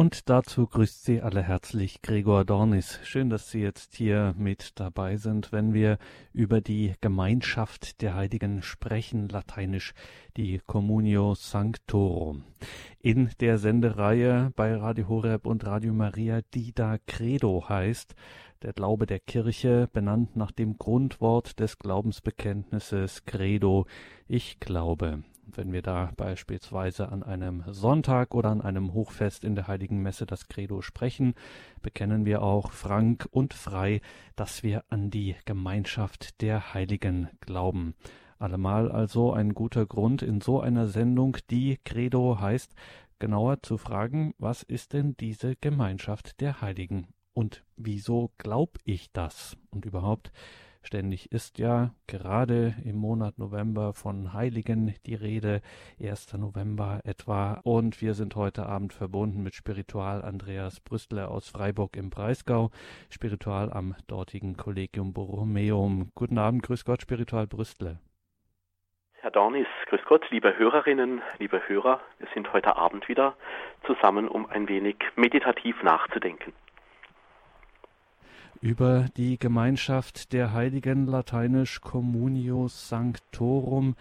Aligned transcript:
Und 0.00 0.30
dazu 0.30 0.66
grüßt 0.66 1.04
Sie 1.04 1.20
alle 1.20 1.42
herzlich 1.42 2.00
Gregor 2.00 2.46
Dornis. 2.46 2.98
Schön, 3.02 3.28
dass 3.28 3.50
Sie 3.50 3.60
jetzt 3.60 3.94
hier 3.94 4.34
mit 4.38 4.80
dabei 4.80 5.18
sind, 5.18 5.52
wenn 5.52 5.74
wir 5.74 5.98
über 6.32 6.62
die 6.62 6.94
Gemeinschaft 7.02 8.00
der 8.00 8.14
Heiligen 8.14 8.62
sprechen, 8.62 9.28
lateinisch 9.28 9.92
die 10.38 10.58
Communio 10.66 11.34
Sanctorum. 11.34 12.44
In 13.02 13.28
der 13.40 13.58
Sendereihe 13.58 14.54
bei 14.56 14.74
Radio 14.74 15.06
Horeb 15.06 15.44
und 15.44 15.66
Radio 15.66 15.92
Maria, 15.92 16.40
die 16.54 16.72
da 16.74 16.96
Credo 17.06 17.68
heißt, 17.68 18.14
der 18.62 18.72
Glaube 18.72 19.04
der 19.04 19.20
Kirche, 19.20 19.86
benannt 19.92 20.34
nach 20.34 20.50
dem 20.50 20.78
Grundwort 20.78 21.60
des 21.60 21.78
Glaubensbekenntnisses 21.78 23.26
Credo, 23.26 23.84
ich 24.28 24.60
glaube. 24.60 25.24
Wenn 25.54 25.72
wir 25.72 25.82
da 25.82 26.12
beispielsweise 26.16 27.10
an 27.10 27.22
einem 27.22 27.64
Sonntag 27.66 28.34
oder 28.34 28.50
an 28.50 28.60
einem 28.60 28.92
Hochfest 28.92 29.44
in 29.44 29.54
der 29.54 29.66
Heiligen 29.66 30.02
Messe 30.02 30.26
das 30.26 30.48
Credo 30.48 30.80
sprechen, 30.82 31.34
bekennen 31.82 32.24
wir 32.24 32.42
auch 32.42 32.72
frank 32.72 33.26
und 33.30 33.54
frei, 33.54 34.00
dass 34.36 34.62
wir 34.62 34.84
an 34.90 35.10
die 35.10 35.36
Gemeinschaft 35.46 36.40
der 36.40 36.74
Heiligen 36.74 37.28
glauben. 37.40 37.94
Allemal 38.38 38.90
also 38.90 39.32
ein 39.32 39.54
guter 39.54 39.86
Grund 39.86 40.22
in 40.22 40.40
so 40.40 40.60
einer 40.60 40.86
Sendung, 40.86 41.36
die 41.50 41.78
Credo 41.84 42.40
heißt, 42.40 42.74
genauer 43.18 43.62
zu 43.62 43.76
fragen, 43.76 44.34
was 44.38 44.62
ist 44.62 44.92
denn 44.92 45.16
diese 45.18 45.56
Gemeinschaft 45.56 46.40
der 46.40 46.60
Heiligen? 46.60 47.08
Und 47.32 47.64
wieso 47.76 48.30
glaub 48.38 48.78
ich 48.84 49.12
das? 49.12 49.56
Und 49.70 49.84
überhaupt, 49.84 50.32
Ständig 50.82 51.30
ist 51.30 51.58
ja 51.58 51.90
gerade 52.06 52.74
im 52.84 52.96
Monat 52.96 53.38
November 53.38 53.92
von 53.92 54.32
Heiligen 54.32 54.94
die 55.06 55.14
Rede, 55.14 55.60
1. 56.00 56.34
November 56.34 57.00
etwa. 57.04 57.60
Und 57.64 58.00
wir 58.00 58.14
sind 58.14 58.34
heute 58.34 58.66
Abend 58.66 58.94
verbunden 58.94 59.42
mit 59.42 59.54
Spiritual 59.54 60.22
Andreas 60.22 60.80
Brüstler 60.80 61.30
aus 61.30 61.50
Freiburg 61.50 61.96
im 61.96 62.08
Breisgau, 62.08 62.70
Spiritual 63.10 63.70
am 63.72 63.94
dortigen 64.08 64.56
Collegium 64.56 65.12
Borromeum. 65.12 66.10
Guten 66.14 66.38
Abend, 66.38 66.62
grüß 66.62 66.84
Gott, 66.84 67.02
Spiritual 67.02 67.46
Brüstler. 67.46 67.98
Herr 69.12 69.30
Dornis, 69.30 69.68
grüß 69.86 70.00
Gott, 70.06 70.24
liebe 70.30 70.56
Hörerinnen, 70.58 71.20
liebe 71.38 71.60
Hörer, 71.68 72.00
wir 72.18 72.28
sind 72.32 72.50
heute 72.54 72.76
Abend 72.76 73.06
wieder 73.06 73.36
zusammen, 73.84 74.28
um 74.28 74.46
ein 74.46 74.66
wenig 74.66 74.96
meditativ 75.14 75.82
nachzudenken 75.82 76.54
über 78.60 79.06
die 79.16 79.38
Gemeinschaft 79.38 80.32
der 80.32 80.52
Heiligen, 80.52 81.06
lateinisch 81.06 81.80
Communio 81.80 82.68
Sanctorum. 82.68 83.96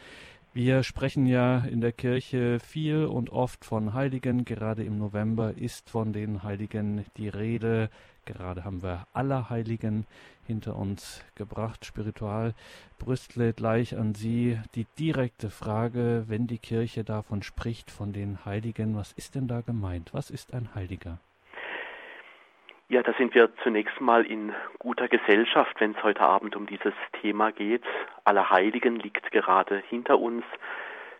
Wir 0.53 0.83
sprechen 0.83 1.25
ja 1.25 1.59
in 1.59 1.79
der 1.79 1.93
Kirche 1.93 2.59
viel 2.59 3.05
und 3.05 3.29
oft 3.29 3.63
von 3.63 3.93
Heiligen. 3.93 4.43
Gerade 4.43 4.83
im 4.83 4.97
November 4.97 5.53
ist 5.55 5.89
von 5.89 6.11
den 6.11 6.43
Heiligen 6.43 7.05
die 7.16 7.29
Rede. 7.29 7.89
Gerade 8.25 8.66
haben 8.66 8.83
wir 8.83 9.07
alle 9.13 9.49
Heiligen 9.49 10.05
hinter 10.45 10.75
uns 10.75 11.21
gebracht, 11.35 11.85
spiritual. 11.85 12.53
Brüstle 12.97 13.53
gleich 13.53 13.95
an 13.95 14.13
Sie 14.13 14.59
die 14.75 14.88
direkte 14.97 15.49
Frage, 15.49 16.25
wenn 16.27 16.47
die 16.47 16.57
Kirche 16.57 17.05
davon 17.05 17.44
spricht, 17.44 17.91
von 17.91 18.11
den 18.11 18.44
Heiligen, 18.44 18.95
was 18.95 19.13
ist 19.13 19.35
denn 19.35 19.47
da 19.47 19.61
gemeint? 19.61 20.13
Was 20.13 20.29
ist 20.29 20.53
ein 20.53 20.75
Heiliger? 20.75 21.19
Ja, 22.91 23.03
da 23.03 23.13
sind 23.13 23.35
wir 23.35 23.55
zunächst 23.61 24.01
mal 24.01 24.25
in 24.25 24.51
guter 24.79 25.07
Gesellschaft, 25.07 25.79
wenn 25.79 25.91
es 25.91 26.01
heute 26.01 26.21
Abend 26.21 26.55
um 26.55 26.65
dieses 26.65 26.95
Thema 27.21 27.51
geht. 27.51 27.83
Allerheiligen 28.23 28.95
liegt 28.95 29.29
gerade 29.31 29.77
hinter 29.89 30.17
uns. 30.17 30.43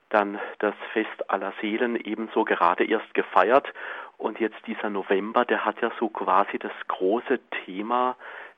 Dann 0.10 0.40
das 0.58 0.74
Fest 0.94 1.30
aller 1.30 1.54
Seelen 1.62 1.96
ebenso 1.96 2.44
gerade 2.44 2.86
erst 2.86 3.14
gefeiert. 3.14 3.72
Und 4.18 4.40
jetzt 4.40 4.58
dieser 4.66 4.90
November, 4.90 5.46
der 5.46 5.64
hat 5.64 5.80
ja 5.80 5.92
so 6.00 6.10
quasi 6.10 6.58
das 6.58 6.72
große 6.88 7.40
Thema, 7.66 8.16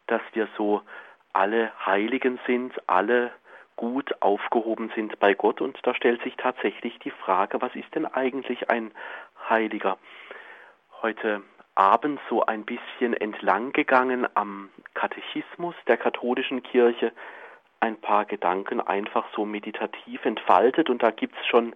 dass 0.07 0.21
wir 0.31 0.47
so 0.55 0.81
alle 1.33 1.73
Heiligen 1.85 2.39
sind, 2.47 2.71
alle 2.87 3.31
gut 3.75 4.21
aufgehoben 4.21 4.89
sind 4.95 5.19
bei 5.19 5.33
Gott. 5.33 5.59
Und 5.59 5.77
da 5.83 5.94
stellt 5.95 6.23
sich 6.23 6.38
tatsächlich 6.38 6.97
die 7.00 7.11
Frage, 7.11 7.61
was 7.61 7.75
ist 7.75 7.94
denn 7.94 8.05
eigentlich 8.05 8.69
ein 8.69 8.94
Heiliger? 9.50 9.97
Heute 11.01 11.41
Abend 11.75 12.19
so 12.29 12.45
ein 12.45 12.65
bisschen 12.65 13.13
entlang 13.13 13.71
gegangen 13.71 14.27
am 14.35 14.69
Katechismus 14.93 15.75
der 15.87 15.97
katholischen 15.97 16.63
Kirche, 16.63 17.11
ein 17.79 17.99
paar 17.99 18.25
Gedanken 18.25 18.81
einfach 18.81 19.25
so 19.35 19.45
meditativ 19.45 20.23
entfaltet 20.25 20.89
und 20.89 21.01
da 21.01 21.11
gibt 21.11 21.35
es 21.39 21.47
schon 21.47 21.73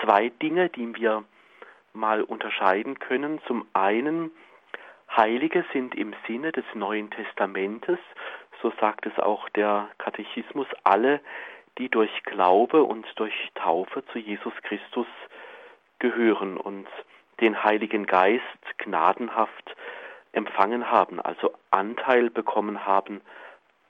zwei 0.00 0.30
Dinge, 0.30 0.68
die 0.70 0.94
wir 0.96 1.24
mal 1.92 2.22
unterscheiden 2.22 2.98
können. 2.98 3.40
Zum 3.46 3.66
einen, 3.72 4.30
Heilige 5.16 5.64
sind 5.72 5.94
im 5.94 6.14
Sinne 6.26 6.50
des 6.50 6.64
Neuen 6.74 7.10
Testamentes, 7.10 7.98
so 8.62 8.72
sagt 8.80 9.06
es 9.06 9.16
auch 9.18 9.48
der 9.50 9.88
Katechismus, 9.98 10.66
alle, 10.82 11.20
die 11.78 11.88
durch 11.88 12.22
Glaube 12.24 12.82
und 12.82 13.06
durch 13.16 13.34
Taufe 13.54 14.04
zu 14.06 14.18
Jesus 14.18 14.54
Christus 14.62 15.06
gehören. 15.98 16.56
Und 16.56 16.88
den 17.40 17.64
Heiligen 17.64 18.06
Geist 18.06 18.42
gnadenhaft 18.78 19.76
empfangen 20.32 20.90
haben, 20.90 21.20
also 21.20 21.54
Anteil 21.70 22.30
bekommen 22.30 22.86
haben 22.86 23.20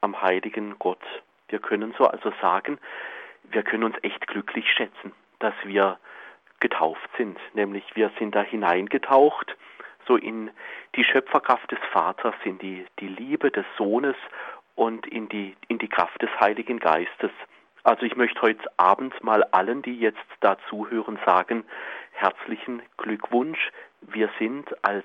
am 0.00 0.20
heiligen 0.20 0.78
Gott. 0.78 1.02
Wir 1.48 1.58
können 1.58 1.94
so 1.96 2.06
also 2.06 2.32
sagen, 2.40 2.78
wir 3.44 3.62
können 3.62 3.84
uns 3.84 3.96
echt 4.02 4.26
glücklich 4.26 4.70
schätzen, 4.70 5.12
dass 5.38 5.54
wir 5.64 5.98
getauft 6.60 7.08
sind, 7.16 7.38
nämlich 7.54 7.84
wir 7.94 8.10
sind 8.18 8.34
da 8.34 8.42
hineingetaucht, 8.42 9.56
so 10.06 10.16
in 10.16 10.50
die 10.96 11.04
Schöpferkraft 11.04 11.70
des 11.70 11.78
Vaters, 11.92 12.34
in 12.44 12.58
die, 12.58 12.86
die 13.00 13.08
Liebe 13.08 13.50
des 13.50 13.64
Sohnes 13.76 14.16
und 14.74 15.06
in 15.06 15.28
die, 15.28 15.56
in 15.68 15.78
die 15.78 15.88
Kraft 15.88 16.20
des 16.22 16.30
Heiligen 16.40 16.78
Geistes. 16.78 17.30
Also 17.82 18.06
ich 18.06 18.16
möchte 18.16 18.40
heute 18.40 18.66
Abend 18.78 19.22
mal 19.22 19.44
allen, 19.44 19.82
die 19.82 19.98
jetzt 19.98 20.24
da 20.40 20.56
zuhören, 20.68 21.18
sagen, 21.26 21.64
herzlichen 22.14 22.82
Glückwunsch. 22.96 23.70
Wir 24.00 24.30
sind 24.38 24.72
als 24.84 25.04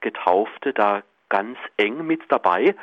Getaufte 0.00 0.72
da 0.72 1.02
ganz 1.28 1.58
eng 1.76 2.06
mit 2.06 2.22
dabei 2.28 2.74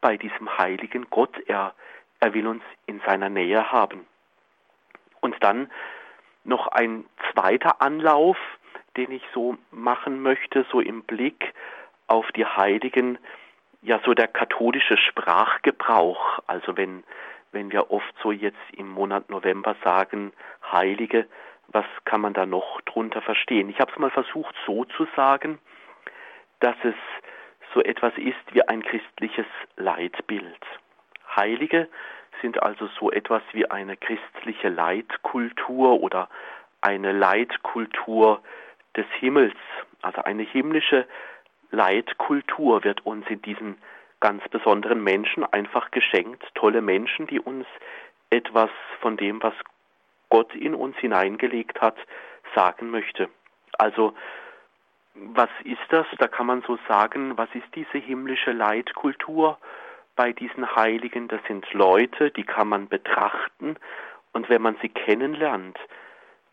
bei 0.00 0.16
diesem 0.16 0.56
heiligen 0.58 1.08
Gott. 1.10 1.36
Er, 1.46 1.74
er 2.20 2.34
will 2.34 2.46
uns 2.46 2.62
in 2.86 3.00
seiner 3.06 3.28
Nähe 3.28 3.72
haben. 3.72 4.06
Und 5.20 5.36
dann 5.40 5.70
noch 6.44 6.68
ein 6.68 7.04
zweiter 7.32 7.80
Anlauf, 7.80 8.36
den 8.96 9.10
ich 9.10 9.22
so 9.32 9.56
machen 9.70 10.22
möchte, 10.22 10.66
so 10.70 10.80
im 10.80 11.02
Blick 11.02 11.54
auf 12.06 12.30
die 12.32 12.44
Heiligen, 12.44 13.18
ja 13.80 14.00
so 14.04 14.14
der 14.14 14.28
katholische 14.28 14.96
Sprachgebrauch. 14.96 16.40
Also 16.46 16.76
wenn 16.76 17.04
wenn 17.52 17.70
wir 17.70 17.90
oft 17.90 18.14
so 18.22 18.32
jetzt 18.32 18.56
im 18.72 18.88
Monat 18.88 19.30
November 19.30 19.76
sagen, 19.84 20.32
Heilige, 20.72 21.26
was 21.72 21.86
kann 22.04 22.20
man 22.20 22.34
da 22.34 22.46
noch 22.46 22.80
drunter 22.82 23.22
verstehen? 23.22 23.68
Ich 23.68 23.80
habe 23.80 23.90
es 23.92 23.98
mal 23.98 24.10
versucht 24.10 24.54
so 24.66 24.84
zu 24.84 25.06
sagen, 25.16 25.58
dass 26.60 26.76
es 26.82 26.94
so 27.74 27.82
etwas 27.82 28.12
ist 28.16 28.36
wie 28.52 28.66
ein 28.68 28.82
christliches 28.82 29.46
Leitbild. 29.76 30.60
Heilige 31.34 31.88
sind 32.40 32.62
also 32.62 32.88
so 32.98 33.10
etwas 33.10 33.42
wie 33.52 33.70
eine 33.70 33.96
christliche 33.96 34.68
Leitkultur 34.68 36.00
oder 36.02 36.28
eine 36.80 37.12
Leitkultur 37.12 38.42
des 38.96 39.06
Himmels. 39.18 39.56
Also 40.02 40.22
eine 40.22 40.42
himmlische 40.42 41.06
Leitkultur 41.70 42.84
wird 42.84 43.06
uns 43.06 43.26
in 43.28 43.40
diesen 43.42 43.78
ganz 44.20 44.46
besonderen 44.48 45.02
Menschen 45.02 45.44
einfach 45.44 45.90
geschenkt, 45.90 46.44
tolle 46.54 46.82
Menschen, 46.82 47.26
die 47.26 47.40
uns 47.40 47.66
etwas 48.30 48.70
von 49.00 49.16
dem, 49.16 49.42
was 49.42 49.54
Gott 50.32 50.54
in 50.54 50.74
uns 50.74 50.96
hineingelegt 50.96 51.82
hat, 51.82 51.96
sagen 52.54 52.88
möchte. 52.90 53.28
Also, 53.76 54.14
was 55.14 55.50
ist 55.64 55.86
das? 55.90 56.06
Da 56.18 56.26
kann 56.26 56.46
man 56.46 56.62
so 56.62 56.78
sagen, 56.88 57.36
was 57.36 57.50
ist 57.52 57.66
diese 57.74 57.98
himmlische 57.98 58.52
Leitkultur 58.52 59.58
bei 60.16 60.32
diesen 60.32 60.74
Heiligen? 60.74 61.28
Das 61.28 61.42
sind 61.48 61.70
Leute, 61.74 62.30
die 62.30 62.44
kann 62.44 62.66
man 62.68 62.88
betrachten 62.88 63.76
und 64.32 64.48
wenn 64.48 64.62
man 64.62 64.76
sie 64.80 64.88
kennenlernt, 64.88 65.78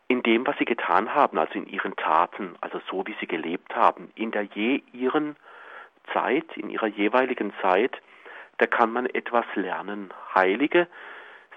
in 0.08 0.22
dem, 0.22 0.46
was 0.46 0.58
sie 0.58 0.66
getan 0.66 1.14
haben, 1.14 1.38
also 1.38 1.54
in 1.54 1.66
ihren 1.66 1.96
Taten, 1.96 2.56
also 2.60 2.82
so 2.90 3.06
wie 3.06 3.16
sie 3.18 3.26
gelebt 3.26 3.74
haben, 3.74 4.10
in 4.14 4.30
der 4.30 4.42
je 4.42 4.82
ihren 4.92 5.36
Zeit, 6.12 6.54
in 6.54 6.68
ihrer 6.68 6.88
jeweiligen 6.88 7.54
Zeit, 7.62 7.96
da 8.58 8.66
kann 8.66 8.92
man 8.92 9.06
etwas 9.06 9.46
lernen. 9.54 10.12
Heilige 10.34 10.86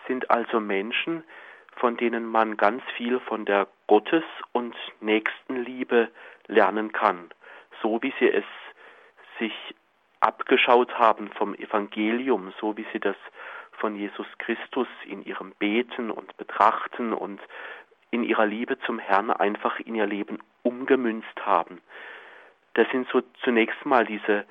sind 0.08 0.32
also 0.32 0.62
Menschen, 0.62 1.26
von 1.76 1.98
denen 1.98 2.26
man 2.26 2.58
ganz 2.58 2.84
viel 2.96 3.20
von 3.20 3.46
der 3.46 3.68
Gottes- 3.88 4.24
und 4.52 4.76
Nächstenliebe 5.02 6.10
lernen 6.48 6.92
kann, 6.92 7.30
so 7.82 8.02
wie 8.02 8.14
sie 8.20 8.30
es 8.30 8.46
sich 9.40 9.54
abgeschaut 10.20 10.98
haben 10.98 11.30
vom 11.32 11.54
Evangelium, 11.56 12.54
so 12.60 12.78
wie 12.78 12.86
sie 12.94 13.00
das 13.00 13.16
von 13.74 13.96
Jesus 13.96 14.28
Christus 14.38 14.88
in 15.06 15.24
ihrem 15.26 15.52
Beten 15.60 16.10
und 16.12 16.38
Betrachten 16.38 17.14
und 17.14 17.42
in 18.12 18.24
ihrer 18.24 18.46
Liebe 18.46 18.80
zum 18.80 19.00
Herrn 19.00 19.32
einfach 19.32 19.80
in 19.80 19.96
ihr 19.96 20.06
Leben 20.06 20.40
umgemünzt 20.62 21.46
haben. 21.46 21.82
Das 22.76 22.88
sind 22.92 23.08
so 23.10 23.22
zunächst 23.44 23.86
mal 23.86 24.06
diese 24.06 24.46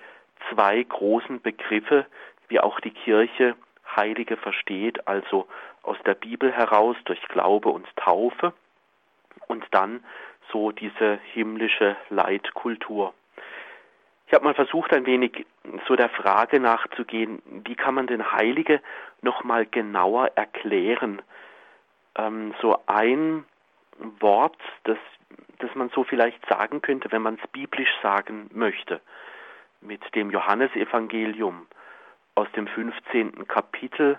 zwei 0.50 0.82
großen 0.82 1.40
Begriffe, 1.40 2.06
wie 2.48 2.60
auch 2.60 2.80
die 2.80 2.90
Kirche 2.90 3.54
Heilige 3.96 4.36
versteht, 4.36 5.06
also 5.06 5.46
aus 5.82 5.96
der 6.06 6.14
Bibel 6.14 6.52
heraus 6.52 6.96
durch 7.04 7.20
Glaube 7.28 7.68
und 7.70 7.86
Taufe 7.96 8.52
und 9.48 9.64
dann 9.70 10.04
so 10.50 10.70
diese 10.70 11.18
himmlische 11.32 11.96
Leitkultur. 12.10 13.14
Ich 14.26 14.34
habe 14.34 14.44
mal 14.44 14.54
versucht, 14.54 14.94
ein 14.94 15.06
wenig 15.06 15.46
so 15.86 15.94
der 15.94 16.08
Frage 16.08 16.58
nachzugehen, 16.58 17.42
wie 17.44 17.74
kann 17.74 17.94
man 17.94 18.06
den 18.06 18.32
Heilige 18.32 18.80
noch 19.20 19.44
mal 19.44 19.66
genauer 19.66 20.30
erklären? 20.36 21.20
Ähm, 22.16 22.54
so 22.60 22.78
ein 22.86 23.44
Wort, 24.20 24.56
das, 24.84 24.98
das 25.58 25.74
man 25.74 25.90
so 25.90 26.04
vielleicht 26.04 26.44
sagen 26.48 26.80
könnte, 26.80 27.12
wenn 27.12 27.22
man 27.22 27.38
es 27.42 27.50
biblisch 27.50 27.92
sagen 28.02 28.48
möchte, 28.52 29.00
mit 29.80 30.00
dem 30.14 30.30
Johannesevangelium 30.30 31.66
aus 32.34 32.50
dem 32.52 32.66
15. 32.66 33.46
Kapitel 33.48 34.18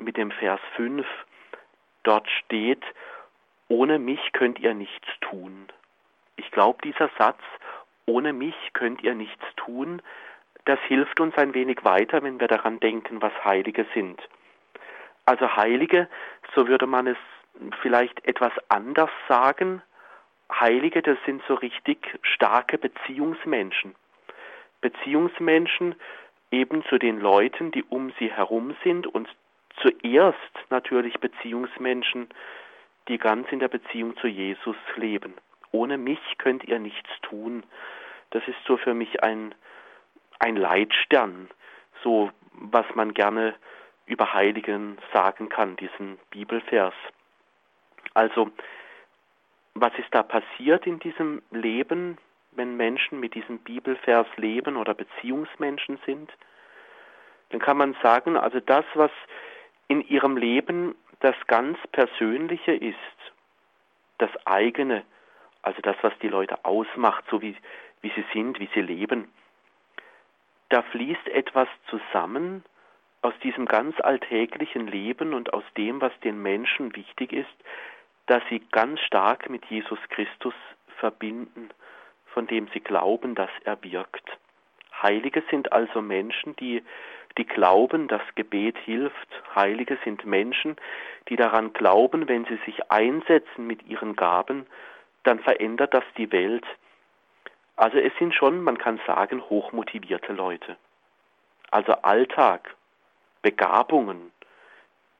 mit 0.00 0.16
dem 0.16 0.30
Vers 0.30 0.60
5. 0.76 1.06
Dort 2.02 2.28
steht, 2.30 2.82
ohne 3.68 3.98
mich 3.98 4.32
könnt 4.32 4.58
ihr 4.58 4.74
nichts 4.74 5.08
tun. 5.20 5.68
Ich 6.36 6.50
glaube, 6.50 6.78
dieser 6.82 7.10
Satz 7.18 7.40
ohne 8.10 8.32
mich 8.32 8.56
könnt 8.72 9.02
ihr 9.02 9.14
nichts 9.14 9.44
tun, 9.56 10.02
das 10.64 10.78
hilft 10.88 11.20
uns 11.20 11.36
ein 11.36 11.54
wenig 11.54 11.84
weiter, 11.84 12.22
wenn 12.22 12.40
wir 12.40 12.48
daran 12.48 12.80
denken, 12.80 13.22
was 13.22 13.32
Heilige 13.44 13.86
sind. 13.94 14.20
Also 15.24 15.56
Heilige, 15.56 16.08
so 16.54 16.66
würde 16.66 16.86
man 16.86 17.06
es 17.06 17.16
vielleicht 17.80 18.26
etwas 18.26 18.52
anders 18.68 19.10
sagen, 19.28 19.82
Heilige, 20.52 21.02
das 21.02 21.18
sind 21.24 21.42
so 21.46 21.54
richtig 21.54 22.18
starke 22.22 22.78
Beziehungsmenschen. 22.78 23.94
Beziehungsmenschen 24.80 25.94
eben 26.50 26.84
zu 26.86 26.98
den 26.98 27.20
Leuten, 27.20 27.70
die 27.70 27.84
um 27.84 28.12
sie 28.18 28.32
herum 28.32 28.74
sind 28.82 29.06
und 29.06 29.28
zuerst 29.80 30.38
natürlich 30.70 31.14
Beziehungsmenschen, 31.20 32.28
die 33.08 33.18
ganz 33.18 33.50
in 33.50 33.58
der 33.58 33.68
Beziehung 33.68 34.16
zu 34.18 34.26
Jesus 34.26 34.76
leben. 34.96 35.34
Ohne 35.72 35.98
mich 35.98 36.20
könnt 36.38 36.64
ihr 36.64 36.78
nichts 36.78 37.10
tun 37.22 37.62
das 38.30 38.46
ist 38.46 38.58
so 38.66 38.76
für 38.76 38.94
mich 38.94 39.22
ein, 39.22 39.54
ein 40.38 40.56
Leitstern, 40.56 41.50
so 42.02 42.30
was 42.52 42.86
man 42.94 43.14
gerne 43.14 43.54
über 44.06 44.32
Heiligen 44.32 44.98
sagen 45.12 45.48
kann, 45.48 45.76
diesen 45.76 46.18
Bibelvers. 46.30 46.94
Also, 48.14 48.50
was 49.74 49.92
ist 49.98 50.12
da 50.12 50.22
passiert 50.22 50.86
in 50.86 50.98
diesem 50.98 51.42
Leben, 51.50 52.18
wenn 52.52 52.76
Menschen 52.76 53.20
mit 53.20 53.34
diesem 53.34 53.58
Bibelvers 53.58 54.26
leben 54.36 54.76
oder 54.76 54.94
Beziehungsmenschen 54.94 55.98
sind? 56.06 56.32
Dann 57.50 57.60
kann 57.60 57.76
man 57.76 57.96
sagen, 58.02 58.36
also 58.36 58.60
das, 58.60 58.84
was 58.94 59.12
in 59.90 60.00
ihrem 60.08 60.36
Leben 60.36 60.94
das 61.18 61.34
ganz 61.48 61.76
Persönliche 61.92 62.72
ist, 62.72 62.96
das 64.18 64.30
eigene, 64.46 65.02
also 65.62 65.82
das, 65.82 65.96
was 66.02 66.12
die 66.20 66.28
Leute 66.28 66.64
ausmacht, 66.64 67.24
so 67.30 67.42
wie 67.42 67.56
wie 68.02 68.10
sie 68.10 68.24
sind, 68.32 68.58
wie 68.60 68.68
sie 68.74 68.80
leben. 68.80 69.30
Da 70.68 70.82
fließt 70.82 71.28
etwas 71.28 71.68
zusammen 71.88 72.64
aus 73.22 73.34
diesem 73.42 73.66
ganz 73.66 74.00
alltäglichen 74.00 74.86
Leben 74.86 75.34
und 75.34 75.52
aus 75.52 75.64
dem, 75.76 76.00
was 76.00 76.12
den 76.20 76.40
Menschen 76.40 76.94
wichtig 76.96 77.32
ist, 77.32 77.48
dass 78.26 78.42
sie 78.48 78.60
ganz 78.70 79.00
stark 79.00 79.50
mit 79.50 79.64
Jesus 79.66 79.98
Christus 80.08 80.54
verbinden, 80.98 81.70
von 82.26 82.46
dem 82.46 82.68
sie 82.72 82.80
glauben, 82.80 83.34
dass 83.34 83.50
er 83.64 83.82
wirkt. 83.82 84.38
Heilige 85.02 85.42
sind 85.50 85.72
also 85.72 86.00
Menschen, 86.00 86.54
die, 86.56 86.82
die 87.38 87.46
glauben, 87.46 88.08
dass 88.08 88.22
Gebet 88.34 88.76
hilft. 88.78 89.28
Heilige 89.54 89.98
sind 90.04 90.24
Menschen, 90.24 90.76
die 91.28 91.36
daran 91.36 91.72
glauben, 91.72 92.28
wenn 92.28 92.44
sie 92.46 92.58
sich 92.66 92.90
einsetzen 92.90 93.66
mit 93.66 93.86
ihren 93.86 94.16
Gaben, 94.16 94.66
dann 95.22 95.38
verändert 95.38 95.94
das 95.94 96.04
die 96.16 96.32
Welt, 96.32 96.64
also 97.80 97.96
es 97.96 98.12
sind 98.18 98.34
schon, 98.34 98.62
man 98.62 98.76
kann 98.76 99.00
sagen, 99.06 99.40
hochmotivierte 99.48 100.34
Leute. 100.34 100.76
Also 101.70 101.92
Alltag, 102.02 102.76
Begabungen, 103.40 104.32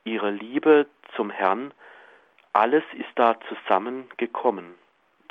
ihre 0.04 0.30
Liebe 0.30 0.84
zum 1.16 1.30
Herrn, 1.30 1.72
alles 2.52 2.84
ist 2.92 3.08
da 3.14 3.38
zusammengekommen 3.48 4.74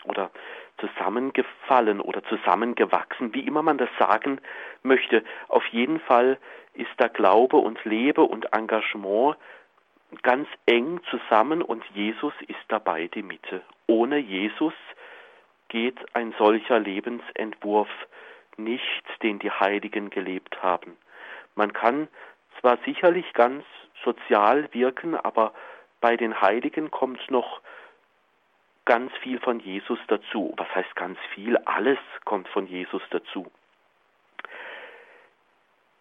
oder 0.06 0.32
zusammengefallen 0.80 2.02
oder 2.02 2.24
zusammengewachsen, 2.24 3.32
wie 3.36 3.46
immer 3.46 3.62
man 3.62 3.78
das 3.78 3.90
sagen 4.00 4.42
möchte. 4.82 5.24
Auf 5.50 5.68
jeden 5.68 6.00
Fall 6.00 6.40
ist 6.74 6.92
da 6.98 7.08
Glaube 7.08 7.58
und 7.58 7.84
Lebe 7.86 8.22
und 8.22 8.54
Engagement 8.54 9.38
ganz 10.24 10.48
eng 10.66 11.02
zusammen 11.10 11.62
und 11.62 11.84
Jesus 11.94 12.34
ist 12.48 12.60
dabei 12.68 13.08
die 13.08 13.24
Mitte. 13.24 13.62
Ohne 13.88 14.18
Jesus 14.18 14.74
geht 15.68 15.98
ein 16.16 16.34
solcher 16.38 16.80
Lebensentwurf 16.80 17.90
nicht, 18.58 19.04
den 19.22 19.40
die 19.40 19.52
Heiligen 19.52 20.10
gelebt 20.10 20.62
haben. 20.62 20.98
Man 21.56 21.74
kann 21.74 22.08
zwar 22.60 22.78
sicherlich 22.86 23.32
ganz 23.34 23.64
sozial 24.04 24.68
wirken, 24.74 25.16
aber 25.16 25.54
bei 26.02 26.18
den 26.18 26.42
Heiligen 26.42 26.92
kommt 26.92 27.30
noch 27.30 27.62
ganz 28.86 29.12
viel 29.22 29.40
von 29.40 29.60
Jesus 29.60 30.00
dazu. 30.08 30.54
Was 30.58 30.74
heißt 30.74 30.96
ganz 30.96 31.20
viel? 31.34 31.58
Alles 31.58 32.00
kommt 32.26 32.48
von 32.50 32.68
Jesus 32.68 33.02
dazu. 33.12 33.46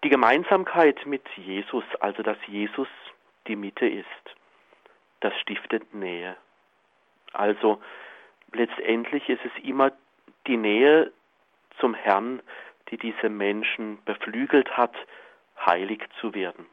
Die 0.05 0.09
Gemeinsamkeit 0.09 1.05
mit 1.07 1.27
Jesus, 1.37 1.85
also 2.01 2.23
dass 2.23 2.39
Jesus 2.47 2.89
die 3.49 3.57
Mitte 3.57 3.87
ist, 3.87 4.07
das 5.21 5.35
stiftet 5.41 5.93
Nähe. 5.93 6.37
Also 7.33 7.81
letztendlich 8.53 9.29
ist 9.29 9.45
es 9.45 9.65
immer 9.65 9.93
die 10.47 10.57
Nähe 10.57 11.13
zum 11.81 11.95
Herrn, 11.95 12.41
die 12.91 12.97
diese 12.97 13.29
Menschen 13.29 13.99
beflügelt 14.05 14.77
hat, 14.77 14.95
heilig 15.67 16.03
zu 16.21 16.35
werden. 16.35 16.67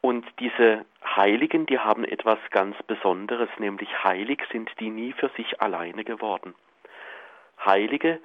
Und 0.00 0.26
diese 0.38 0.84
Heiligen, 1.16 1.66
die 1.66 1.78
haben 1.78 2.04
etwas 2.04 2.38
ganz 2.50 2.76
Besonderes, 2.82 3.48
nämlich 3.58 3.88
heilig 4.04 4.42
sind 4.52 4.70
die 4.80 4.90
nie 4.90 5.12
für 5.12 5.30
sich 5.30 5.62
alleine 5.62 6.04
geworden. 6.04 6.54
Heilige 7.64 8.20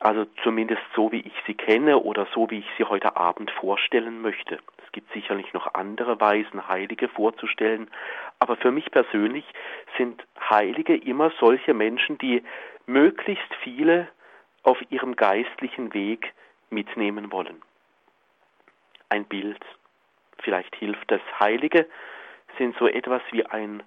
also 0.00 0.24
zumindest 0.42 0.82
so, 0.96 1.12
wie 1.12 1.20
ich 1.20 1.34
sie 1.46 1.54
kenne 1.54 1.98
oder 1.98 2.26
so, 2.34 2.50
wie 2.50 2.60
ich 2.60 2.70
sie 2.78 2.84
heute 2.84 3.16
Abend 3.16 3.50
vorstellen 3.50 4.22
möchte. 4.22 4.58
Es 4.84 4.92
gibt 4.92 5.12
sicherlich 5.12 5.52
noch 5.52 5.74
andere 5.74 6.18
Weisen, 6.20 6.66
Heilige 6.68 7.08
vorzustellen, 7.08 7.90
aber 8.38 8.56
für 8.56 8.72
mich 8.72 8.90
persönlich 8.90 9.44
sind 9.98 10.24
Heilige 10.48 10.96
immer 10.96 11.30
solche 11.38 11.74
Menschen, 11.74 12.16
die 12.18 12.42
möglichst 12.86 13.54
viele 13.62 14.08
auf 14.62 14.78
ihrem 14.90 15.16
geistlichen 15.16 15.92
Weg 15.94 16.32
mitnehmen 16.70 17.30
wollen. 17.30 17.62
Ein 19.10 19.26
Bild, 19.26 19.60
vielleicht 20.38 20.74
hilft 20.76 21.10
das. 21.10 21.20
Heilige 21.38 21.86
sind 22.58 22.76
so 22.78 22.86
etwas 22.88 23.22
wie 23.32 23.44
ein 23.44 23.82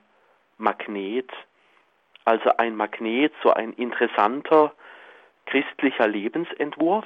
Magnet, 0.57 1.31
also 2.23 2.55
ein 2.57 2.75
Magnet, 2.75 3.33
so 3.41 3.51
ein 3.51 3.73
interessanter, 3.73 4.73
christlicher 5.45 6.07
Lebensentwurf 6.07 7.05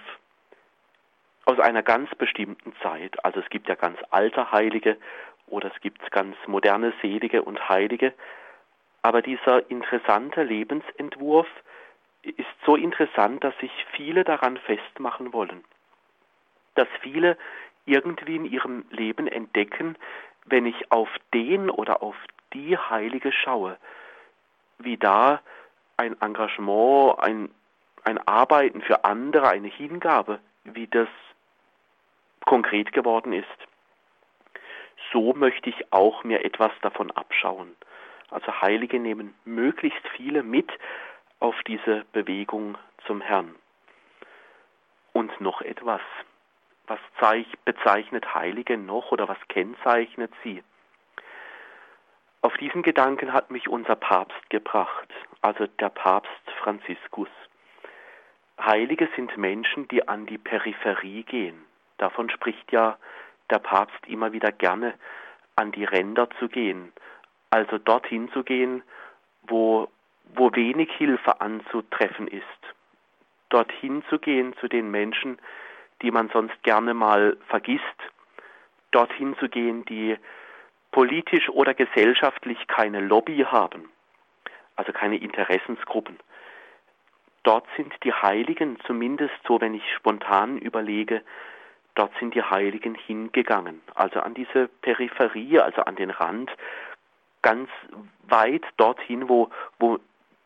aus 1.46 1.60
einer 1.60 1.84
ganz 1.84 2.14
bestimmten 2.16 2.74
Zeit. 2.82 3.24
Also 3.24 3.40
es 3.40 3.50
gibt 3.50 3.70
ja 3.70 3.76
ganz 3.76 3.98
alte 4.12 4.52
Heilige 4.52 4.98
oder 5.48 5.72
es 5.74 5.82
gibt 5.82 6.12
ganz 6.12 6.36
moderne 6.46 6.94
Selige 7.02 7.42
und 7.44 7.70
Heilige. 7.70 8.14
Aber 9.02 9.22
dieser 9.22 9.70
interessante 9.72 10.44
Lebensentwurf 10.44 11.48
ist 12.24 12.46
so 12.66 12.76
interessant, 12.76 13.44
dass 13.44 13.58
sich 13.60 13.72
viele 13.94 14.24
daran 14.24 14.58
festmachen 14.58 15.32
wollen. 15.32 15.64
Dass 16.76 16.88
viele 17.02 17.38
irgendwie 17.86 18.36
in 18.36 18.46
ihrem 18.46 18.86
Leben 18.90 19.28
entdecken, 19.28 19.96
wenn 20.46 20.66
ich 20.66 20.92
auf 20.92 21.10
den 21.34 21.70
oder 21.70 22.04
auf 22.04 22.16
die 22.54 22.78
Heilige 22.78 23.32
schaue, 23.32 23.78
wie 24.80 24.98
da 24.98 25.42
ein 25.96 26.20
Engagement, 26.22 27.20
ein 27.20 27.50
ein 28.08 28.26
Arbeiten 28.26 28.82
für 28.82 29.04
andere, 29.04 29.50
eine 29.50 29.68
Hingabe, 29.68 30.40
wie 30.64 30.88
das 30.88 31.10
konkret 32.46 32.94
geworden 32.94 33.34
ist. 33.34 33.60
So 35.12 35.34
möchte 35.34 35.70
ich 35.70 35.92
auch 35.92 36.24
mir 36.24 36.46
etwas 36.46 36.72
davon 36.82 37.12
abschauen. 37.12 37.76
Also 38.32 38.62
Heilige 38.62 38.98
nehmen 38.98 39.36
möglichst 39.44 40.08
viele 40.16 40.42
mit 40.42 40.72
auf 41.42 41.56
diese 41.68 42.06
Bewegung 42.14 42.78
zum 43.06 43.20
Herrn. 43.20 43.54
Und 45.12 45.42
noch 45.42 45.62
etwas. 45.62 46.02
Was 46.88 47.00
bezeichnet 47.66 48.34
Heilige 48.34 48.78
noch 48.78 49.12
oder 49.12 49.28
was 49.28 49.38
kennzeichnet 49.50 50.32
sie? 50.46 50.64
Auf 52.42 52.56
diesen 52.56 52.84
Gedanken 52.84 53.34
hat 53.34 53.52
mich 53.52 53.68
unser 53.68 53.98
Papst 53.98 54.50
gebracht, 54.50 55.10
also 55.42 55.68
der 55.68 55.90
Papst 55.90 56.52
Franziskus. 56.64 57.28
Heilige 58.60 59.08
sind 59.16 59.38
Menschen, 59.38 59.88
die 59.88 60.08
an 60.08 60.26
die 60.26 60.38
Peripherie 60.38 61.24
gehen. 61.24 61.66
Davon 61.98 62.30
spricht 62.30 62.72
ja 62.72 62.98
der 63.50 63.60
Papst 63.60 64.06
immer 64.08 64.34
wieder 64.34 64.52
gerne, 64.52 64.94
an 65.56 65.72
die 65.72 65.86
Ränder 65.86 66.30
zu 66.40 66.48
gehen, 66.48 66.92
also 67.50 67.78
dorthin 67.78 68.32
zu 68.32 68.44
gehen, 68.44 68.84
wo, 69.44 69.90
wo 70.36 70.54
wenig 70.54 70.92
Hilfe 70.92 71.42
anzutreffen 71.42 72.28
ist, 72.28 72.44
dorthin 73.50 74.04
zu 74.10 74.20
gehen 74.20 74.54
zu 74.60 74.68
den 74.68 74.92
Menschen, 74.92 75.40
die 76.02 76.12
man 76.12 76.30
sonst 76.30 76.62
gerne 76.64 76.94
mal 76.94 77.38
vergisst, 77.48 77.84
dorthin 78.92 79.36
zu 79.38 79.50
gehen, 79.50 79.86
die 79.86 80.18
politisch 80.92 81.50
oder 81.50 81.74
gesellschaftlich 81.74 82.68
keine 82.68 83.00
Lobby 83.00 83.46
haben, 83.50 83.90
also 84.76 84.92
keine 84.92 85.18
Interessensgruppen. 85.18 86.20
Dort 87.48 87.66
sind 87.78 87.94
die 88.04 88.12
Heiligen, 88.12 88.78
zumindest 88.86 89.34
so, 89.48 89.62
wenn 89.62 89.74
ich 89.74 89.94
spontan 89.94 90.58
überlege, 90.58 91.22
dort 91.96 92.12
sind 92.20 92.36
die 92.36 92.44
Heiligen 92.44 92.94
hingegangen, 92.94 93.82
also 93.96 94.20
an 94.20 94.34
diese 94.34 94.68
Peripherie, 94.82 95.58
also 95.62 95.84
an 95.84 95.96
den 95.96 96.10
Rand, 96.10 96.52
ganz 97.44 97.70
weit 98.28 98.66
dorthin, 98.76 99.30
wo, 99.30 99.50
wo, 99.80 99.98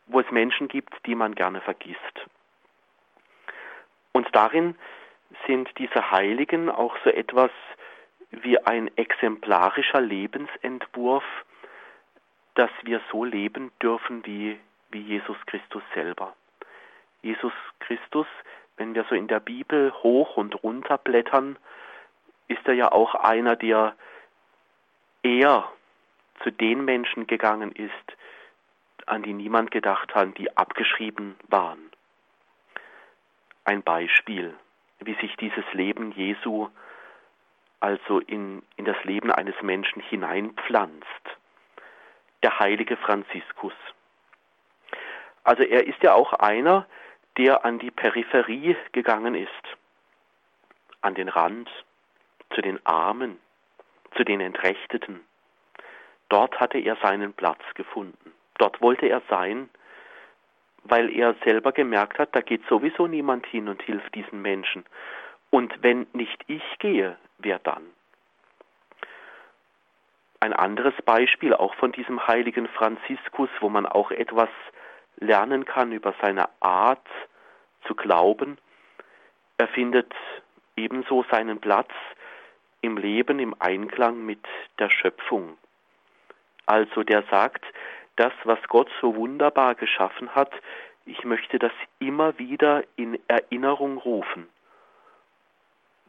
wo 0.06 0.20
es 0.20 0.30
Menschen 0.30 0.68
gibt, 0.68 0.94
die 1.04 1.16
man 1.16 1.34
gerne 1.34 1.60
vergisst. 1.60 2.28
Und 4.12 4.28
darin 4.30 4.76
sind 5.48 5.76
diese 5.78 6.12
Heiligen 6.12 6.70
auch 6.70 6.96
so 7.02 7.10
etwas 7.10 7.50
wie 8.30 8.60
ein 8.60 8.96
exemplarischer 8.96 10.00
Lebensentwurf, 10.00 11.24
dass 12.54 12.70
wir 12.84 13.00
so 13.10 13.24
leben 13.24 13.72
dürfen 13.82 14.24
wie, 14.24 14.56
wie 14.92 15.00
Jesus 15.00 15.38
Christus 15.46 15.82
selber. 15.94 16.36
Jesus 17.22 17.52
Christus, 17.80 18.26
wenn 18.76 18.94
wir 18.94 19.04
so 19.08 19.14
in 19.14 19.28
der 19.28 19.40
Bibel 19.40 19.92
hoch 20.02 20.36
und 20.36 20.62
runter 20.62 20.98
blättern, 20.98 21.56
ist 22.48 22.66
er 22.66 22.74
ja 22.74 22.92
auch 22.92 23.14
einer, 23.14 23.56
der 23.56 23.94
eher 25.22 25.70
zu 26.42 26.50
den 26.50 26.84
Menschen 26.84 27.26
gegangen 27.26 27.72
ist, 27.72 28.16
an 29.06 29.22
die 29.22 29.32
niemand 29.32 29.70
gedacht 29.70 30.14
hat, 30.14 30.36
die 30.38 30.56
abgeschrieben 30.56 31.36
waren. 31.48 31.90
Ein 33.64 33.82
Beispiel, 33.82 34.54
wie 35.00 35.14
sich 35.14 35.36
dieses 35.36 35.64
Leben 35.72 36.12
Jesu 36.12 36.68
also 37.82 38.20
in, 38.20 38.62
in 38.76 38.84
das 38.84 39.02
Leben 39.02 39.32
eines 39.32 39.60
Menschen 39.60 40.00
hineinpflanzt. 40.00 41.06
Der 42.44 42.60
heilige 42.60 42.96
Franziskus. 42.96 43.74
Also 45.42 45.64
er 45.64 45.86
ist 45.86 46.00
ja 46.02 46.14
auch 46.14 46.32
einer, 46.34 46.86
der 47.38 47.64
an 47.64 47.78
die 47.78 47.90
Peripherie 47.90 48.76
gegangen 48.92 49.34
ist, 49.34 49.50
an 51.00 51.14
den 51.14 51.28
Rand, 51.28 51.70
zu 52.54 52.60
den 52.60 52.84
Armen, 52.84 53.38
zu 54.16 54.24
den 54.24 54.40
Entrechteten. 54.40 55.20
Dort 56.28 56.60
hatte 56.60 56.78
er 56.78 56.96
seinen 56.96 57.32
Platz 57.32 57.62
gefunden. 57.74 58.32
Dort 58.58 58.80
wollte 58.80 59.06
er 59.06 59.22
sein, 59.28 59.68
weil 60.84 61.10
er 61.10 61.34
selber 61.44 61.72
gemerkt 61.72 62.18
hat, 62.18 62.34
da 62.34 62.40
geht 62.40 62.62
sowieso 62.68 63.06
niemand 63.06 63.46
hin 63.46 63.68
und 63.68 63.82
hilft 63.82 64.14
diesen 64.14 64.42
Menschen. 64.42 64.84
Und 65.50 65.82
wenn 65.82 66.06
nicht 66.12 66.42
ich 66.46 66.78
gehe, 66.78 67.16
wer 67.38 67.58
dann? 67.58 67.82
Ein 70.40 70.52
anderes 70.52 70.94
Beispiel 71.04 71.54
auch 71.54 71.74
von 71.76 71.92
diesem 71.92 72.26
heiligen 72.26 72.66
Franziskus, 72.66 73.48
wo 73.60 73.68
man 73.68 73.86
auch 73.86 74.10
etwas 74.10 74.48
lernen 75.22 75.64
kann 75.64 75.92
über 75.92 76.14
seine 76.20 76.48
Art 76.60 77.06
zu 77.86 77.94
glauben. 77.94 78.58
Er 79.58 79.68
findet 79.68 80.12
ebenso 80.76 81.24
seinen 81.30 81.60
Platz 81.60 81.90
im 82.80 82.96
Leben 82.96 83.38
im 83.38 83.54
Einklang 83.58 84.24
mit 84.24 84.44
der 84.78 84.90
Schöpfung. 84.90 85.56
Also 86.66 87.02
der 87.02 87.22
sagt, 87.30 87.64
das, 88.16 88.32
was 88.44 88.58
Gott 88.68 88.90
so 89.00 89.16
wunderbar 89.16 89.74
geschaffen 89.74 90.34
hat, 90.34 90.52
ich 91.06 91.24
möchte 91.24 91.58
das 91.58 91.72
immer 91.98 92.38
wieder 92.38 92.84
in 92.96 93.18
Erinnerung 93.28 93.98
rufen 93.98 94.48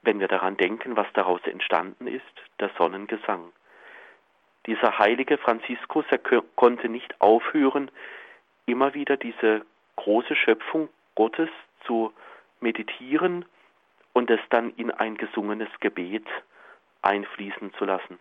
wenn 0.04 0.20
wir 0.20 0.28
daran 0.28 0.58
denken, 0.58 0.96
was 0.96 1.08
daraus 1.14 1.42
entstanden 1.46 2.08
ist, 2.08 2.24
der 2.60 2.70
Sonnengesang. 2.78 3.52
Dieser 4.68 5.00
heilige 5.00 5.38
Franziskus, 5.38 6.06
er 6.10 6.20
konnte 6.56 6.90
nicht 6.90 7.20
aufhören, 7.20 7.90
immer 8.66 8.94
wieder 8.94 9.18
diese 9.18 9.66
große 9.96 10.36
Schöpfung 10.36 10.90
Gottes 11.16 11.50
zu 11.86 12.14
meditieren 12.60 13.46
und 14.14 14.30
es 14.30 14.40
dann 14.50 14.72
in 14.76 14.92
ein 14.92 15.18
gesungenes 15.18 15.70
Gebet 15.80 16.26
einfließen 17.02 17.74
zu 17.74 17.86
lassen. 17.86 18.20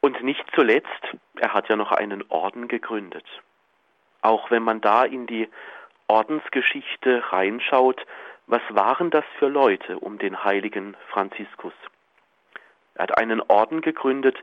Und 0.00 0.22
nicht 0.22 0.44
zuletzt, 0.54 1.16
er 1.36 1.52
hat 1.52 1.68
ja 1.68 1.76
noch 1.76 1.92
einen 1.92 2.24
Orden 2.30 2.68
gegründet. 2.68 3.24
Auch 4.22 4.50
wenn 4.50 4.62
man 4.62 4.80
da 4.80 5.04
in 5.04 5.26
die 5.26 5.48
Ordensgeschichte 6.08 7.32
reinschaut, 7.32 8.04
was 8.46 8.62
waren 8.70 9.10
das 9.10 9.24
für 9.38 9.48
Leute 9.48 9.98
um 9.98 10.18
den 10.18 10.42
heiligen 10.42 10.96
Franziskus? 11.08 11.74
Er 12.94 13.04
hat 13.04 13.18
einen 13.18 13.40
Orden 13.42 13.80
gegründet 13.80 14.36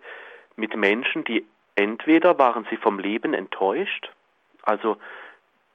mit 0.56 0.76
Menschen, 0.76 1.24
die 1.24 1.46
entweder 1.78 2.38
waren 2.38 2.66
sie 2.70 2.78
vom 2.78 3.00
Leben 3.00 3.34
enttäuscht, 3.34 4.12
also 4.64 4.98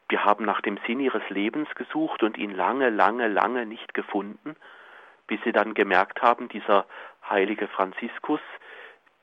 wir 0.08 0.24
haben 0.24 0.44
nach 0.44 0.60
dem 0.60 0.78
Sinn 0.86 1.00
ihres 1.00 1.26
Lebens 1.30 1.74
gesucht 1.74 2.22
und 2.22 2.36
ihn 2.36 2.54
lange, 2.54 2.90
lange, 2.90 3.28
lange 3.28 3.64
nicht 3.64 3.94
gefunden, 3.94 4.56
bis 5.26 5.40
sie 5.44 5.52
dann 5.52 5.72
gemerkt 5.72 6.20
haben, 6.20 6.48
dieser 6.48 6.84
heilige 7.28 7.68
Franziskus, 7.68 8.40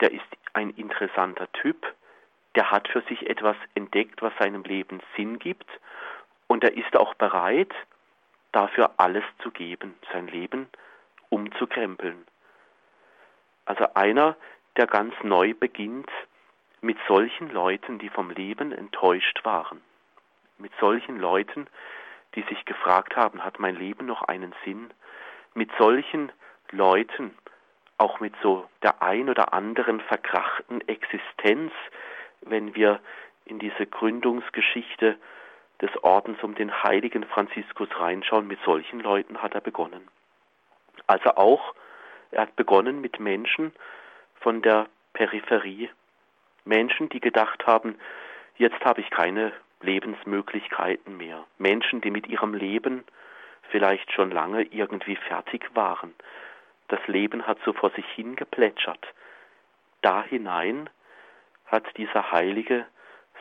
der 0.00 0.10
ist 0.10 0.24
ein 0.54 0.70
interessanter 0.70 1.52
Typ, 1.52 1.86
der 2.56 2.70
hat 2.70 2.88
für 2.88 3.02
sich 3.02 3.28
etwas 3.28 3.56
entdeckt, 3.74 4.22
was 4.22 4.32
seinem 4.38 4.64
Leben 4.64 5.00
Sinn 5.16 5.38
gibt, 5.38 5.68
und 6.48 6.64
er 6.64 6.76
ist 6.76 6.96
auch 6.96 7.14
bereit, 7.14 7.72
dafür 8.50 8.90
alles 8.96 9.22
zu 9.42 9.52
geben, 9.52 9.94
sein 10.12 10.26
Leben 10.26 10.68
umzukrempeln. 11.28 12.26
Also 13.66 13.86
einer, 13.94 14.34
der 14.76 14.86
ganz 14.88 15.14
neu 15.22 15.54
beginnt 15.54 16.10
mit 16.80 16.98
solchen 17.06 17.50
Leuten, 17.50 17.98
die 17.98 18.08
vom 18.08 18.30
Leben 18.30 18.72
enttäuscht 18.72 19.44
waren, 19.44 19.80
mit 20.58 20.72
solchen 20.80 21.18
Leuten, 21.18 21.66
die 22.34 22.42
sich 22.42 22.64
gefragt 22.64 23.16
haben, 23.16 23.44
hat 23.44 23.58
mein 23.58 23.76
Leben 23.76 24.06
noch 24.06 24.22
einen 24.22 24.54
Sinn, 24.64 24.92
mit 25.54 25.70
solchen 25.78 26.32
Leuten, 26.70 27.36
auch 27.98 28.20
mit 28.20 28.34
so 28.42 28.68
der 28.82 29.02
ein 29.02 29.28
oder 29.28 29.52
anderen 29.52 30.00
verkrachten 30.00 30.86
Existenz, 30.88 31.72
wenn 32.42 32.74
wir 32.74 33.00
in 33.44 33.58
diese 33.58 33.86
Gründungsgeschichte 33.86 35.18
des 35.82 35.90
Ordens 36.02 36.42
um 36.42 36.54
den 36.54 36.82
heiligen 36.82 37.24
Franziskus 37.24 37.88
reinschauen, 37.98 38.46
mit 38.46 38.60
solchen 38.64 39.00
Leuten 39.00 39.42
hat 39.42 39.54
er 39.54 39.60
begonnen. 39.60 40.08
Also 41.06 41.30
auch, 41.36 41.74
er 42.30 42.42
hat 42.42 42.56
begonnen 42.56 43.00
mit 43.00 43.18
Menschen 43.18 43.72
von 44.40 44.62
der 44.62 44.86
Peripherie, 45.12 45.90
Menschen, 46.64 47.08
die 47.08 47.20
gedacht 47.20 47.66
haben, 47.66 47.98
jetzt 48.56 48.84
habe 48.84 49.00
ich 49.00 49.10
keine 49.10 49.52
Lebensmöglichkeiten 49.80 51.16
mehr, 51.16 51.44
Menschen, 51.58 52.00
die 52.00 52.10
mit 52.10 52.26
ihrem 52.28 52.54
Leben 52.54 53.04
vielleicht 53.70 54.12
schon 54.12 54.30
lange 54.30 54.62
irgendwie 54.62 55.16
fertig 55.16 55.70
waren. 55.74 56.14
Das 56.88 57.00
Leben 57.06 57.46
hat 57.46 57.58
so 57.64 57.72
vor 57.72 57.90
sich 57.90 58.06
hingeplätschert. 58.14 59.06
Da 60.02 60.22
hinein 60.24 60.90
hat 61.66 61.84
dieser 61.96 62.32
Heilige 62.32 62.86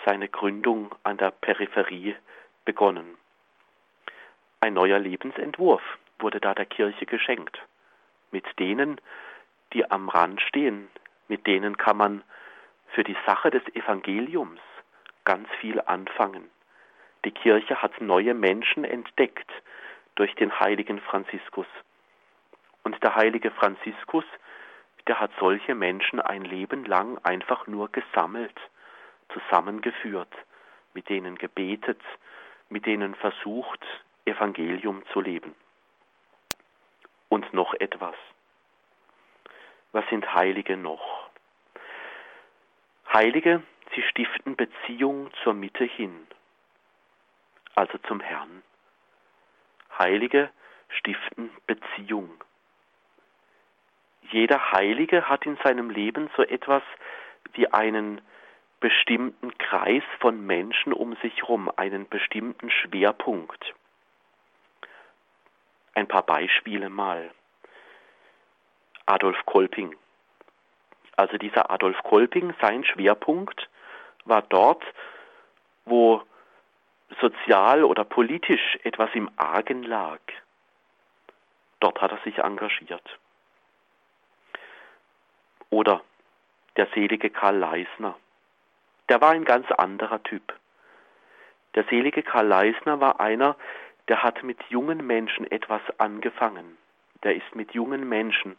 seine 0.06 0.30
Gründung 0.30 0.94
an 1.04 1.18
der 1.18 1.32
Peripherie 1.32 2.16
begonnen. 2.64 3.18
Ein 4.62 4.74
neuer 4.74 5.00
Lebensentwurf 5.00 5.82
wurde 6.20 6.40
da 6.40 6.54
der 6.54 6.66
Kirche 6.66 7.06
geschenkt. 7.06 7.60
Mit 8.32 8.46
denen, 8.60 9.02
die 9.74 9.90
am 9.90 10.10
Rand 10.10 10.42
stehen, 10.42 10.90
mit 11.28 11.48
denen 11.48 11.78
kann 11.78 11.98
man 11.98 12.24
für 12.94 13.04
die 13.04 13.18
Sache 13.26 13.52
des 13.52 13.64
Evangeliums 13.76 14.60
ganz 15.26 15.48
viel 15.60 15.82
anfangen. 15.82 16.50
Die 17.26 17.32
Kirche 17.32 17.82
hat 17.82 18.00
neue 18.02 18.34
Menschen 18.34 18.84
entdeckt 18.84 19.52
durch 20.16 20.34
den 20.36 20.60
heiligen 20.60 21.00
Franziskus. 21.00 21.68
Und 22.84 23.02
der 23.04 23.16
heilige 23.16 23.52
Franziskus, 23.52 24.26
der 25.08 25.20
hat 25.20 25.32
solche 25.40 25.76
Menschen 25.76 26.20
ein 26.20 26.44
Leben 26.44 26.86
lang 26.86 27.18
einfach 27.24 27.68
nur 27.68 27.92
gesammelt, 27.92 28.58
zusammengeführt, 29.34 30.34
mit 30.94 31.10
denen 31.10 31.38
gebetet, 31.38 32.02
mit 32.70 32.86
denen 32.86 33.16
versucht, 33.16 33.86
Evangelium 34.26 35.04
zu 35.14 35.22
leben. 35.22 35.56
Und 37.28 37.54
noch 37.54 37.74
etwas. 37.76 38.16
Was 39.92 40.08
sind 40.10 40.34
Heilige 40.34 40.78
noch? 40.78 41.29
Heilige, 43.12 43.64
sie 43.96 44.04
stiften 44.04 44.56
Beziehung 44.56 45.32
zur 45.44 45.54
Mitte 45.54 45.84
hin, 45.84 46.28
also 47.76 47.98
zum 48.08 48.20
Herrn, 48.20 48.62
Heilige 49.98 50.50
stiften 50.90 51.50
Beziehung. 51.66 52.30
Jeder 54.32 54.72
Heilige 54.72 55.28
hat 55.28 55.46
in 55.46 55.58
seinem 55.64 55.90
Leben 55.90 56.30
so 56.38 56.44
etwas 56.44 56.84
wie 57.54 57.68
einen 57.74 58.22
bestimmten 58.80 59.58
Kreis 59.58 60.04
von 60.20 60.46
Menschen 60.46 60.94
um 60.94 61.16
sich 61.18 61.36
herum, 61.38 61.70
einen 61.76 62.08
bestimmten 62.08 62.70
Schwerpunkt. 62.70 63.74
Ein 65.96 66.08
paar 66.08 66.24
Beispiele 66.24 66.90
mal. 66.90 67.32
Adolf 69.06 69.44
Kolping. 69.46 69.96
Also 71.20 71.38
dieser 71.38 71.70
Adolf 71.70 72.02
Kolping, 72.04 72.54
sein 72.62 72.86
Schwerpunkt 72.86 73.68
war 74.24 74.42
dort, 74.42 74.82
wo 75.84 76.24
sozial 77.20 77.84
oder 77.84 78.06
politisch 78.06 78.80
etwas 78.84 79.10
im 79.16 79.30
Argen 79.36 79.84
lag. 79.84 80.22
Dort 81.82 82.00
hat 82.00 82.14
er 82.14 82.20
sich 82.20 82.38
engagiert. 82.38 83.04
Oder 85.70 86.00
der 86.78 86.88
selige 86.96 87.30
Karl 87.30 87.58
Leisner. 87.58 88.16
Der 89.10 89.20
war 89.20 89.32
ein 89.32 89.44
ganz 89.44 89.70
anderer 89.72 90.24
Typ. 90.24 90.54
Der 91.76 91.84
selige 91.90 92.24
Karl 92.24 92.48
Leisner 92.48 93.02
war 93.02 93.20
einer, 93.20 93.58
der 94.08 94.24
hat 94.24 94.42
mit 94.44 94.64
jungen 94.70 95.06
Menschen 95.06 95.52
etwas 95.52 95.82
angefangen. 95.98 96.78
Der 97.24 97.36
ist 97.36 97.56
mit 97.56 97.74
jungen 97.74 98.08
Menschen 98.08 98.56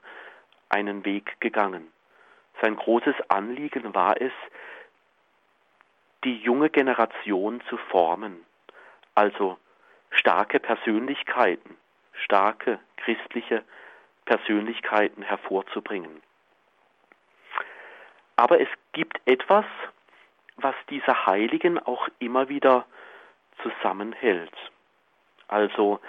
einen 0.68 1.06
Weg 1.06 1.40
gegangen. 1.40 1.90
Sein 2.60 2.76
großes 2.76 3.14
Anliegen 3.28 3.94
war 3.94 4.20
es, 4.20 4.32
die 6.24 6.36
junge 6.36 6.68
Generation 6.68 7.62
zu 7.68 7.76
formen, 7.76 8.44
also 9.14 9.56
starke 10.10 10.60
Persönlichkeiten, 10.60 11.76
starke 12.12 12.78
christliche 12.98 13.64
Persönlichkeiten 14.26 15.22
hervorzubringen. 15.22 16.22
Aber 18.36 18.60
es 18.60 18.68
gibt 18.92 19.20
etwas, 19.24 19.64
was 20.56 20.74
diese 20.90 21.26
Heiligen 21.26 21.78
auch 21.78 22.08
immer 22.18 22.48
wieder 22.48 22.86
zusammenhält. 23.62 24.54
Also 25.48 26.00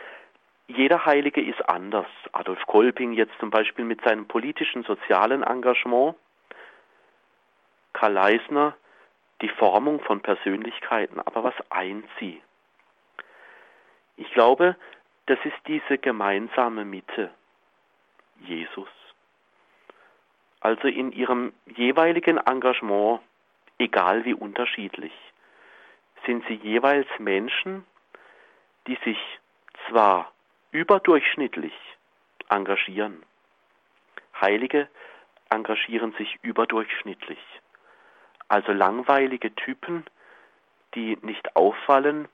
jeder 0.68 1.06
Heilige 1.06 1.42
ist 1.42 1.68
anders. 1.68 2.08
Adolf 2.32 2.66
Kolping 2.68 3.14
jetzt 3.14 3.34
zum 3.40 3.50
Beispiel 3.50 3.86
mit 3.86 4.02
seinem 4.04 4.28
politischen, 4.28 4.84
sozialen 4.84 5.44
Engagement, 5.44 6.16
Karl 7.94 8.14
Leisner 8.14 8.76
die 9.42 9.50
Formung 9.50 10.00
von 10.02 10.22
Persönlichkeiten. 10.22 11.20
Aber 11.20 11.44
was 11.44 11.56
eint 11.70 12.06
sie? 12.20 12.42
Ich 14.18 14.32
glaube, 14.34 14.76
das 15.26 15.40
ist 15.44 15.58
diese 15.68 15.98
gemeinsame 15.98 16.86
Mitte, 16.86 17.32
Jesus. 18.40 18.90
Also 20.60 20.88
in 20.88 21.12
ihrem 21.12 21.54
jeweiligen 21.66 22.38
Engagement, 22.38 23.22
egal 23.80 24.26
wie 24.26 24.34
unterschiedlich, 24.34 25.14
sind 26.26 26.46
sie 26.48 26.56
jeweils 26.56 27.08
Menschen, 27.18 27.86
die 28.88 28.98
sich 29.04 29.18
zwar 29.88 30.32
überdurchschnittlich 30.72 31.74
engagieren, 32.50 33.24
Heilige 34.40 34.88
engagieren 35.50 36.14
sich 36.14 36.40
überdurchschnittlich, 36.42 37.40
also 38.52 38.74
langweilige 38.74 39.56
Typen, 39.56 40.04
die 40.94 41.18
nicht 41.22 41.56
auffallen, 41.56 42.28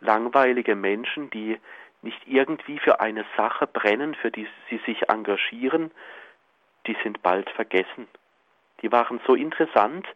langweilige 0.00 0.74
Menschen, 0.74 1.30
die 1.30 1.58
nicht 2.02 2.20
irgendwie 2.26 2.78
für 2.78 3.00
eine 3.00 3.24
Sache 3.38 3.66
brennen, 3.66 4.14
für 4.14 4.30
die 4.30 4.46
sie 4.68 4.76
sich 4.84 5.08
engagieren, 5.08 5.90
die 6.86 6.94
sind 7.02 7.22
bald 7.22 7.48
vergessen. 7.48 8.06
Die 8.82 8.92
waren 8.92 9.22
so 9.26 9.34
interessant, 9.34 10.06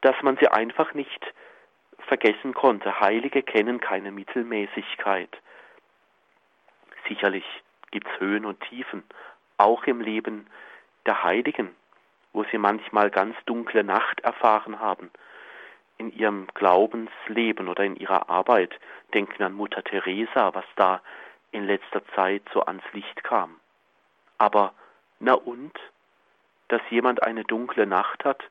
dass 0.00 0.20
man 0.22 0.36
sie 0.38 0.48
einfach 0.48 0.94
nicht 0.94 1.32
vergessen 1.98 2.52
konnte. 2.52 2.98
Heilige 2.98 3.44
kennen 3.44 3.78
keine 3.78 4.10
Mittelmäßigkeit. 4.10 5.30
Sicherlich 7.06 7.44
gibt 7.92 8.08
es 8.08 8.18
Höhen 8.18 8.44
und 8.44 8.60
Tiefen, 8.62 9.04
auch 9.58 9.84
im 9.84 10.00
Leben 10.00 10.48
der 11.06 11.22
Heiligen, 11.22 11.70
wo 12.32 12.44
sie 12.44 12.58
manchmal 12.58 13.10
ganz 13.10 13.36
dunkle 13.46 13.84
Nacht 13.84 14.20
erfahren 14.20 14.80
haben, 14.80 15.10
in 15.98 16.12
ihrem 16.12 16.46
Glaubensleben 16.54 17.68
oder 17.68 17.84
in 17.84 17.96
ihrer 17.96 18.28
Arbeit. 18.28 18.78
Denken 19.14 19.42
an 19.42 19.52
Mutter 19.52 19.84
Teresa, 19.84 20.54
was 20.54 20.64
da 20.76 21.00
in 21.50 21.66
letzter 21.66 22.04
Zeit 22.14 22.42
so 22.52 22.62
ans 22.62 22.84
Licht 22.92 23.22
kam. 23.22 23.60
Aber 24.38 24.72
na 25.20 25.34
und, 25.34 25.78
dass 26.68 26.80
jemand 26.90 27.22
eine 27.22 27.44
dunkle 27.44 27.86
Nacht 27.86 28.24
hat, 28.24 28.42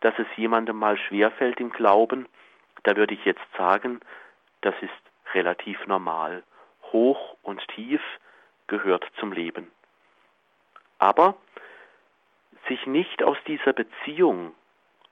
dass 0.00 0.18
es 0.18 0.26
jemandem 0.36 0.76
mal 0.76 0.98
schwerfällt 0.98 1.60
im 1.60 1.70
Glauben, 1.70 2.26
da 2.82 2.96
würde 2.96 3.14
ich 3.14 3.24
jetzt 3.24 3.46
sagen, 3.56 4.00
das 4.60 4.74
ist 4.80 4.90
relativ 5.34 5.86
normal. 5.86 6.42
Hoch 6.92 7.36
und 7.42 7.66
tief 7.68 8.02
gehört 8.66 9.06
zum 9.18 9.32
Leben. 9.32 9.70
Aber 10.98 11.36
sich 12.68 12.86
nicht 12.86 13.22
aus 13.22 13.36
dieser 13.46 13.72
Beziehung, 13.72 14.54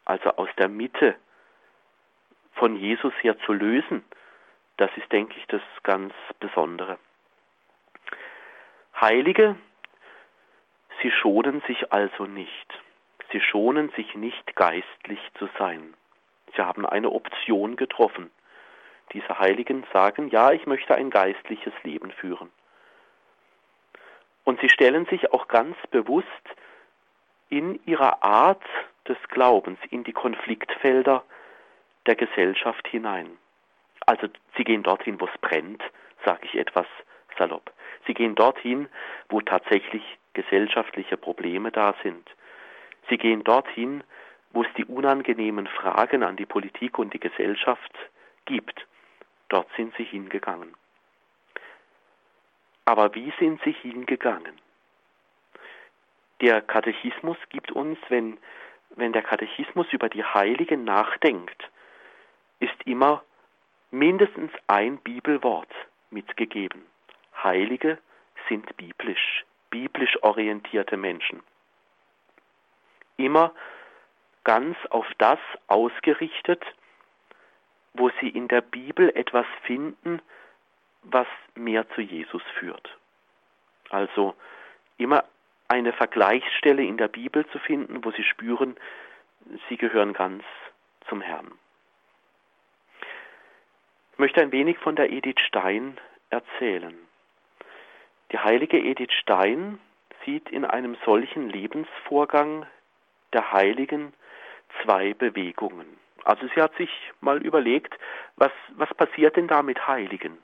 also 0.04 0.30
aus 0.36 0.48
der 0.58 0.68
Mitte 0.68 1.16
von 2.54 2.76
Jesus 2.76 3.12
her 3.22 3.38
zu 3.40 3.52
lösen, 3.52 4.04
das 4.76 4.90
ist, 4.96 5.10
denke 5.12 5.34
ich, 5.38 5.46
das 5.46 5.62
ganz 5.82 6.14
Besondere. 6.38 6.98
Heilige, 8.98 9.56
sie 11.02 11.10
schonen 11.10 11.62
sich 11.66 11.92
also 11.92 12.24
nicht. 12.24 12.66
Sie 13.32 13.40
schonen 13.40 13.90
sich 13.90 14.14
nicht 14.14 14.56
geistlich 14.56 15.20
zu 15.38 15.48
sein. 15.58 15.94
Sie 16.54 16.62
haben 16.62 16.84
eine 16.84 17.10
Option 17.10 17.76
getroffen. 17.76 18.30
Diese 19.12 19.38
Heiligen 19.38 19.84
sagen, 19.92 20.28
ja, 20.30 20.52
ich 20.52 20.66
möchte 20.66 20.94
ein 20.94 21.10
geistliches 21.10 21.72
Leben 21.82 22.10
führen. 22.10 22.50
Und 24.44 24.60
sie 24.60 24.68
stellen 24.68 25.06
sich 25.06 25.32
auch 25.32 25.48
ganz 25.48 25.76
bewusst 25.90 26.26
in 27.50 27.80
ihrer 27.84 28.22
Art 28.24 28.62
des 29.06 29.18
Glaubens 29.28 29.78
in 29.90 30.04
die 30.04 30.12
Konfliktfelder 30.12 31.24
der 32.06 32.14
Gesellschaft 32.14 32.86
hinein. 32.88 33.36
Also 34.06 34.28
sie 34.56 34.64
gehen 34.64 34.82
dorthin, 34.82 35.20
wo 35.20 35.26
es 35.26 35.38
brennt, 35.40 35.82
sage 36.24 36.46
ich 36.46 36.54
etwas 36.54 36.86
salopp. 37.36 37.72
Sie 38.06 38.14
gehen 38.14 38.34
dorthin, 38.34 38.88
wo 39.28 39.40
tatsächlich 39.40 40.02
gesellschaftliche 40.32 41.16
Probleme 41.16 41.70
da 41.70 41.94
sind. 42.02 42.28
Sie 43.08 43.18
gehen 43.18 43.44
dorthin, 43.44 44.02
wo 44.52 44.62
es 44.62 44.68
die 44.76 44.84
unangenehmen 44.84 45.66
Fragen 45.66 46.22
an 46.22 46.36
die 46.36 46.46
Politik 46.46 46.98
und 46.98 47.12
die 47.12 47.20
Gesellschaft 47.20 47.92
gibt. 48.46 48.86
Dort 49.48 49.68
sind 49.76 49.94
sie 49.96 50.04
hingegangen. 50.04 50.74
Aber 52.84 53.14
wie 53.14 53.32
sind 53.38 53.60
sie 53.62 53.72
hingegangen? 53.72 54.58
Der 56.40 56.62
Katechismus 56.62 57.36
gibt 57.50 57.70
uns, 57.72 57.98
wenn, 58.08 58.38
wenn 58.90 59.12
der 59.12 59.22
Katechismus 59.22 59.86
über 59.92 60.08
die 60.08 60.24
Heiligen 60.24 60.84
nachdenkt, 60.84 61.70
ist 62.60 62.74
immer 62.84 63.22
mindestens 63.90 64.50
ein 64.66 64.98
Bibelwort 64.98 65.72
mitgegeben. 66.10 66.82
Heilige 67.42 67.98
sind 68.48 68.76
biblisch, 68.76 69.44
biblisch 69.70 70.22
orientierte 70.22 70.96
Menschen. 70.96 71.42
Immer 73.16 73.52
ganz 74.44 74.76
auf 74.88 75.06
das 75.18 75.38
ausgerichtet, 75.66 76.64
wo 77.92 78.10
sie 78.20 78.28
in 78.28 78.48
der 78.48 78.62
Bibel 78.62 79.10
etwas 79.14 79.46
finden, 79.62 80.22
was 81.02 81.26
mehr 81.54 81.88
zu 81.90 82.00
Jesus 82.00 82.42
führt. 82.58 82.96
Also 83.90 84.34
immer 84.96 85.24
eine 85.70 85.92
Vergleichsstelle 85.92 86.82
in 86.82 86.96
der 86.96 87.06
Bibel 87.06 87.46
zu 87.46 87.58
finden, 87.60 88.04
wo 88.04 88.10
sie 88.10 88.24
spüren, 88.24 88.76
sie 89.68 89.76
gehören 89.76 90.12
ganz 90.12 90.42
zum 91.08 91.20
Herrn. 91.20 91.52
Ich 94.12 94.18
möchte 94.18 94.42
ein 94.42 94.52
wenig 94.52 94.78
von 94.78 94.96
der 94.96 95.10
Edith 95.10 95.40
Stein 95.46 95.96
erzählen. 96.28 96.94
Die 98.32 98.38
heilige 98.38 98.78
Edith 98.78 99.12
Stein 99.12 99.78
sieht 100.24 100.50
in 100.50 100.64
einem 100.64 100.96
solchen 101.04 101.48
Lebensvorgang 101.48 102.66
der 103.32 103.52
Heiligen 103.52 104.12
zwei 104.82 105.14
Bewegungen. 105.14 105.86
Also 106.24 106.48
sie 106.54 106.60
hat 106.60 106.74
sich 106.76 106.90
mal 107.20 107.40
überlegt, 107.42 107.94
was, 108.36 108.52
was 108.74 108.92
passiert 108.94 109.36
denn 109.36 109.46
da 109.46 109.62
mit 109.62 109.86
Heiligen? 109.86 110.36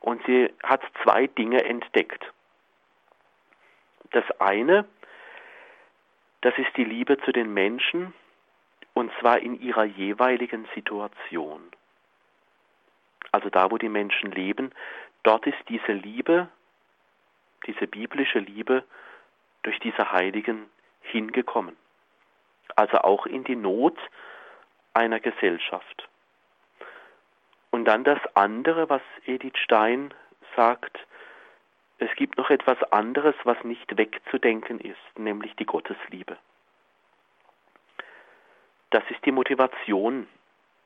Und 0.00 0.24
sie 0.24 0.52
hat 0.62 0.82
zwei 1.02 1.26
Dinge 1.26 1.64
entdeckt. 1.64 2.32
Das 4.10 4.24
eine, 4.40 4.84
das 6.42 6.56
ist 6.58 6.76
die 6.76 6.84
Liebe 6.84 7.18
zu 7.18 7.32
den 7.32 7.52
Menschen, 7.52 8.14
und 8.94 9.12
zwar 9.20 9.38
in 9.40 9.60
ihrer 9.60 9.84
jeweiligen 9.84 10.66
Situation. 10.74 11.62
Also 13.32 13.50
da, 13.50 13.70
wo 13.70 13.78
die 13.78 13.88
Menschen 13.88 14.32
leben, 14.32 14.72
dort 15.22 15.46
ist 15.46 15.58
diese 15.68 15.92
Liebe, 15.92 16.48
diese 17.66 17.86
biblische 17.86 18.38
Liebe 18.38 18.84
durch 19.62 19.78
diese 19.80 20.12
Heiligen 20.12 20.70
hingekommen. 21.02 21.76
Also 22.76 22.98
auch 22.98 23.26
in 23.26 23.44
die 23.44 23.56
Not 23.56 23.98
einer 24.94 25.20
Gesellschaft. 25.20 26.08
Und 27.70 27.84
dann 27.84 28.04
das 28.04 28.20
andere, 28.34 28.88
was 28.88 29.02
Edith 29.26 29.58
Stein 29.58 30.14
sagt, 30.54 30.98
es 31.98 32.14
gibt 32.16 32.36
noch 32.36 32.50
etwas 32.50 32.82
anderes, 32.92 33.34
was 33.44 33.62
nicht 33.64 33.96
wegzudenken 33.96 34.80
ist, 34.80 35.18
nämlich 35.18 35.54
die 35.56 35.66
Gottesliebe. 35.66 36.36
Das 38.90 39.02
ist 39.10 39.24
die 39.24 39.32
Motivation 39.32 40.28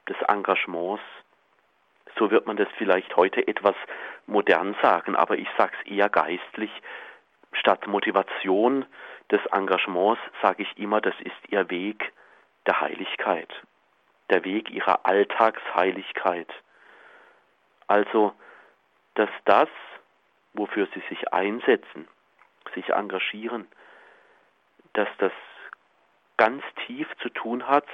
des 0.09 0.16
Engagements. 0.29 1.03
So 2.18 2.31
wird 2.31 2.46
man 2.46 2.57
das 2.57 2.68
vielleicht 2.77 3.16
heute 3.16 3.46
etwas 3.46 3.77
modern 4.27 4.77
sagen, 4.83 5.16
aber 5.16 5.38
ich 5.38 5.49
sage 5.57 5.73
es 5.81 5.90
eher 5.90 6.09
geistlich. 6.09 6.70
Statt 7.53 7.87
Motivation 7.87 8.87
des 9.31 9.44
Engagements 9.46 10.20
sage 10.42 10.62
ich 10.62 10.79
immer, 10.79 11.01
das 11.01 11.14
ist 11.20 11.53
ihr 11.53 11.68
Weg 11.70 12.12
der 12.66 12.81
Heiligkeit, 12.81 13.53
der 14.29 14.44
Weg 14.44 14.70
ihrer 14.70 15.05
Alltagsheiligkeit. 15.05 16.49
Also, 17.87 18.33
dass 19.14 19.31
das, 19.44 19.68
wofür 20.61 20.87
sie 20.92 21.03
sich 21.09 21.33
einsetzen, 21.33 22.07
sich 22.75 22.90
engagieren, 22.90 23.66
dass 24.92 25.09
das 25.16 25.33
ganz 26.37 26.62
tief 26.87 27.09
zu 27.23 27.31
tun 27.31 27.66
hat 27.66 27.87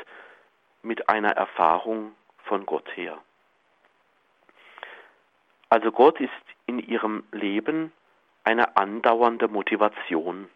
mit 0.82 1.08
einer 1.08 1.30
Erfahrung 1.30 2.16
von 2.44 2.66
Gott 2.66 2.88
her. 2.96 3.18
Also 5.68 5.92
Gott 5.92 6.20
ist 6.20 6.32
in 6.66 6.80
ihrem 6.80 7.22
Leben 7.30 7.92
eine 8.42 8.76
andauernde 8.76 9.46
Motivation, 9.46 10.48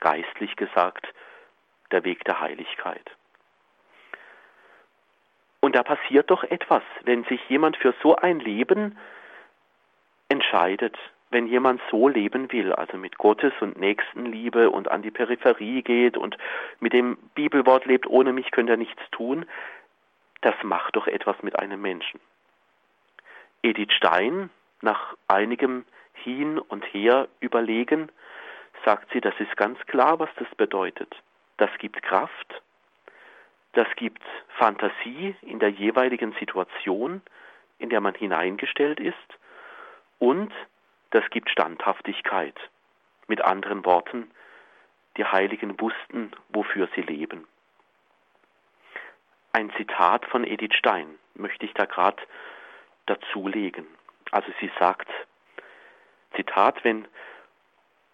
geistlich 0.00 0.56
gesagt, 0.56 1.06
der 1.92 2.02
Weg 2.02 2.24
der 2.24 2.40
Heiligkeit. 2.40 3.08
Und 5.60 5.76
da 5.76 5.84
passiert 5.84 6.28
doch 6.30 6.42
etwas, 6.42 6.82
wenn 7.04 7.22
sich 7.24 7.40
jemand 7.48 7.76
für 7.76 7.94
so 8.02 8.16
ein 8.16 8.40
Leben 8.40 8.98
entscheidet, 10.28 10.96
wenn 11.30 11.46
jemand 11.46 11.80
so 11.90 12.08
leben 12.08 12.50
will, 12.52 12.72
also 12.72 12.96
mit 12.96 13.18
Gottes 13.18 13.52
und 13.60 13.78
Nächstenliebe 13.78 14.70
und 14.70 14.90
an 14.90 15.02
die 15.02 15.10
Peripherie 15.10 15.82
geht 15.82 16.16
und 16.16 16.36
mit 16.80 16.92
dem 16.92 17.16
Bibelwort 17.34 17.84
lebt, 17.84 18.06
ohne 18.06 18.32
mich 18.32 18.50
könnt 18.52 18.70
ihr 18.70 18.76
nichts 18.76 19.02
tun, 19.10 19.44
das 20.42 20.54
macht 20.62 20.94
doch 20.94 21.06
etwas 21.06 21.42
mit 21.42 21.58
einem 21.58 21.82
Menschen. 21.82 22.20
Edith 23.62 23.92
Stein, 23.92 24.50
nach 24.80 25.16
einigem 25.26 25.84
Hin 26.12 26.58
und 26.58 26.84
Her 26.84 27.28
überlegen, 27.40 28.10
sagt 28.84 29.10
sie, 29.12 29.20
das 29.20 29.34
ist 29.40 29.56
ganz 29.56 29.78
klar, 29.86 30.18
was 30.18 30.30
das 30.36 30.48
bedeutet. 30.56 31.14
Das 31.56 31.70
gibt 31.78 32.02
Kraft, 32.02 32.62
das 33.72 33.88
gibt 33.96 34.22
Fantasie 34.58 35.34
in 35.42 35.58
der 35.58 35.70
jeweiligen 35.70 36.32
Situation, 36.38 37.22
in 37.78 37.90
der 37.90 38.00
man 38.00 38.14
hineingestellt 38.14 39.00
ist, 39.00 39.16
und 40.18 40.52
das 41.16 41.30
gibt 41.30 41.48
Standhaftigkeit. 41.48 42.54
Mit 43.26 43.40
anderen 43.40 43.86
Worten, 43.86 44.30
die 45.16 45.24
Heiligen 45.24 45.80
wussten, 45.80 46.30
wofür 46.50 46.88
sie 46.94 47.00
leben. 47.00 47.48
Ein 49.52 49.72
Zitat 49.78 50.26
von 50.26 50.44
Edith 50.44 50.74
Stein 50.74 51.18
möchte 51.34 51.64
ich 51.64 51.72
da 51.72 51.86
gerade 51.86 52.22
dazulegen. 53.06 53.86
Also 54.30 54.52
sie 54.60 54.70
sagt, 54.78 55.08
Zitat, 56.34 56.84
wenn 56.84 57.08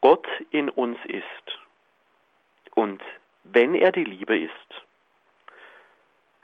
Gott 0.00 0.28
in 0.50 0.70
uns 0.70 0.98
ist 1.06 1.58
und 2.76 3.02
wenn 3.42 3.74
er 3.74 3.90
die 3.90 4.04
Liebe 4.04 4.38
ist, 4.38 4.52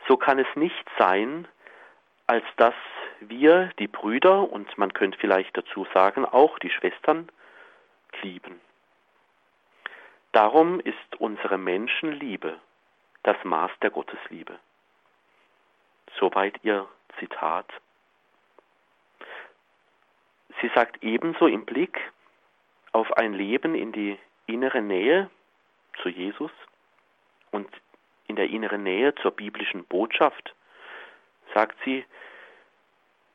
so 0.09 0.16
kann 0.16 0.40
es 0.40 0.57
nicht 0.57 0.85
sein, 0.99 1.47
als 2.27 2.44
dass 2.57 2.75
wir, 3.20 3.70
die 3.78 3.88
Brüder 3.88 4.50
und 4.50 4.76
man 4.78 4.92
könnte 4.92 5.18
vielleicht 5.18 5.57
dazu 5.57 5.87
sagen, 5.92 6.24
auch 6.24 6.59
die 6.59 6.70
Schwestern, 6.70 7.28
lieben. 8.22 8.61
Darum 10.33 10.81
ist 10.81 11.16
unsere 11.18 11.59
Menschenliebe 11.59 12.59
das 13.22 13.37
Maß 13.44 13.70
der 13.83 13.90
Gottesliebe. 13.90 14.59
Soweit 16.18 16.59
ihr 16.62 16.88
Zitat. 17.18 17.66
Sie 20.61 20.70
sagt 20.74 21.02
ebenso 21.02 21.46
im 21.46 21.64
Blick 21.64 22.00
auf 22.92 23.12
ein 23.16 23.33
Leben 23.33 23.74
in 23.74 23.92
die 23.92 24.18
innere 24.46 24.81
Nähe 24.81 25.31
zu 26.02 26.09
Jesus 26.09 26.50
und 27.50 27.68
in 28.26 28.37
der 28.37 28.48
inneren 28.50 28.83
Nähe 28.83 29.14
zur 29.16 29.31
biblischen 29.31 29.85
Botschaft, 29.85 30.54
sagt 31.54 31.76
sie, 31.85 32.04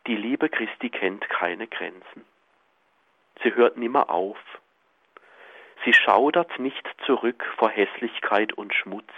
die 0.07 0.15
Liebe 0.15 0.49
Christi 0.49 0.89
kennt 0.89 1.27
keine 1.29 1.67
Grenzen. 1.67 2.25
Sie 3.41 3.53
hört 3.55 3.77
nimmer 3.77 4.09
auf. 4.09 4.37
Sie 5.85 5.93
schaudert 5.93 6.59
nicht 6.59 6.87
zurück 7.05 7.43
vor 7.57 7.69
Hässlichkeit 7.69 8.53
und 8.53 8.73
Schmutz. 8.73 9.11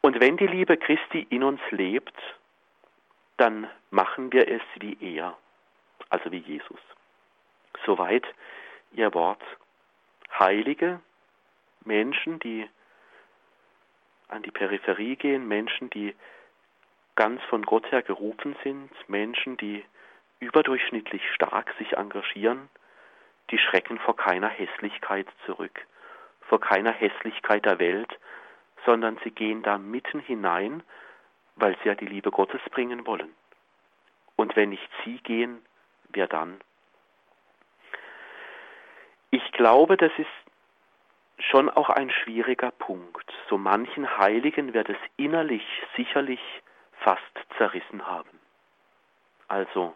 Und 0.00 0.20
wenn 0.20 0.36
die 0.36 0.46
Liebe 0.46 0.76
Christi 0.76 1.26
in 1.30 1.42
uns 1.42 1.60
lebt, 1.70 2.14
dann 3.36 3.68
machen 3.90 4.32
wir 4.32 4.48
es 4.48 4.62
wie 4.78 4.96
er, 5.00 5.36
also 6.08 6.30
wie 6.30 6.38
Jesus. 6.38 6.80
Soweit 7.84 8.26
ihr 8.92 9.12
Wort. 9.14 9.42
Heilige 10.38 11.00
Menschen, 11.84 12.38
die 12.40 12.68
an 14.28 14.42
die 14.42 14.50
Peripherie 14.50 15.16
gehen, 15.16 15.46
Menschen, 15.46 15.90
die 15.90 16.14
ganz 17.16 17.42
von 17.44 17.62
Gott 17.62 17.90
her 17.90 18.02
gerufen 18.02 18.56
sind, 18.62 18.90
Menschen, 19.08 19.56
die 19.56 19.84
überdurchschnittlich 20.40 21.22
stark 21.32 21.72
sich 21.78 21.96
engagieren, 21.96 22.68
die 23.50 23.58
schrecken 23.58 23.98
vor 23.98 24.16
keiner 24.16 24.48
Hässlichkeit 24.48 25.26
zurück, 25.46 25.86
vor 26.42 26.60
keiner 26.60 26.92
Hässlichkeit 26.92 27.64
der 27.64 27.78
Welt, 27.78 28.18
sondern 28.84 29.18
sie 29.24 29.30
gehen 29.30 29.62
da 29.62 29.78
mitten 29.78 30.20
hinein, 30.20 30.82
weil 31.56 31.76
sie 31.82 31.88
ja 31.88 31.94
die 31.94 32.06
Liebe 32.06 32.30
Gottes 32.30 32.60
bringen 32.70 33.06
wollen. 33.06 33.32
Und 34.36 34.56
wenn 34.56 34.70
nicht 34.70 34.90
sie 35.04 35.18
gehen, 35.18 35.64
wer 36.08 36.26
dann? 36.26 36.60
Ich 39.30 39.52
glaube, 39.52 39.96
das 39.96 40.12
ist 40.18 40.28
schon 41.38 41.68
auch 41.70 41.90
ein 41.90 42.10
schwieriger 42.10 42.70
Punkt. 42.70 43.32
So 43.48 43.58
manchen 43.58 44.18
Heiligen 44.18 44.74
wird 44.74 44.88
es 44.88 44.96
innerlich 45.16 45.64
sicherlich 45.96 46.40
fast 47.04 47.22
zerrissen 47.58 48.06
haben. 48.06 48.40
Also 49.46 49.94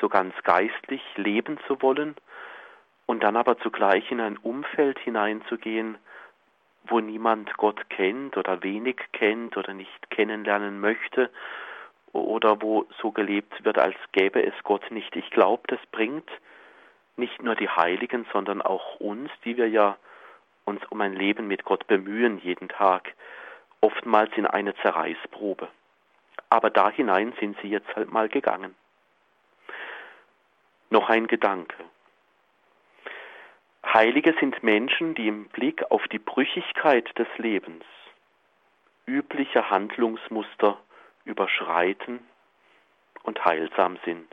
so 0.00 0.08
ganz 0.08 0.34
geistlich 0.44 1.02
leben 1.16 1.58
zu 1.66 1.82
wollen 1.82 2.16
und 3.06 3.22
dann 3.22 3.36
aber 3.36 3.58
zugleich 3.58 4.10
in 4.10 4.20
ein 4.20 4.38
Umfeld 4.38 4.98
hineinzugehen, 5.00 5.98
wo 6.84 7.00
niemand 7.00 7.56
Gott 7.56 7.90
kennt 7.90 8.36
oder 8.36 8.62
wenig 8.62 8.96
kennt 9.12 9.56
oder 9.56 9.74
nicht 9.74 10.10
kennenlernen 10.10 10.80
möchte 10.80 11.30
oder 12.12 12.62
wo 12.62 12.86
so 13.00 13.10
gelebt 13.10 13.64
wird, 13.64 13.78
als 13.78 13.96
gäbe 14.12 14.44
es 14.44 14.54
Gott 14.62 14.90
nicht. 14.90 15.14
Ich 15.16 15.30
glaube, 15.30 15.62
das 15.66 15.80
bringt 15.90 16.28
nicht 17.16 17.42
nur 17.42 17.54
die 17.54 17.68
Heiligen, 17.68 18.26
sondern 18.32 18.62
auch 18.62 19.00
uns, 19.00 19.30
die 19.44 19.56
wir 19.56 19.68
ja 19.68 19.96
uns 20.64 20.80
um 20.90 21.00
ein 21.00 21.14
Leben 21.14 21.48
mit 21.48 21.64
Gott 21.64 21.86
bemühen 21.86 22.38
jeden 22.38 22.68
Tag, 22.68 23.12
oftmals 23.80 24.30
in 24.36 24.46
eine 24.46 24.74
Zerreißprobe. 24.76 25.68
Aber 26.52 26.68
da 26.68 26.90
hinein 26.90 27.32
sind 27.40 27.56
sie 27.62 27.68
jetzt 27.68 27.96
halt 27.96 28.12
mal 28.12 28.28
gegangen. 28.28 28.74
Noch 30.90 31.08
ein 31.08 31.26
Gedanke. 31.26 31.82
Heilige 33.86 34.34
sind 34.38 34.62
Menschen, 34.62 35.14
die 35.14 35.28
im 35.28 35.46
Blick 35.46 35.82
auf 35.90 36.06
die 36.08 36.18
Brüchigkeit 36.18 37.08
des 37.18 37.26
Lebens 37.38 37.86
übliche 39.06 39.70
Handlungsmuster 39.70 40.78
überschreiten 41.24 42.20
und 43.22 43.42
heilsam 43.46 43.98
sind. 44.04 44.30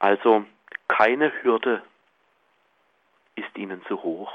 Also 0.00 0.44
keine 0.88 1.32
Hürde 1.40 1.84
ist 3.36 3.56
ihnen 3.56 3.80
zu 3.86 4.02
hoch, 4.02 4.32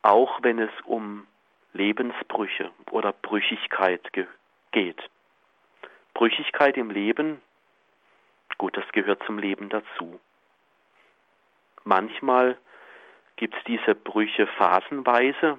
auch 0.00 0.42
wenn 0.42 0.58
es 0.60 0.72
um 0.86 1.26
Lebensbrüche 1.72 2.70
oder 2.90 3.12
Brüchigkeit 3.12 4.12
geht. 4.72 5.10
Brüchigkeit 6.14 6.76
im 6.76 6.90
Leben, 6.90 7.40
gut, 8.58 8.76
das 8.76 8.86
gehört 8.92 9.22
zum 9.24 9.38
Leben 9.38 9.68
dazu. 9.68 10.20
Manchmal 11.84 12.58
gibt 13.36 13.56
es 13.56 13.64
diese 13.64 13.94
Brüche 13.94 14.46
phasenweise, 14.46 15.58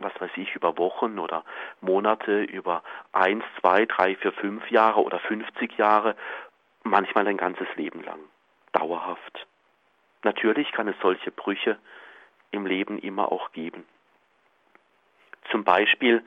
was 0.00 0.12
weiß 0.20 0.30
ich, 0.36 0.54
über 0.54 0.76
Wochen 0.78 1.18
oder 1.18 1.44
Monate, 1.80 2.42
über 2.42 2.82
eins, 3.12 3.44
zwei, 3.60 3.86
drei, 3.86 4.14
vier, 4.16 4.32
fünf 4.32 4.70
Jahre 4.70 5.02
oder 5.02 5.18
50 5.18 5.78
Jahre, 5.78 6.16
manchmal 6.82 7.26
ein 7.26 7.36
ganzes 7.36 7.68
Leben 7.76 8.02
lang, 8.02 8.20
dauerhaft. 8.72 9.46
Natürlich 10.22 10.70
kann 10.72 10.88
es 10.88 10.96
solche 11.00 11.30
Brüche 11.30 11.78
im 12.50 12.66
Leben 12.66 12.98
immer 12.98 13.30
auch 13.32 13.52
geben. 13.52 13.86
Zum 15.50 15.64
Beispiel, 15.64 16.22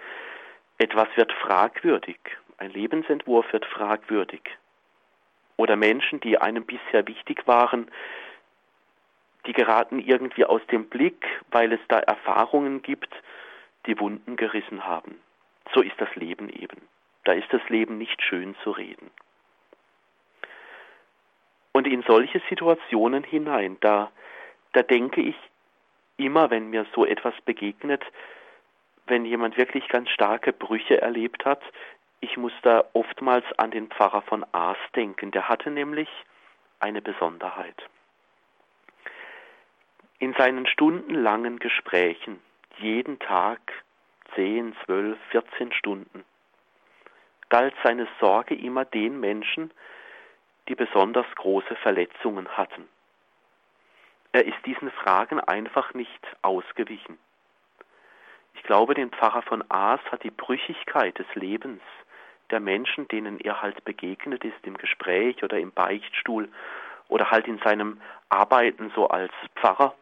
etwas 0.77 1.07
wird 1.15 1.31
fragwürdig, 1.33 2.17
ein 2.57 2.71
Lebensentwurf 2.71 3.51
wird 3.53 3.65
fragwürdig. 3.65 4.41
Oder 5.57 5.75
Menschen, 5.75 6.19
die 6.19 6.39
einem 6.39 6.65
bisher 6.65 7.07
wichtig 7.07 7.47
waren, 7.47 7.91
die 9.45 9.53
geraten 9.53 9.99
irgendwie 9.99 10.45
aus 10.45 10.61
dem 10.71 10.87
Blick, 10.87 11.25
weil 11.51 11.73
es 11.73 11.79
da 11.87 11.99
Erfahrungen 11.99 12.81
gibt, 12.81 13.13
die 13.85 13.99
Wunden 13.99 14.35
gerissen 14.35 14.85
haben. 14.85 15.19
So 15.73 15.81
ist 15.81 15.99
das 15.99 16.13
Leben 16.15 16.49
eben. 16.49 16.81
Da 17.23 17.33
ist 17.33 17.51
das 17.51 17.61
Leben 17.69 17.97
nicht 17.97 18.21
schön 18.21 18.55
zu 18.63 18.71
reden. 18.71 19.09
Und 21.71 21.87
in 21.87 22.03
solche 22.03 22.41
Situationen 22.49 23.23
hinein, 23.23 23.77
da, 23.79 24.11
da 24.73 24.81
denke 24.81 25.21
ich 25.21 25.35
immer, 26.17 26.49
wenn 26.49 26.69
mir 26.69 26.85
so 26.93 27.05
etwas 27.05 27.33
begegnet, 27.45 28.03
wenn 29.11 29.25
jemand 29.25 29.57
wirklich 29.57 29.89
ganz 29.89 30.09
starke 30.09 30.53
Brüche 30.53 31.01
erlebt 31.01 31.43
hat, 31.43 31.61
ich 32.21 32.37
muss 32.37 32.53
da 32.61 32.85
oftmals 32.93 33.43
an 33.57 33.69
den 33.69 33.89
Pfarrer 33.89 34.21
von 34.21 34.45
Aas 34.53 34.77
denken. 34.95 35.31
Der 35.31 35.49
hatte 35.49 35.69
nämlich 35.69 36.07
eine 36.79 37.01
Besonderheit. 37.01 37.75
In 40.19 40.33
seinen 40.35 40.65
stundenlangen 40.65 41.59
Gesprächen, 41.59 42.39
jeden 42.77 43.19
Tag 43.19 43.59
10, 44.35 44.77
12, 44.85 45.19
14 45.31 45.73
Stunden, 45.73 46.23
galt 47.49 47.73
seine 47.83 48.07
Sorge 48.21 48.55
immer 48.55 48.85
den 48.85 49.19
Menschen, 49.19 49.71
die 50.69 50.75
besonders 50.75 51.27
große 51.35 51.75
Verletzungen 51.75 52.47
hatten. 52.55 52.87
Er 54.31 54.45
ist 54.45 54.65
diesen 54.65 54.89
Fragen 54.89 55.41
einfach 55.41 55.93
nicht 55.93 56.25
ausgewichen. 56.43 57.17
Ich 58.53 58.63
glaube, 58.63 58.93
den 58.93 59.11
Pfarrer 59.11 59.41
von 59.41 59.63
Aas 59.69 60.01
hat 60.11 60.23
die 60.23 60.31
Brüchigkeit 60.31 61.17
des 61.17 61.27
Lebens 61.35 61.81
der 62.51 62.59
Menschen, 62.59 63.07
denen 63.07 63.39
er 63.39 63.61
halt 63.61 63.83
begegnet 63.85 64.43
ist 64.43 64.63
im 64.63 64.77
Gespräch 64.77 65.43
oder 65.43 65.57
im 65.57 65.71
Beichtstuhl 65.71 66.49
oder 67.07 67.31
halt 67.31 67.47
in 67.47 67.59
seinem 67.59 68.01
Arbeiten 68.29 68.91
so 68.95 69.07
als 69.07 69.31
Pfarrer, 69.55 69.95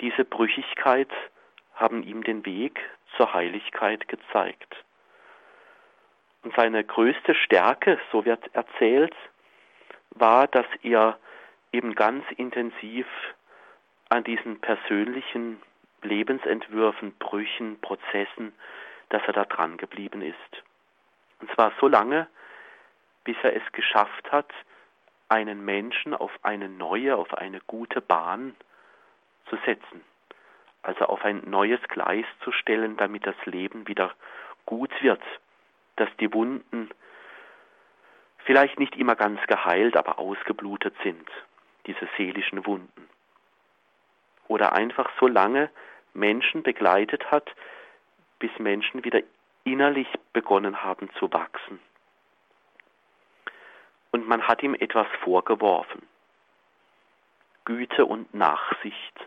diese 0.00 0.24
Brüchigkeit 0.24 1.10
haben 1.74 2.02
ihm 2.02 2.22
den 2.22 2.44
Weg 2.44 2.80
zur 3.16 3.32
Heiligkeit 3.32 4.06
gezeigt. 4.08 4.74
Und 6.42 6.54
seine 6.54 6.84
größte 6.84 7.34
Stärke, 7.34 7.98
so 8.12 8.24
wird 8.24 8.54
erzählt, 8.54 9.14
war, 10.10 10.46
dass 10.46 10.66
er 10.82 11.18
eben 11.72 11.94
ganz 11.94 12.24
intensiv 12.36 13.06
an 14.10 14.22
diesen 14.24 14.60
persönlichen 14.60 15.60
Lebensentwürfen, 16.04 17.12
Brüchen, 17.18 17.80
Prozessen, 17.80 18.52
dass 19.08 19.22
er 19.26 19.32
da 19.32 19.44
dran 19.44 19.76
geblieben 19.76 20.22
ist. 20.22 20.62
Und 21.40 21.50
zwar 21.52 21.72
so 21.80 21.88
lange, 21.88 22.26
bis 23.24 23.36
er 23.42 23.56
es 23.56 23.72
geschafft 23.72 24.30
hat, 24.30 24.52
einen 25.28 25.64
Menschen 25.64 26.14
auf 26.14 26.30
eine 26.42 26.68
neue, 26.68 27.16
auf 27.16 27.34
eine 27.34 27.60
gute 27.66 28.00
Bahn 28.00 28.54
zu 29.48 29.56
setzen. 29.64 30.02
Also 30.82 31.06
auf 31.06 31.24
ein 31.24 31.42
neues 31.48 31.80
Gleis 31.88 32.26
zu 32.42 32.52
stellen, 32.52 32.96
damit 32.96 33.26
das 33.26 33.36
Leben 33.46 33.88
wieder 33.88 34.14
gut 34.66 34.90
wird, 35.02 35.22
dass 35.96 36.08
die 36.20 36.32
Wunden 36.32 36.90
vielleicht 38.44 38.78
nicht 38.78 38.96
immer 38.96 39.16
ganz 39.16 39.40
geheilt, 39.46 39.96
aber 39.96 40.18
ausgeblutet 40.18 40.94
sind, 41.02 41.28
diese 41.86 42.06
seelischen 42.16 42.66
Wunden. 42.66 43.08
Oder 44.46 44.74
einfach 44.74 45.10
so 45.18 45.26
lange 45.26 45.70
Menschen 46.14 46.62
begleitet 46.62 47.30
hat, 47.30 47.50
bis 48.38 48.50
Menschen 48.58 49.04
wieder 49.04 49.20
innerlich 49.64 50.08
begonnen 50.32 50.82
haben 50.82 51.10
zu 51.18 51.32
wachsen. 51.32 51.78
Und 54.10 54.28
man 54.28 54.46
hat 54.46 54.62
ihm 54.62 54.74
etwas 54.74 55.08
vorgeworfen. 55.22 56.02
Güte 57.64 58.04
und 58.04 58.32
Nachsicht. 58.34 59.26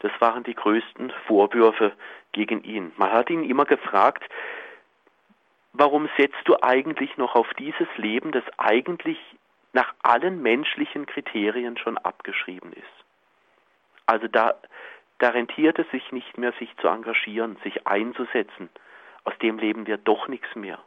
Das 0.00 0.12
waren 0.20 0.44
die 0.44 0.54
größten 0.54 1.12
Vorwürfe 1.26 1.92
gegen 2.32 2.62
ihn. 2.62 2.92
Man 2.96 3.10
hat 3.10 3.30
ihn 3.30 3.48
immer 3.48 3.64
gefragt, 3.64 4.22
warum 5.72 6.08
setzt 6.16 6.40
du 6.44 6.62
eigentlich 6.62 7.16
noch 7.16 7.34
auf 7.34 7.52
dieses 7.54 7.88
Leben, 7.96 8.30
das 8.30 8.44
eigentlich 8.58 9.18
nach 9.72 9.94
allen 10.02 10.40
menschlichen 10.42 11.06
Kriterien 11.06 11.76
schon 11.78 11.98
abgeschrieben 11.98 12.72
ist? 12.72 12.84
Also 14.06 14.28
da, 14.28 14.54
da 15.18 15.30
rentiert 15.30 15.78
es 15.78 15.90
sich 15.90 16.12
nicht 16.12 16.38
mehr, 16.38 16.52
sich 16.52 16.74
zu 16.78 16.88
engagieren, 16.88 17.56
sich 17.64 17.86
einzusetzen. 17.86 18.68
Aus 19.24 19.36
dem 19.38 19.58
leben 19.58 19.86
wir 19.86 19.96
doch 19.96 20.28
nichts 20.28 20.54
mehr. 20.54 20.78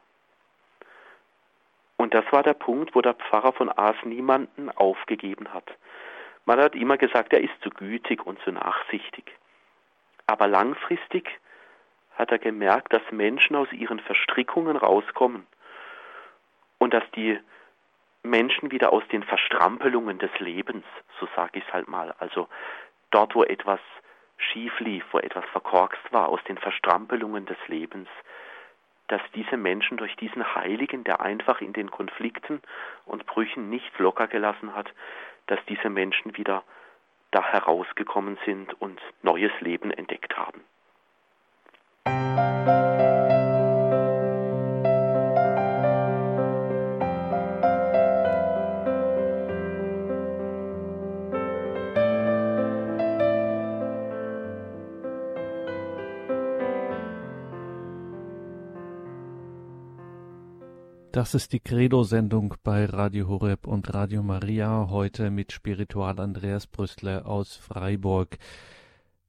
Und 1.97 2.13
das 2.13 2.25
war 2.31 2.41
der 2.41 2.53
Punkt, 2.53 2.95
wo 2.95 3.01
der 3.01 3.13
Pfarrer 3.13 3.53
von 3.53 3.69
Aas 3.69 3.95
niemanden 4.03 4.69
aufgegeben 4.69 5.53
hat. 5.53 5.69
Man 6.45 6.59
hat 6.59 6.73
immer 6.73 6.97
gesagt, 6.97 7.33
er 7.33 7.41
ist 7.41 7.53
zu 7.61 7.69
gütig 7.69 8.25
und 8.25 8.41
zu 8.41 8.51
nachsichtig. 8.51 9.31
Aber 10.25 10.47
langfristig 10.47 11.29
hat 12.15 12.31
er 12.31 12.39
gemerkt, 12.39 12.93
dass 12.93 13.03
Menschen 13.11 13.55
aus 13.55 13.71
ihren 13.71 13.99
Verstrickungen 13.99 14.77
rauskommen 14.77 15.45
und 16.79 16.93
dass 16.93 17.03
die 17.15 17.39
Menschen 18.23 18.71
wieder 18.71 18.93
aus 18.93 19.03
den 19.11 19.23
Verstrampelungen 19.23 20.19
des 20.19 20.31
Lebens, 20.39 20.85
so 21.19 21.27
sage 21.35 21.59
ich 21.59 21.67
es 21.67 21.73
halt 21.73 21.87
mal, 21.87 22.15
also 22.19 22.47
dort, 23.11 23.35
wo 23.35 23.43
etwas 23.43 23.79
schief 24.41 24.79
lief, 24.79 25.03
wo 25.11 25.19
etwas 25.19 25.45
verkorkst 25.51 26.11
war, 26.11 26.29
aus 26.29 26.43
den 26.47 26.57
Verstrampelungen 26.57 27.45
des 27.45 27.57
Lebens, 27.67 28.07
dass 29.07 29.21
diese 29.35 29.57
Menschen 29.57 29.97
durch 29.97 30.15
diesen 30.15 30.55
Heiligen, 30.55 31.03
der 31.03 31.21
einfach 31.21 31.61
in 31.61 31.73
den 31.73 31.91
Konflikten 31.91 32.61
und 33.05 33.25
Brüchen 33.25 33.69
nichts 33.69 33.97
locker 33.99 34.27
gelassen 34.27 34.73
hat, 34.75 34.91
dass 35.47 35.59
diese 35.67 35.89
Menschen 35.89 36.37
wieder 36.37 36.63
da 37.31 37.43
herausgekommen 37.43 38.37
sind 38.45 38.73
und 38.81 39.01
neues 39.21 39.51
Leben 39.59 39.91
entdeckt 39.91 40.37
haben. 40.37 40.61
Das 61.21 61.35
ist 61.35 61.53
die 61.53 61.59
Credo-Sendung 61.59 62.55
bei 62.63 62.83
Radio 62.85 63.27
Horeb 63.27 63.67
und 63.67 63.93
Radio 63.93 64.23
Maria, 64.23 64.87
heute 64.89 65.29
mit 65.29 65.51
Spiritual 65.51 66.19
Andreas 66.19 66.65
Brüssler 66.65 67.27
aus 67.27 67.57
Freiburg. 67.57 68.39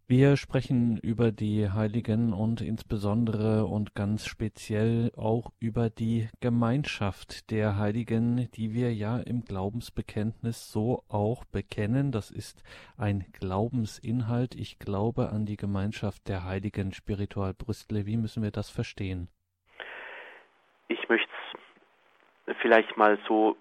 Wir 0.07 0.39
sprechen 0.39 0.97
über 0.97 1.33
die 1.33 1.69
Heiligen 1.69 2.33
und 2.33 2.63
insbesondere 2.63 3.67
und 3.67 3.95
ganz 3.95 4.25
speziell 4.25 5.13
auch 5.19 5.53
über 5.61 5.91
die 5.91 6.31
Gemeinschaft 6.41 7.51
der 7.51 7.77
Heiligen, 7.77 8.51
die 8.53 8.73
wir 8.73 8.95
ja 8.95 9.19
im 9.19 9.45
Glaubensbekenntnis 9.45 10.73
so 10.73 11.05
auch 11.09 11.45
bekennen. 11.45 12.11
Das 12.11 12.31
ist 12.31 12.63
ein 12.97 13.27
Glaubensinhalt. 13.39 14.55
Ich 14.55 14.79
glaube 14.79 15.29
an 15.29 15.45
die 15.45 15.59
Gemeinschaft 15.59 16.27
der 16.27 16.45
Heiligen 16.45 16.95
Spiritual 16.95 17.53
Brüssel. 17.53 18.07
Wie 18.07 18.17
müssen 18.17 18.43
wir 18.43 18.51
das 18.51 18.71
verstehen? 18.71 19.29
Ich 20.89 21.07
möchte 21.11 21.32
vielleicht 22.61 22.97
mal 22.97 23.19
so 23.29 23.57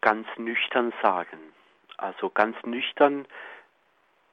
ganz 0.00 0.26
nüchtern 0.36 0.92
sagen. 1.02 1.38
Also 1.96 2.30
ganz 2.30 2.56
nüchtern 2.64 3.26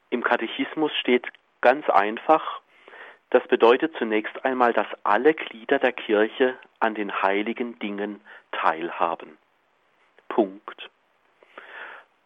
im 0.09 0.23
Katechismus 0.23 0.91
steht 0.95 1.27
ganz 1.61 1.89
einfach, 1.89 2.61
das 3.29 3.45
bedeutet 3.47 3.93
zunächst 3.97 4.45
einmal, 4.45 4.71
dass 4.71 4.87
alle 5.03 5.33
Glieder 5.33 5.79
der 5.79 5.91
Kirche 5.91 6.57
an 6.79 6.95
den 6.95 7.21
heiligen 7.21 7.77
Dingen 7.79 8.21
teilhaben. 8.53 9.37
Punkt. 10.29 10.89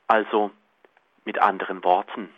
Also 0.08 0.52
mit 1.26 1.40
anderen 1.40 1.84
Worten, 1.84 2.30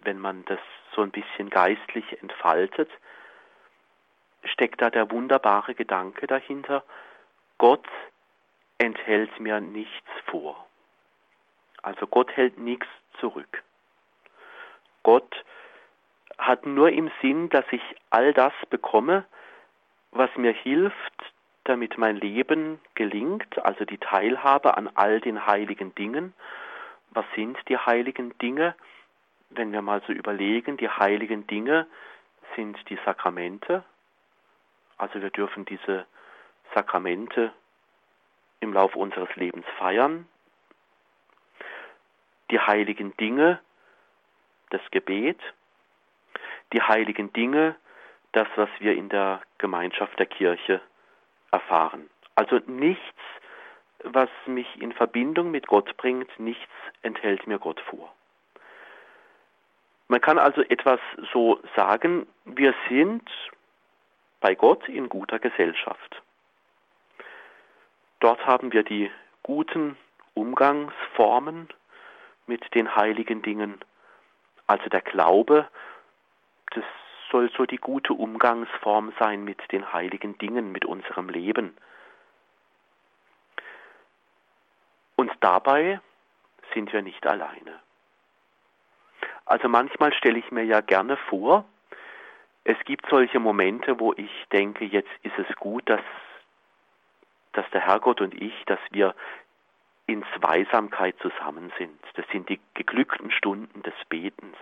wenn 0.00 0.18
man 0.18 0.44
das 0.46 0.58
so 0.94 1.02
ein 1.02 1.10
bisschen 1.10 1.48
geistlich 1.48 2.20
entfaltet, 2.20 2.90
steckt 4.44 4.82
da 4.82 4.90
der 4.90 5.10
wunderbare 5.10 5.74
Gedanke 5.74 6.26
dahinter, 6.26 6.84
Gott 7.56 7.86
enthält 8.78 9.38
mir 9.40 9.60
nichts 9.60 10.08
vor. 10.26 10.66
Also 11.82 12.06
Gott 12.06 12.30
hält 12.36 12.58
nichts 12.58 12.86
zurück. 13.20 13.62
Gott 15.02 15.44
hat 16.38 16.66
nur 16.66 16.90
im 16.90 17.10
Sinn, 17.20 17.48
dass 17.50 17.64
ich 17.70 17.82
all 18.10 18.32
das 18.32 18.52
bekomme, 18.70 19.24
was 20.12 20.30
mir 20.36 20.52
hilft, 20.52 20.94
damit 21.64 21.98
mein 21.98 22.16
Leben 22.16 22.80
gelingt, 22.94 23.58
also 23.64 23.84
die 23.84 23.98
Teilhabe 23.98 24.76
an 24.76 24.88
all 24.94 25.20
den 25.20 25.46
heiligen 25.46 25.94
Dingen. 25.94 26.32
Was 27.10 27.26
sind 27.34 27.58
die 27.68 27.76
heiligen 27.76 28.36
Dinge? 28.38 28.74
Wenn 29.50 29.72
wir 29.72 29.82
mal 29.82 30.02
so 30.06 30.12
überlegen, 30.12 30.76
die 30.76 30.88
heiligen 30.88 31.46
Dinge 31.46 31.86
sind 32.56 32.78
die 32.88 32.98
Sakramente. 33.04 33.84
Also 34.96 35.20
wir 35.20 35.30
dürfen 35.30 35.64
diese 35.64 36.06
Sakramente 36.74 37.52
im 38.60 38.72
Laufe 38.72 38.98
unseres 38.98 39.34
Lebens 39.36 39.66
feiern. 39.78 40.26
Die 42.50 42.60
heiligen 42.60 43.16
Dinge, 43.16 43.60
das 44.70 44.80
Gebet, 44.90 45.38
die 46.72 46.82
heiligen 46.82 47.32
Dinge, 47.32 47.76
das, 48.32 48.48
was 48.56 48.68
wir 48.78 48.94
in 48.94 49.08
der 49.08 49.40
Gemeinschaft 49.58 50.18
der 50.18 50.26
Kirche 50.26 50.80
erfahren. 51.50 52.08
Also 52.34 52.60
nichts, 52.66 53.02
was 54.04 54.28
mich 54.46 54.80
in 54.80 54.92
Verbindung 54.92 55.50
mit 55.50 55.66
Gott 55.66 55.96
bringt, 55.96 56.38
nichts 56.38 56.72
enthält 57.02 57.46
mir 57.46 57.58
Gott 57.58 57.80
vor. 57.80 58.12
Man 60.08 60.20
kann 60.20 60.38
also 60.38 60.62
etwas 60.62 61.00
so 61.32 61.60
sagen, 61.76 62.26
wir 62.44 62.74
sind 62.88 63.28
bei 64.40 64.54
Gott 64.54 64.88
in 64.88 65.08
guter 65.08 65.38
Gesellschaft. 65.38 66.22
Dort 68.20 68.46
haben 68.46 68.72
wir 68.72 68.82
die 68.82 69.10
guten 69.42 69.96
Umgangsformen 70.34 71.68
mit 72.46 72.74
den 72.74 72.94
heiligen 72.96 73.42
Dingen. 73.42 73.80
Also 74.66 74.88
der 74.88 75.00
Glaube, 75.00 75.68
das 76.74 76.84
soll 77.30 77.50
so 77.56 77.66
die 77.66 77.76
gute 77.76 78.12
Umgangsform 78.12 79.12
sein 79.18 79.44
mit 79.44 79.60
den 79.72 79.92
heiligen 79.92 80.38
Dingen, 80.38 80.72
mit 80.72 80.84
unserem 80.84 81.28
Leben. 81.28 81.76
Und 85.16 85.32
dabei 85.40 86.00
sind 86.74 86.92
wir 86.92 87.02
nicht 87.02 87.26
alleine. 87.26 87.80
Also 89.44 89.68
manchmal 89.68 90.12
stelle 90.12 90.38
ich 90.38 90.50
mir 90.50 90.64
ja 90.64 90.80
gerne 90.80 91.16
vor, 91.28 91.64
es 92.64 92.76
gibt 92.84 93.08
solche 93.08 93.40
Momente, 93.40 93.98
wo 93.98 94.12
ich 94.12 94.30
denke, 94.52 94.84
jetzt 94.84 95.10
ist 95.22 95.38
es 95.38 95.56
gut, 95.56 95.88
dass, 95.88 96.02
dass 97.52 97.68
der 97.70 97.80
Herrgott 97.80 98.20
und 98.20 98.34
ich, 98.40 98.54
dass 98.66 98.80
wir 98.90 99.14
in 100.06 100.24
Zweisamkeit 100.38 101.16
zusammen 101.20 101.72
sind. 101.78 102.00
Das 102.14 102.26
sind 102.32 102.48
die 102.48 102.58
geglückten 102.74 103.30
Stunden 103.30 103.82
des 103.82 103.94
Betens. 104.08 104.56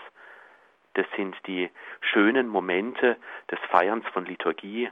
Das 0.95 1.07
sind 1.15 1.37
die 1.47 1.71
schönen 2.01 2.49
Momente 2.49 3.17
des 3.51 3.59
Feierns 3.71 4.07
von 4.09 4.25
Liturgie. 4.27 4.91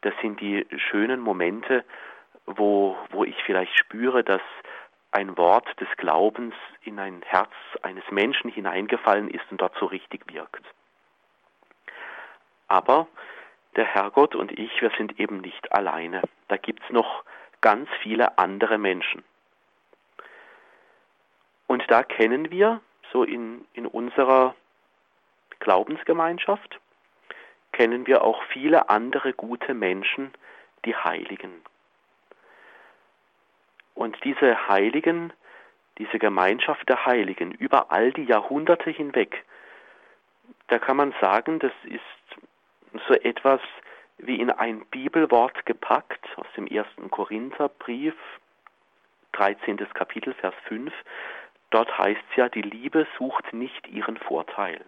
Das 0.00 0.14
sind 0.22 0.40
die 0.40 0.66
schönen 0.90 1.20
Momente, 1.20 1.84
wo, 2.46 2.96
wo 3.10 3.24
ich 3.24 3.36
vielleicht 3.44 3.76
spüre, 3.76 4.24
dass 4.24 4.42
ein 5.10 5.36
Wort 5.36 5.68
des 5.80 5.88
Glaubens 5.96 6.54
in 6.82 6.98
ein 6.98 7.22
Herz 7.22 7.52
eines 7.82 8.04
Menschen 8.10 8.50
hineingefallen 8.50 9.28
ist 9.28 9.44
und 9.50 9.60
dort 9.60 9.76
so 9.78 9.86
richtig 9.86 10.22
wirkt. 10.32 10.64
Aber 12.68 13.06
der 13.76 13.84
Herrgott 13.84 14.34
und 14.34 14.52
ich, 14.58 14.80
wir 14.80 14.90
sind 14.96 15.18
eben 15.18 15.38
nicht 15.38 15.72
alleine. 15.72 16.22
Da 16.48 16.56
gibt 16.56 16.82
es 16.84 16.90
noch 16.90 17.24
ganz 17.60 17.88
viele 18.02 18.38
andere 18.38 18.78
Menschen. 18.78 19.24
Und 21.66 21.82
da 21.90 22.02
kennen 22.02 22.50
wir 22.50 22.80
so 23.12 23.24
in, 23.24 23.64
in 23.72 23.86
unserer 23.86 24.54
Glaubensgemeinschaft, 25.60 26.78
kennen 27.72 28.06
wir 28.06 28.22
auch 28.22 28.42
viele 28.44 28.90
andere 28.90 29.32
gute 29.32 29.74
Menschen, 29.74 30.32
die 30.84 30.94
Heiligen. 30.94 31.62
Und 33.94 34.22
diese 34.24 34.68
Heiligen, 34.68 35.32
diese 35.98 36.18
Gemeinschaft 36.18 36.88
der 36.88 37.06
Heiligen 37.06 37.52
über 37.52 37.90
all 37.90 38.12
die 38.12 38.24
Jahrhunderte 38.24 38.90
hinweg, 38.90 39.44
da 40.68 40.78
kann 40.78 40.96
man 40.96 41.14
sagen, 41.20 41.58
das 41.58 41.72
ist 41.84 42.02
so 43.08 43.14
etwas 43.14 43.60
wie 44.18 44.40
in 44.40 44.50
ein 44.50 44.84
Bibelwort 44.86 45.66
gepackt 45.66 46.24
aus 46.36 46.46
dem 46.56 46.66
ersten 46.66 47.10
Korintherbrief, 47.10 48.14
13. 49.32 49.76
Kapitel, 49.92 50.34
Vers 50.34 50.54
5. 50.68 50.92
Dort 51.70 51.98
heißt 51.98 52.20
es 52.30 52.36
ja, 52.36 52.48
die 52.48 52.62
Liebe 52.62 53.06
sucht 53.18 53.52
nicht 53.52 53.88
ihren 53.88 54.16
Vorteil. 54.16 54.80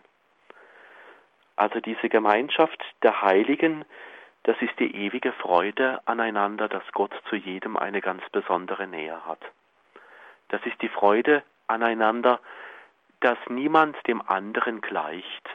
Also 1.56 1.80
diese 1.80 2.08
Gemeinschaft 2.08 2.82
der 3.02 3.22
Heiligen, 3.22 3.84
das 4.44 4.56
ist 4.60 4.78
die 4.78 4.94
ewige 4.94 5.32
Freude 5.32 6.00
aneinander, 6.04 6.68
dass 6.68 6.84
Gott 6.92 7.12
zu 7.28 7.34
jedem 7.34 7.76
eine 7.76 8.00
ganz 8.00 8.22
besondere 8.30 8.86
Nähe 8.86 9.26
hat. 9.26 9.40
Das 10.48 10.64
ist 10.64 10.80
die 10.80 10.88
Freude 10.88 11.42
aneinander, 11.66 12.38
dass 13.20 13.38
niemand 13.48 13.96
dem 14.06 14.22
anderen 14.22 14.80
gleicht, 14.80 15.48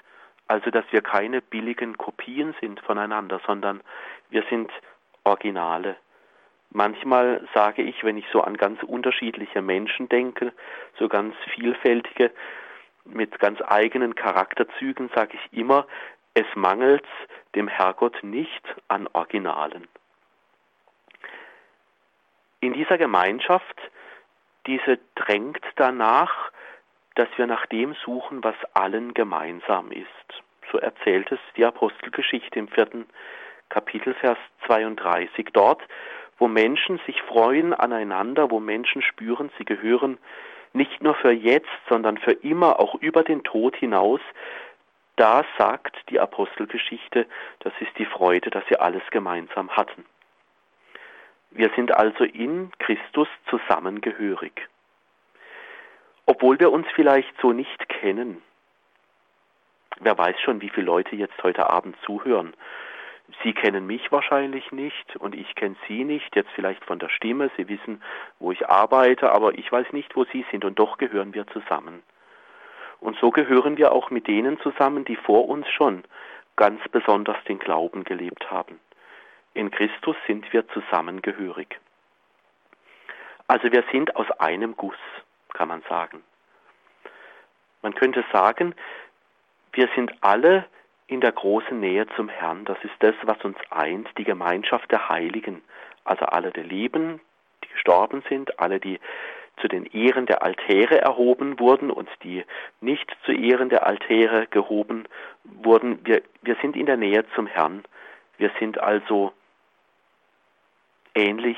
also 0.51 0.69
dass 0.69 0.83
wir 0.91 1.01
keine 1.01 1.41
billigen 1.41 1.97
Kopien 1.97 2.53
sind 2.59 2.81
voneinander, 2.81 3.39
sondern 3.47 3.79
wir 4.31 4.43
sind 4.49 4.69
Originale. 5.23 5.95
Manchmal 6.71 7.47
sage 7.53 7.83
ich, 7.83 8.03
wenn 8.03 8.17
ich 8.17 8.25
so 8.33 8.41
an 8.41 8.57
ganz 8.57 8.83
unterschiedliche 8.83 9.61
Menschen 9.61 10.09
denke, 10.09 10.51
so 10.99 11.07
ganz 11.07 11.35
vielfältige, 11.53 12.31
mit 13.05 13.39
ganz 13.39 13.61
eigenen 13.65 14.13
Charakterzügen 14.13 15.09
sage 15.15 15.37
ich 15.37 15.57
immer, 15.57 15.87
es 16.33 16.45
mangelt 16.55 17.07
dem 17.55 17.69
Herrgott 17.69 18.21
nicht 18.21 18.75
an 18.89 19.07
Originalen. 19.13 19.87
In 22.59 22.73
dieser 22.73 22.97
Gemeinschaft, 22.97 23.79
diese 24.67 24.99
drängt 25.15 25.63
danach, 25.77 26.51
dass 27.15 27.27
wir 27.37 27.47
nach 27.47 27.65
dem 27.65 27.95
suchen, 28.05 28.43
was 28.43 28.55
allen 28.73 29.13
gemeinsam 29.13 29.91
ist. 29.91 30.07
So 30.71 30.77
erzählt 30.77 31.31
es 31.31 31.39
die 31.57 31.65
Apostelgeschichte 31.65 32.57
im 32.57 32.67
vierten 32.67 33.05
Kapitel, 33.69 34.13
Vers 34.13 34.37
32. 34.67 35.47
Dort, 35.53 35.81
wo 36.37 36.47
Menschen 36.47 36.99
sich 37.05 37.21
freuen 37.23 37.73
aneinander, 37.73 38.49
wo 38.49 38.59
Menschen 38.59 39.01
spüren, 39.01 39.51
sie 39.57 39.65
gehören 39.65 40.17
nicht 40.73 41.03
nur 41.03 41.15
für 41.15 41.31
jetzt, 41.31 41.69
sondern 41.89 42.17
für 42.17 42.31
immer, 42.31 42.79
auch 42.79 42.95
über 42.95 43.23
den 43.23 43.43
Tod 43.43 43.75
hinaus, 43.75 44.21
da 45.17 45.43
sagt 45.57 45.95
die 46.09 46.19
Apostelgeschichte, 46.19 47.27
das 47.59 47.73
ist 47.79 47.97
die 47.97 48.05
Freude, 48.05 48.49
dass 48.49 48.63
sie 48.69 48.77
alles 48.77 49.03
gemeinsam 49.11 49.69
hatten. 49.69 50.05
Wir 51.51 51.69
sind 51.75 51.93
also 51.93 52.23
in 52.23 52.71
Christus 52.79 53.27
zusammengehörig. 53.49 54.69
Obwohl 56.25 56.59
wir 56.59 56.71
uns 56.71 56.87
vielleicht 56.95 57.33
so 57.41 57.51
nicht 57.51 57.89
kennen. 57.89 58.41
Wer 59.99 60.17
weiß 60.17 60.39
schon, 60.41 60.61
wie 60.61 60.69
viele 60.69 60.85
Leute 60.85 61.15
jetzt 61.15 61.41
heute 61.43 61.69
Abend 61.69 61.95
zuhören. 62.05 62.53
Sie 63.43 63.53
kennen 63.53 63.87
mich 63.87 64.11
wahrscheinlich 64.11 64.71
nicht 64.71 65.15
und 65.17 65.35
ich 65.35 65.55
kenne 65.55 65.75
Sie 65.87 66.03
nicht, 66.03 66.35
jetzt 66.35 66.49
vielleicht 66.53 66.83
von 66.83 66.99
der 66.99 67.09
Stimme. 67.09 67.49
Sie 67.55 67.67
wissen, 67.69 68.01
wo 68.39 68.51
ich 68.51 68.67
arbeite, 68.67 69.31
aber 69.31 69.53
ich 69.57 69.71
weiß 69.71 69.93
nicht, 69.93 70.15
wo 70.15 70.25
Sie 70.25 70.45
sind 70.51 70.65
und 70.65 70.79
doch 70.79 70.97
gehören 70.97 71.33
wir 71.33 71.47
zusammen. 71.47 72.03
Und 72.99 73.17
so 73.19 73.31
gehören 73.31 73.77
wir 73.77 73.91
auch 73.93 74.11
mit 74.11 74.27
denen 74.27 74.59
zusammen, 74.59 75.05
die 75.05 75.15
vor 75.15 75.47
uns 75.47 75.67
schon 75.69 76.03
ganz 76.55 76.81
besonders 76.89 77.41
den 77.45 77.59
Glauben 77.59 78.03
gelebt 78.03 78.51
haben. 78.51 78.79
In 79.53 79.71
Christus 79.71 80.15
sind 80.27 80.51
wir 80.53 80.67
zusammengehörig. 80.69 81.79
Also 83.47 83.71
wir 83.71 83.83
sind 83.91 84.15
aus 84.15 84.29
einem 84.39 84.77
Guss, 84.77 84.95
kann 85.53 85.67
man 85.67 85.81
sagen. 85.89 86.23
Man 87.81 87.95
könnte 87.95 88.23
sagen, 88.31 88.75
wir 89.73 89.89
sind 89.95 90.11
alle 90.21 90.65
in 91.07 91.21
der 91.21 91.31
großen 91.31 91.79
Nähe 91.79 92.07
zum 92.15 92.29
Herrn. 92.29 92.65
Das 92.65 92.77
ist 92.83 92.93
das, 92.99 93.15
was 93.23 93.43
uns 93.43 93.57
eint, 93.69 94.07
die 94.17 94.23
Gemeinschaft 94.23 94.91
der 94.91 95.09
Heiligen. 95.09 95.61
Also 96.03 96.25
alle, 96.25 96.51
die 96.51 96.61
leben, 96.61 97.19
die 97.63 97.69
gestorben 97.69 98.23
sind, 98.29 98.59
alle, 98.59 98.79
die 98.79 98.99
zu 99.59 99.67
den 99.67 99.85
Ehren 99.85 100.25
der 100.25 100.43
Altäre 100.43 101.01
erhoben 101.01 101.59
wurden 101.59 101.91
und 101.91 102.09
die 102.23 102.43
nicht 102.79 103.15
zu 103.25 103.31
Ehren 103.31 103.69
der 103.69 103.85
Altäre 103.85 104.47
gehoben 104.47 105.05
wurden. 105.43 105.99
Wir, 106.05 106.21
wir 106.41 106.55
sind 106.61 106.75
in 106.75 106.85
der 106.85 106.97
Nähe 106.97 107.25
zum 107.35 107.47
Herrn. 107.47 107.83
Wir 108.37 108.51
sind 108.59 108.79
also 108.79 109.33
ähnlich 111.13 111.57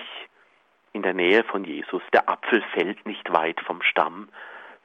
in 0.94 1.02
der 1.02 1.14
Nähe 1.14 1.44
von 1.44 1.66
Jesus. 1.66 2.02
Der 2.14 2.30
Apfel 2.30 2.64
fällt 2.74 3.06
nicht 3.06 3.34
weit 3.34 3.60
vom 3.62 3.82
Stamm, 3.82 4.30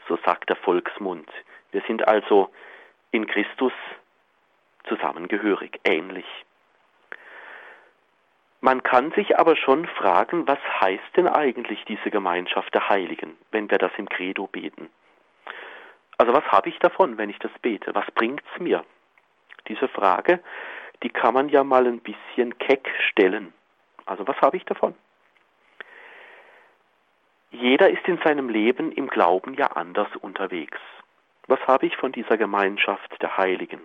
so 0.08 0.18
sagt 0.24 0.48
der 0.48 0.56
Volksmund. 0.56 1.30
Wir 1.70 1.82
sind 1.86 2.08
also 2.08 2.50
in 3.10 3.26
Christus 3.26 3.72
zusammengehörig, 4.88 5.80
ähnlich. 5.84 6.26
Man 8.60 8.82
kann 8.82 9.12
sich 9.12 9.38
aber 9.38 9.54
schon 9.54 9.86
fragen, 9.86 10.48
was 10.48 10.58
heißt 10.80 11.16
denn 11.16 11.28
eigentlich 11.28 11.84
diese 11.84 12.10
Gemeinschaft 12.10 12.74
der 12.74 12.88
Heiligen, 12.88 13.36
wenn 13.52 13.70
wir 13.70 13.78
das 13.78 13.92
im 13.98 14.08
Credo 14.08 14.48
beten? 14.48 14.90
Also 16.16 16.32
was 16.32 16.44
habe 16.46 16.68
ich 16.68 16.78
davon, 16.80 17.18
wenn 17.18 17.30
ich 17.30 17.38
das 17.38 17.52
bete? 17.62 17.94
Was 17.94 18.06
bringt's 18.14 18.58
mir? 18.58 18.84
Diese 19.68 19.86
Frage, 19.86 20.40
die 21.04 21.10
kann 21.10 21.34
man 21.34 21.48
ja 21.48 21.62
mal 21.62 21.86
ein 21.86 22.00
bisschen 22.00 22.58
keck 22.58 22.90
stellen. 23.10 23.52
Also 24.06 24.26
was 24.26 24.36
habe 24.40 24.56
ich 24.56 24.64
davon? 24.64 24.94
Jeder 27.50 27.88
ist 27.90 28.06
in 28.06 28.18
seinem 28.18 28.48
Leben 28.48 28.92
im 28.92 29.08
Glauben 29.08 29.54
ja 29.54 29.68
anders 29.68 30.08
unterwegs. 30.20 30.78
Was 31.46 31.60
habe 31.66 31.86
ich 31.86 31.96
von 31.96 32.12
dieser 32.12 32.36
Gemeinschaft 32.36 33.22
der 33.22 33.36
Heiligen? 33.38 33.80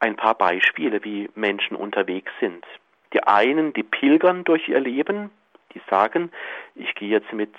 Ein 0.00 0.16
paar 0.16 0.34
Beispiele, 0.34 1.02
wie 1.02 1.30
Menschen 1.34 1.76
unterwegs 1.76 2.30
sind. 2.40 2.64
Die 3.12 3.22
einen, 3.22 3.72
die 3.72 3.82
pilgern 3.82 4.44
durch 4.44 4.68
ihr 4.68 4.80
Leben, 4.80 5.30
die 5.74 5.80
sagen, 5.88 6.30
ich 6.74 6.94
gehe 6.94 7.08
jetzt 7.08 7.32
mit 7.32 7.54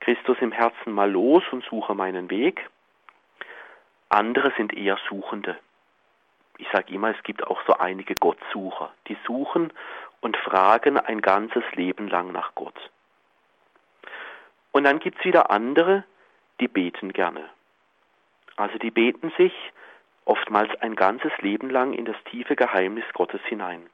Christus 0.00 0.38
im 0.40 0.52
Herzen 0.52 0.92
mal 0.92 1.10
los 1.10 1.44
und 1.52 1.62
suche 1.64 1.94
meinen 1.94 2.30
Weg. 2.30 2.66
Andere 4.08 4.52
sind 4.56 4.72
eher 4.72 4.98
Suchende. 5.08 5.56
Ich 6.56 6.66
sage 6.72 6.92
immer, 6.92 7.10
es 7.10 7.22
gibt 7.22 7.46
auch 7.46 7.60
so 7.66 7.74
einige 7.74 8.14
Gottsucher, 8.14 8.92
die 9.08 9.16
suchen 9.26 9.72
und 10.20 10.36
fragen 10.36 10.98
ein 10.98 11.20
ganzes 11.20 11.64
Leben 11.72 12.08
lang 12.08 12.32
nach 12.32 12.54
Gott. 12.54 12.90
Und 14.72 14.84
dann 14.84 14.98
gibt 14.98 15.18
es 15.18 15.24
wieder 15.24 15.50
andere, 15.50 16.04
die 16.60 16.68
beten 16.68 17.12
gerne. 17.12 17.48
Also 18.56 18.78
die 18.78 18.90
beten 18.90 19.32
sich 19.36 19.52
oftmals 20.24 20.70
ein 20.80 20.94
ganzes 20.94 21.32
Leben 21.38 21.70
lang 21.70 21.92
in 21.92 22.04
das 22.04 22.16
tiefe 22.24 22.54
Geheimnis 22.54 23.04
Gottes 23.14 23.40
hinein. 23.46 23.88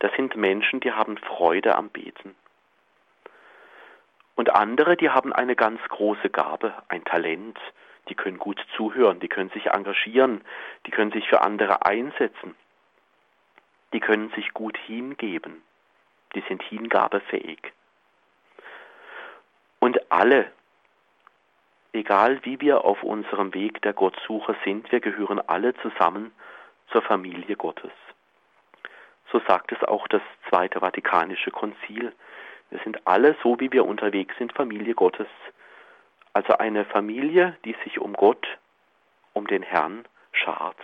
Das 0.00 0.12
sind 0.16 0.36
Menschen, 0.36 0.80
die 0.80 0.92
haben 0.92 1.16
Freude 1.18 1.76
am 1.76 1.90
Beten. 1.90 2.34
Und 4.34 4.50
andere, 4.54 4.96
die 4.96 5.10
haben 5.10 5.32
eine 5.32 5.54
ganz 5.54 5.80
große 5.88 6.28
Gabe, 6.30 6.74
ein 6.88 7.04
Talent, 7.04 7.58
die 8.08 8.14
können 8.14 8.38
gut 8.38 8.60
zuhören, 8.76 9.20
die 9.20 9.28
können 9.28 9.50
sich 9.50 9.66
engagieren, 9.66 10.42
die 10.86 10.90
können 10.90 11.12
sich 11.12 11.28
für 11.28 11.42
andere 11.42 11.86
einsetzen, 11.86 12.56
die 13.94 14.00
können 14.00 14.28
sich 14.30 14.52
gut 14.52 14.76
hingeben, 14.76 15.62
die 16.34 16.42
sind 16.48 16.62
hingabefähig. 16.64 17.72
Und 19.78 20.10
alle, 20.10 20.50
egal 21.92 22.44
wie 22.44 22.60
wir 22.60 22.84
auf 22.84 23.04
unserem 23.04 23.54
Weg 23.54 23.80
der 23.82 23.92
Gottsuche 23.92 24.56
sind, 24.64 24.90
wir 24.90 24.98
gehören 24.98 25.40
alle 25.46 25.74
zusammen 25.76 26.32
zur 26.90 27.02
Familie 27.02 27.54
Gottes. 27.54 27.92
So 29.30 29.40
sagt 29.46 29.70
es 29.70 29.82
auch 29.84 30.08
das 30.08 30.22
Zweite 30.48 30.80
Vatikanische 30.80 31.52
Konzil. 31.52 32.12
Wir 32.70 32.80
sind 32.82 33.06
alle, 33.06 33.36
so 33.44 33.60
wie 33.60 33.70
wir 33.70 33.84
unterwegs 33.84 34.36
sind, 34.38 34.52
Familie 34.54 34.94
Gottes. 34.94 35.28
Also 36.32 36.58
eine 36.58 36.84
Familie, 36.84 37.56
die 37.64 37.76
sich 37.84 38.00
um 38.00 38.14
Gott, 38.14 38.44
um 39.34 39.46
den 39.46 39.62
Herrn 39.62 40.04
schart. 40.32 40.78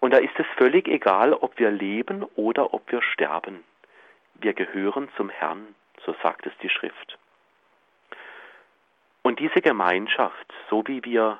Und 0.00 0.12
da 0.12 0.18
ist 0.18 0.38
es 0.38 0.46
völlig 0.56 0.88
egal, 0.88 1.34
ob 1.34 1.58
wir 1.58 1.70
leben 1.70 2.24
oder 2.34 2.72
ob 2.72 2.90
wir 2.90 3.02
sterben. 3.02 3.62
Wir 4.34 4.54
gehören 4.54 5.10
zum 5.16 5.28
Herrn, 5.28 5.74
so 6.04 6.14
sagt 6.22 6.46
es 6.46 6.52
die 6.62 6.70
Schrift. 6.70 7.18
Und 9.22 9.38
diese 9.38 9.60
Gemeinschaft, 9.60 10.52
so 10.70 10.82
wie 10.86 11.04
wir 11.04 11.38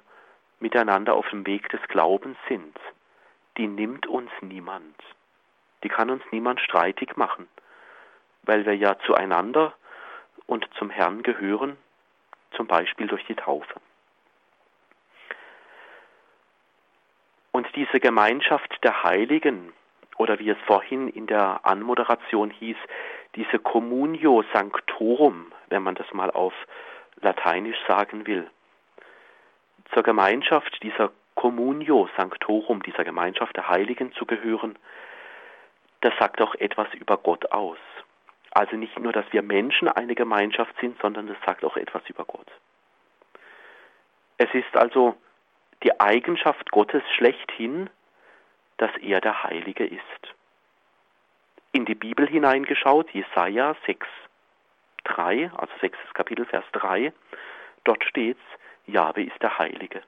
miteinander 0.61 1.15
auf 1.15 1.29
dem 1.31 1.47
Weg 1.47 1.71
des 1.71 1.81
Glaubens 1.89 2.37
sind, 2.49 2.79
die 3.57 3.67
nimmt 3.67 4.07
uns 4.07 4.31
niemand. 4.43 4.95
Die 5.83 5.89
kann 5.89 6.11
uns 6.11 6.23
niemand 6.31 6.61
streitig 6.61 7.17
machen, 7.17 7.49
weil 8.43 8.67
wir 8.67 8.77
ja 8.77 8.99
zueinander 9.07 9.73
und 10.47 10.69
zum 10.79 10.91
Herrn 10.91 11.23
gehören, 11.23 11.79
zum 12.55 12.67
Beispiel 12.67 13.07
durch 13.07 13.25
die 13.25 13.35
Taufe. 13.35 13.81
Und 17.61 17.77
diese 17.77 18.01
Gemeinschaft 18.01 18.83
der 18.83 19.05
Heiligen, 19.05 19.75
oder 20.17 20.39
wie 20.39 20.49
es 20.49 20.57
vorhin 20.67 21.09
in 21.09 21.27
der 21.27 21.61
Anmoderation 21.63 22.49
hieß, 22.49 22.79
diese 23.35 23.59
Communio 23.59 24.43
Sanctorum, 24.55 25.53
wenn 25.69 25.83
man 25.83 25.95
das 25.95 26.11
mal 26.15 26.31
auf 26.31 26.55
Lateinisch 27.21 27.77
sagen 27.87 28.27
will, 28.27 28.51
zur 29.93 30.03
Gemeinschaft 30.03 30.83
dieser 30.83 31.13
Communio 31.35 32.09
Sanctorum, 32.17 32.83
dieser 32.83 33.05
Gemeinschaft 33.05 33.55
der 33.55 33.69
Heiligen 33.69 34.11
zu 34.15 34.25
gehören, 34.25 34.79
das 36.01 36.15
sagt 36.19 36.41
auch 36.41 36.55
etwas 36.55 36.89
über 36.95 37.19
Gott 37.19 37.53
aus. 37.53 37.77
Also 38.53 38.77
nicht 38.77 38.99
nur, 38.99 39.13
dass 39.13 39.31
wir 39.33 39.43
Menschen 39.43 39.87
eine 39.87 40.15
Gemeinschaft 40.15 40.75
sind, 40.81 40.99
sondern 41.03 41.29
es 41.29 41.37
sagt 41.45 41.63
auch 41.63 41.77
etwas 41.77 42.09
über 42.09 42.25
Gott. 42.25 42.51
Es 44.39 44.49
ist 44.55 44.75
also 44.75 45.15
die 45.83 45.99
Eigenschaft 46.01 46.70
Gottes 46.70 47.03
schlechthin, 47.16 47.91
dass 48.76 48.91
er 48.99 49.20
der 49.20 49.43
Heilige 49.43 49.87
ist. 49.87 50.35
In 51.72 51.85
die 51.85 51.95
Bibel 51.95 52.26
hineingeschaut, 52.26 53.11
Jesaja 53.11 53.76
6, 53.87 54.07
3, 55.05 55.51
also 55.57 55.72
6. 55.81 55.97
Kapitel, 56.14 56.45
Vers 56.45 56.64
3, 56.72 57.12
dort 57.85 58.05
steht's, 58.05 58.41
Jahwe 58.87 59.22
ist 59.22 59.41
der 59.43 59.59
Heilige. 59.59 60.03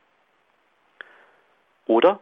Oder 1.87 2.21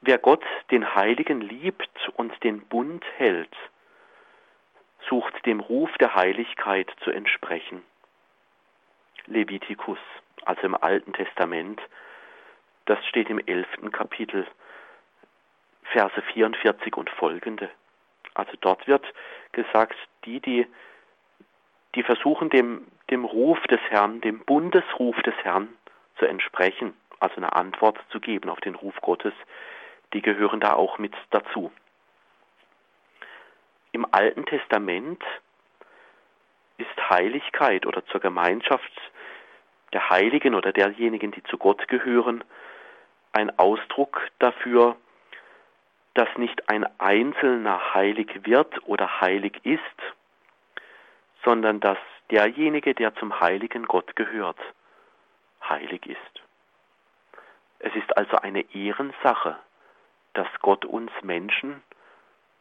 wer 0.00 0.18
Gott, 0.18 0.44
den 0.70 0.94
Heiligen, 0.94 1.40
liebt 1.40 2.10
und 2.16 2.42
den 2.44 2.60
Bund 2.66 3.04
hält, 3.16 3.56
sucht 5.08 5.46
dem 5.46 5.60
Ruf 5.60 5.90
der 5.98 6.14
Heiligkeit 6.14 6.90
zu 7.02 7.10
entsprechen. 7.10 7.82
Levitikus, 9.26 9.98
also 10.44 10.62
im 10.62 10.74
Alten 10.74 11.12
Testament, 11.12 11.80
das 12.86 13.04
steht 13.06 13.30
im 13.30 13.38
elften 13.38 13.92
Kapitel, 13.92 14.46
Verse 15.84 16.22
44 16.32 16.96
und 16.96 17.10
folgende. 17.10 17.70
Also 18.34 18.52
dort 18.60 18.86
wird 18.86 19.04
gesagt, 19.52 19.96
die, 20.24 20.40
die, 20.40 20.66
die 21.94 22.02
versuchen 22.02 22.50
dem, 22.50 22.86
dem 23.10 23.24
Ruf 23.24 23.60
des 23.66 23.80
Herrn, 23.90 24.20
dem 24.20 24.40
Bundesruf 24.40 25.20
des 25.22 25.34
Herrn 25.42 25.68
zu 26.18 26.26
entsprechen, 26.26 26.94
also 27.20 27.36
eine 27.36 27.54
Antwort 27.54 27.98
zu 28.10 28.20
geben 28.20 28.48
auf 28.48 28.60
den 28.60 28.74
Ruf 28.74 28.94
Gottes, 29.02 29.34
die 30.12 30.22
gehören 30.22 30.60
da 30.60 30.74
auch 30.74 30.98
mit 30.98 31.14
dazu. 31.30 31.70
Im 33.92 34.06
Alten 34.10 34.46
Testament 34.46 35.22
ist 36.78 37.10
Heiligkeit 37.10 37.86
oder 37.86 38.04
zur 38.06 38.20
Gemeinschaft 38.20 38.90
der 39.92 40.08
Heiligen 40.08 40.54
oder 40.54 40.72
derjenigen, 40.72 41.32
die 41.32 41.42
zu 41.44 41.58
Gott 41.58 41.86
gehören, 41.88 42.42
ein 43.32 43.58
Ausdruck 43.58 44.20
dafür, 44.38 44.96
dass 46.14 46.28
nicht 46.36 46.68
ein 46.68 46.86
Einzelner 47.00 47.94
heilig 47.94 48.44
wird 48.44 48.86
oder 48.86 49.20
heilig 49.20 49.58
ist, 49.64 49.82
sondern 51.44 51.80
dass 51.80 51.98
derjenige, 52.30 52.94
der 52.94 53.14
zum 53.16 53.40
heiligen 53.40 53.86
Gott 53.86 54.14
gehört, 54.16 54.58
heilig 55.68 56.06
ist. 56.06 56.18
Es 57.78 57.94
ist 57.96 58.16
also 58.16 58.36
eine 58.36 58.64
Ehrensache, 58.74 59.56
dass 60.34 60.48
Gott 60.60 60.84
uns 60.84 61.10
Menschen 61.22 61.82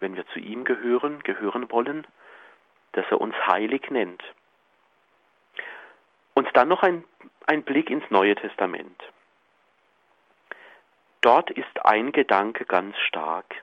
wenn 0.02 0.16
wir 0.16 0.28
zu 0.28 0.40
ihm 0.40 0.66
gehören, 0.66 1.22
gehören 1.24 1.72
wollen, 1.72 2.06
dass 2.92 3.06
er 3.10 3.22
uns 3.22 3.36
heilig 3.48 3.90
nennt. 3.90 4.22
Und 6.34 6.50
dann 6.54 6.68
noch 6.68 6.84
ein, 6.84 7.06
ein 7.46 7.64
Blick 7.64 7.90
ins 7.90 8.04
Neue 8.10 8.36
Testament. 8.36 9.02
Dort 11.22 11.52
ist 11.52 11.86
ein 11.86 12.12
Gedanke 12.12 12.66
ganz 12.66 12.98
stark. 13.08 13.56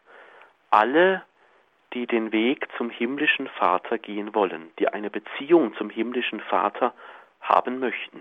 Alle, 0.71 1.23
die 1.93 2.07
den 2.07 2.33
Weg 2.33 2.69
zum 2.77 2.91
himmlischen 2.91 3.49
Vater 3.49 3.99
gehen 3.99 4.35
wollen, 4.35 4.71
die 4.79 4.89
eine 4.89 5.11
Beziehung 5.11 5.75
zum 5.77 5.91
himmlischen 5.91 6.41
Vater 6.41 6.95
haben 7.41 7.79
möchten, 7.79 8.21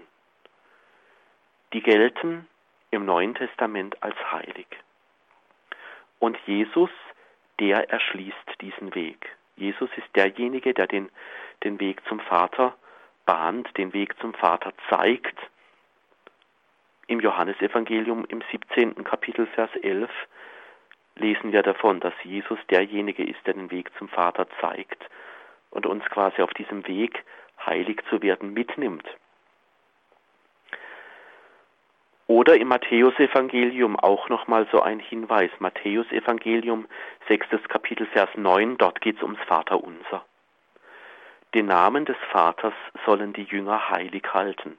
die 1.74 1.82
gelten 1.82 2.48
im 2.92 3.06
Neuen 3.06 3.36
Testament 3.36 4.02
als 4.02 4.16
heilig. 4.32 4.68
Und 6.20 6.38
Jesus 6.46 6.90
der 7.60 7.90
erschließt 7.90 8.62
diesen 8.62 8.94
Weg. 8.94 9.36
Jesus 9.56 9.90
ist 9.98 10.08
derjenige, 10.16 10.74
der 10.74 10.88
den, 10.88 11.10
den 11.64 11.80
Weg 11.80 12.02
zum 12.08 12.20
Vater 12.20 12.76
bahnt, 13.26 13.76
den 13.78 13.94
Weg 13.94 14.18
zum 14.20 14.34
Vater 14.34 14.74
zeigt. 14.90 15.38
Im 17.10 17.22
Johannesevangelium 17.22 18.26
im 18.26 18.44
17. 18.52 19.06
Kapitel 19.06 19.48
Vers 19.48 19.70
11 19.82 20.10
lesen 21.16 21.54
wir 21.54 21.64
davon, 21.64 22.02
dass 22.02 22.14
Jesus 22.24 22.60
derjenige 22.70 23.24
ist, 23.24 23.40
der 23.46 23.54
den 23.54 23.72
Weg 23.72 23.90
zum 23.98 24.10
Vater 24.10 24.46
zeigt 24.60 25.02
und 25.70 25.86
uns 25.86 26.04
quasi 26.10 26.42
auf 26.42 26.54
diesem 26.56 26.86
Weg 26.86 27.24
heilig 27.66 28.02
zu 28.10 28.22
werden 28.22 28.52
mitnimmt. 28.54 29.08
Oder 32.28 32.58
im 32.58 32.68
Matthäusevangelium 32.68 33.98
auch 33.98 34.28
nochmal 34.28 34.68
so 34.74 34.82
ein 34.82 35.00
Hinweis. 35.00 35.52
Matthäusevangelium, 35.60 36.90
sechstes 37.30 37.64
Kapitel, 37.70 38.06
Vers 38.08 38.30
9, 38.36 38.78
dort 38.78 39.00
geht 39.00 39.16
es 39.16 39.24
ums 39.24 39.40
Vaterunser. 39.48 40.26
Den 41.54 41.68
Namen 41.68 42.04
des 42.04 42.18
Vaters 42.32 42.74
sollen 43.06 43.32
die 43.32 43.46
Jünger 43.46 43.90
heilig 43.92 44.26
halten. 44.34 44.78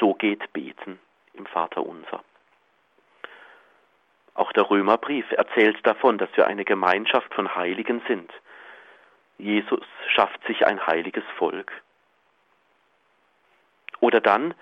So 0.00 0.14
geht 0.14 0.52
beten 0.52 0.98
im 1.40 1.46
Vater 1.46 1.84
unser. 1.84 2.22
Auch 4.34 4.52
der 4.52 4.70
Römerbrief 4.70 5.30
erzählt 5.32 5.78
davon, 5.86 6.18
dass 6.18 6.30
wir 6.36 6.46
eine 6.46 6.64
Gemeinschaft 6.64 7.32
von 7.34 7.54
Heiligen 7.54 8.00
sind. 8.06 8.30
Jesus 9.38 9.84
schafft 10.14 10.44
sich 10.46 10.66
ein 10.66 10.86
heiliges 10.86 11.24
Volk. 11.36 11.72
Oder 14.00 14.20
dann 14.20 14.54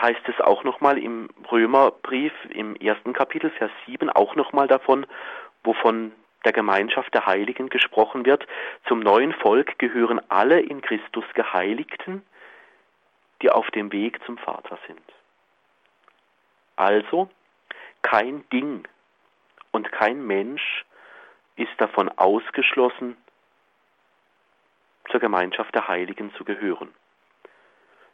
heißt 0.00 0.26
es 0.28 0.40
auch 0.40 0.64
nochmal 0.64 0.98
im 0.98 1.28
Römerbrief 1.50 2.32
im 2.50 2.76
ersten 2.76 3.12
Kapitel, 3.12 3.50
Vers 3.50 3.70
7, 3.86 4.08
auch 4.10 4.34
nochmal 4.34 4.66
davon, 4.66 5.06
wovon 5.64 6.12
der 6.44 6.52
Gemeinschaft 6.52 7.12
der 7.14 7.26
Heiligen 7.26 7.68
gesprochen 7.68 8.24
wird. 8.24 8.46
Zum 8.88 9.00
neuen 9.00 9.32
Volk 9.34 9.78
gehören 9.78 10.20
alle 10.28 10.60
in 10.60 10.80
Christus 10.80 11.24
Geheiligten, 11.34 12.22
die 13.42 13.50
auf 13.50 13.70
dem 13.70 13.92
Weg 13.92 14.20
zum 14.24 14.38
Vater 14.38 14.78
sind. 14.86 15.02
Also, 16.76 17.28
kein 18.02 18.48
Ding 18.50 18.86
und 19.70 19.90
kein 19.92 20.26
Mensch 20.26 20.84
ist 21.56 21.72
davon 21.78 22.08
ausgeschlossen, 22.08 23.16
zur 25.10 25.20
Gemeinschaft 25.20 25.74
der 25.74 25.88
Heiligen 25.88 26.32
zu 26.34 26.44
gehören. 26.44 26.92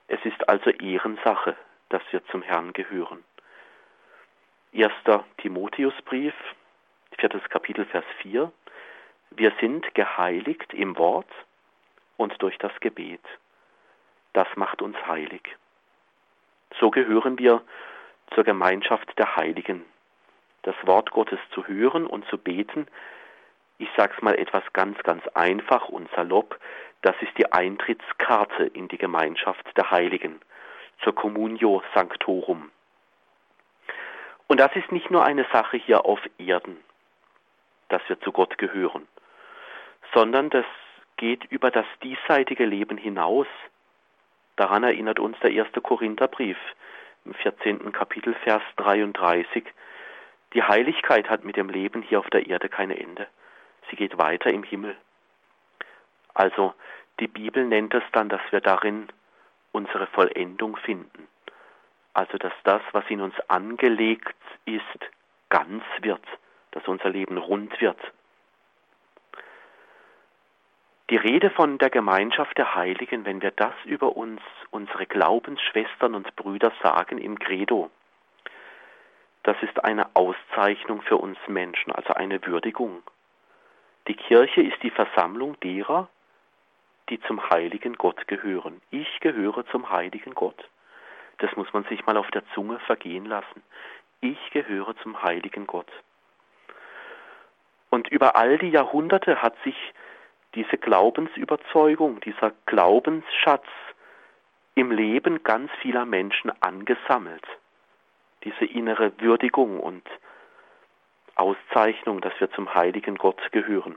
Es 0.08 0.18
ist 0.24 0.48
also 0.48 0.70
Ehrensache, 0.70 1.56
dass 1.90 2.02
wir 2.10 2.24
zum 2.26 2.42
Herrn 2.42 2.72
gehören. 2.72 3.22
Erster 4.72 5.24
Timotheusbrief, 5.38 6.34
viertes 7.18 7.42
Kapitel, 7.48 7.84
Vers 7.86 8.04
4. 8.22 8.50
Wir 9.30 9.52
sind 9.60 9.94
geheiligt 9.94 10.72
im 10.74 10.96
Wort 10.98 11.30
und 12.16 12.40
durch 12.42 12.58
das 12.58 12.72
Gebet. 12.80 13.24
Das 14.32 14.48
macht 14.56 14.82
uns 14.82 14.96
heilig. 15.06 15.56
So 16.78 16.90
gehören 16.90 17.38
wir 17.38 17.62
zur 18.34 18.44
Gemeinschaft 18.44 19.18
der 19.18 19.36
Heiligen. 19.36 19.84
Das 20.62 20.74
Wort 20.84 21.10
Gottes 21.10 21.38
zu 21.52 21.66
hören 21.66 22.06
und 22.06 22.26
zu 22.28 22.38
beten, 22.38 22.86
ich 23.78 23.88
sag's 23.96 24.20
mal 24.22 24.34
etwas 24.34 24.64
ganz, 24.72 24.98
ganz 25.04 25.26
einfach 25.28 25.88
und 25.88 26.10
salopp, 26.16 26.58
das 27.02 27.14
ist 27.20 27.36
die 27.38 27.52
Eintrittskarte 27.52 28.64
in 28.64 28.88
die 28.88 28.98
Gemeinschaft 28.98 29.64
der 29.76 29.90
Heiligen, 29.90 30.40
zur 31.02 31.14
Communio 31.14 31.82
Sanctorum. 31.94 32.70
Und 34.48 34.58
das 34.58 34.74
ist 34.74 34.90
nicht 34.90 35.10
nur 35.10 35.24
eine 35.24 35.46
Sache 35.52 35.76
hier 35.76 36.04
auf 36.04 36.20
Erden, 36.38 36.78
dass 37.88 38.02
wir 38.08 38.20
zu 38.20 38.32
Gott 38.32 38.58
gehören, 38.58 39.06
sondern 40.12 40.50
das 40.50 40.64
geht 41.16 41.44
über 41.44 41.70
das 41.70 41.86
diesseitige 42.02 42.64
Leben 42.64 42.96
hinaus. 42.96 43.46
Daran 44.56 44.82
erinnert 44.82 45.20
uns 45.20 45.38
der 45.40 45.52
erste 45.52 45.80
Korintherbrief 45.80 46.56
im 47.28 47.34
14. 47.34 47.92
Kapitel, 47.92 48.34
Vers 48.42 48.62
33. 48.76 49.64
Die 50.54 50.62
Heiligkeit 50.62 51.28
hat 51.28 51.44
mit 51.44 51.56
dem 51.56 51.68
Leben 51.68 52.00
hier 52.00 52.20
auf 52.20 52.30
der 52.30 52.46
Erde 52.46 52.70
kein 52.70 52.90
Ende. 52.90 53.26
Sie 53.90 53.96
geht 53.96 54.16
weiter 54.16 54.50
im 54.50 54.62
Himmel. 54.62 54.96
Also 56.32 56.72
die 57.20 57.28
Bibel 57.28 57.66
nennt 57.66 57.92
es 57.92 58.02
dann, 58.12 58.30
dass 58.30 58.40
wir 58.50 58.60
darin 58.60 59.08
unsere 59.72 60.06
Vollendung 60.06 60.76
finden. 60.78 61.28
Also 62.14 62.38
dass 62.38 62.54
das, 62.64 62.80
was 62.92 63.04
in 63.10 63.20
uns 63.20 63.34
angelegt 63.48 64.34
ist, 64.64 64.82
ganz 65.50 65.84
wird, 66.00 66.24
dass 66.70 66.88
unser 66.88 67.10
Leben 67.10 67.36
rund 67.36 67.78
wird. 67.80 68.00
Die 71.10 71.16
Rede 71.16 71.48
von 71.48 71.78
der 71.78 71.88
Gemeinschaft 71.88 72.58
der 72.58 72.74
Heiligen, 72.74 73.24
wenn 73.24 73.40
wir 73.40 73.50
das 73.50 73.72
über 73.86 74.14
uns, 74.14 74.42
unsere 74.70 75.06
Glaubensschwestern 75.06 76.14
und 76.14 76.36
Brüder 76.36 76.70
sagen 76.82 77.16
im 77.16 77.38
Credo, 77.38 77.90
das 79.42 79.56
ist 79.62 79.82
eine 79.82 80.14
Auszeichnung 80.14 81.00
für 81.00 81.16
uns 81.16 81.38
Menschen, 81.46 81.92
also 81.92 82.12
eine 82.12 82.44
Würdigung. 82.44 83.02
Die 84.06 84.16
Kirche 84.16 84.60
ist 84.60 84.82
die 84.82 84.90
Versammlung 84.90 85.58
derer, 85.60 86.08
die 87.08 87.18
zum 87.22 87.48
heiligen 87.48 87.94
Gott 87.94 88.28
gehören. 88.28 88.82
Ich 88.90 89.20
gehöre 89.20 89.64
zum 89.68 89.90
heiligen 89.90 90.34
Gott. 90.34 90.68
Das 91.38 91.54
muss 91.56 91.72
man 91.72 91.84
sich 91.84 92.04
mal 92.04 92.18
auf 92.18 92.30
der 92.32 92.42
Zunge 92.52 92.80
vergehen 92.80 93.24
lassen. 93.24 93.62
Ich 94.20 94.50
gehöre 94.50 94.94
zum 94.98 95.22
heiligen 95.22 95.66
Gott. 95.66 95.90
Und 97.88 98.08
über 98.08 98.36
all 98.36 98.58
die 98.58 98.68
Jahrhunderte 98.68 99.40
hat 99.40 99.54
sich 99.64 99.76
diese 100.54 100.78
Glaubensüberzeugung, 100.78 102.20
dieser 102.20 102.52
Glaubensschatz 102.66 103.66
im 104.74 104.90
Leben 104.90 105.42
ganz 105.42 105.70
vieler 105.82 106.04
Menschen 106.04 106.52
angesammelt. 106.62 107.44
Diese 108.44 108.64
innere 108.64 109.12
Würdigung 109.20 109.80
und 109.80 110.06
Auszeichnung, 111.34 112.20
dass 112.20 112.32
wir 112.38 112.50
zum 112.52 112.72
heiligen 112.74 113.16
Gott 113.16 113.40
gehören. 113.52 113.96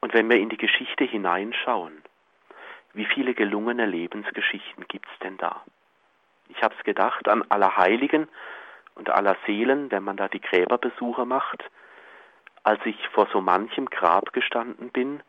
Und 0.00 0.14
wenn 0.14 0.28
wir 0.28 0.38
in 0.38 0.48
die 0.48 0.58
Geschichte 0.58 1.04
hineinschauen, 1.04 2.02
wie 2.92 3.06
viele 3.06 3.34
gelungene 3.34 3.86
Lebensgeschichten 3.86 4.86
gibt 4.88 5.06
es 5.12 5.18
denn 5.20 5.38
da? 5.38 5.62
Ich 6.48 6.62
habe 6.62 6.74
es 6.76 6.84
gedacht 6.84 7.28
an 7.28 7.44
aller 7.48 7.76
Heiligen 7.76 8.28
und 8.94 9.08
aller 9.08 9.36
Seelen, 9.46 9.90
wenn 9.90 10.04
man 10.04 10.16
da 10.16 10.28
die 10.28 10.40
Gräberbesuche 10.40 11.24
macht, 11.24 11.64
als 12.64 12.80
ich 12.84 13.08
vor 13.08 13.28
so 13.32 13.40
manchem 13.40 13.86
Grab 13.86 14.32
gestanden 14.32 14.90
bin 14.90 15.22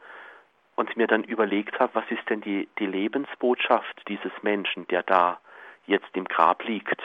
und 0.76 0.96
mir 0.98 1.08
dann 1.08 1.24
überlegt 1.24 1.80
habe, 1.80 1.96
was 1.96 2.10
ist 2.10 2.30
denn 2.30 2.42
die, 2.42 2.68
die 2.80 2.86
Lebensbotschaft 2.86 4.08
dieses 4.08 4.32
Menschen, 4.42 4.88
der 4.88 5.04
da 5.04 5.40
jetzt 5.86 6.10
im 6.14 6.26
Grab 6.26 6.64
liegt. 6.64 7.02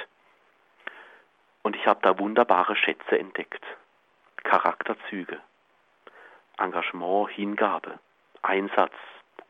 Und 1.62 1.76
ich 1.76 1.86
habe 1.86 2.00
da 2.02 2.18
wunderbare 2.18 2.76
Schätze 2.76 3.18
entdeckt, 3.18 3.64
Charakterzüge. 4.44 5.38
Engagement, 6.58 7.30
Hingabe, 7.30 7.98
Einsatz 8.42 8.94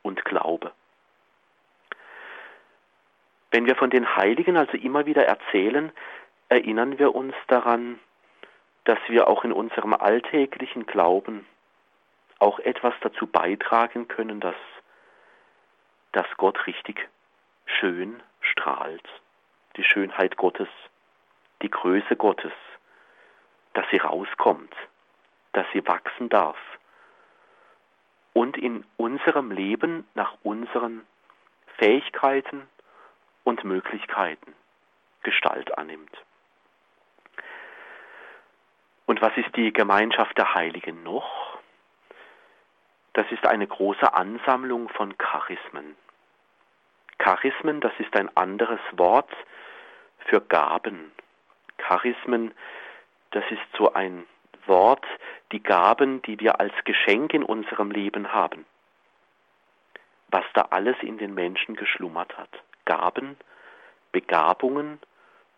und 0.01 0.23
Glaube. 0.25 0.71
Wenn 3.51 3.65
wir 3.65 3.75
von 3.75 3.89
den 3.89 4.15
Heiligen 4.15 4.57
also 4.57 4.77
immer 4.77 5.05
wieder 5.05 5.25
erzählen, 5.25 5.91
erinnern 6.49 6.99
wir 6.99 7.15
uns 7.15 7.33
daran, 7.47 7.99
dass 8.89 8.97
wir 9.07 9.27
auch 9.27 9.43
in 9.43 9.53
unserem 9.53 9.93
alltäglichen 9.93 10.87
Glauben 10.87 11.45
auch 12.39 12.57
etwas 12.57 12.95
dazu 13.01 13.27
beitragen 13.27 14.07
können, 14.07 14.39
dass, 14.39 14.55
dass 16.11 16.25
Gott 16.37 16.65
richtig 16.65 17.07
schön 17.67 18.23
strahlt, 18.41 19.07
die 19.77 19.83
Schönheit 19.83 20.37
Gottes, 20.37 20.69
die 21.61 21.69
Größe 21.69 22.15
Gottes, 22.15 22.51
dass 23.73 23.85
sie 23.91 23.97
rauskommt, 23.97 24.73
dass 25.53 25.67
sie 25.71 25.85
wachsen 25.85 26.27
darf, 26.27 26.57
und 28.33 28.57
in 28.57 28.83
unserem 28.97 29.51
Leben 29.51 30.07
nach 30.15 30.33
unseren 30.41 31.05
Fähigkeiten 31.77 32.67
und 33.43 33.63
Möglichkeiten 33.63 34.55
Gestalt 35.21 35.77
annimmt. 35.77 36.17
Und 39.09 39.23
was 39.23 39.35
ist 39.37 39.55
die 39.55 39.73
Gemeinschaft 39.73 40.37
der 40.37 40.53
Heiligen 40.53 41.01
noch? 41.01 41.57
Das 43.13 43.25
ist 43.31 43.43
eine 43.43 43.65
große 43.65 44.13
Ansammlung 44.13 44.87
von 44.89 45.17
Charismen. 45.17 45.95
Charismen, 47.17 47.81
das 47.81 47.91
ist 47.97 48.15
ein 48.15 48.29
anderes 48.37 48.79
Wort 48.91 49.31
für 50.27 50.41
Gaben. 50.41 51.11
Charismen, 51.79 52.53
das 53.31 53.43
ist 53.49 53.63
so 53.75 53.91
ein 53.95 54.27
Wort 54.67 55.07
die 55.53 55.63
Gaben, 55.63 56.21
die 56.21 56.39
wir 56.39 56.59
als 56.59 56.75
Geschenk 56.83 57.33
in 57.33 57.41
unserem 57.41 57.89
Leben 57.89 58.31
haben. 58.31 58.63
Was 60.27 60.45
da 60.53 60.67
alles 60.69 60.97
in 61.01 61.17
den 61.17 61.33
Menschen 61.33 61.75
geschlummert 61.75 62.37
hat. 62.37 62.61
Gaben, 62.85 63.37
Begabungen, 64.11 64.99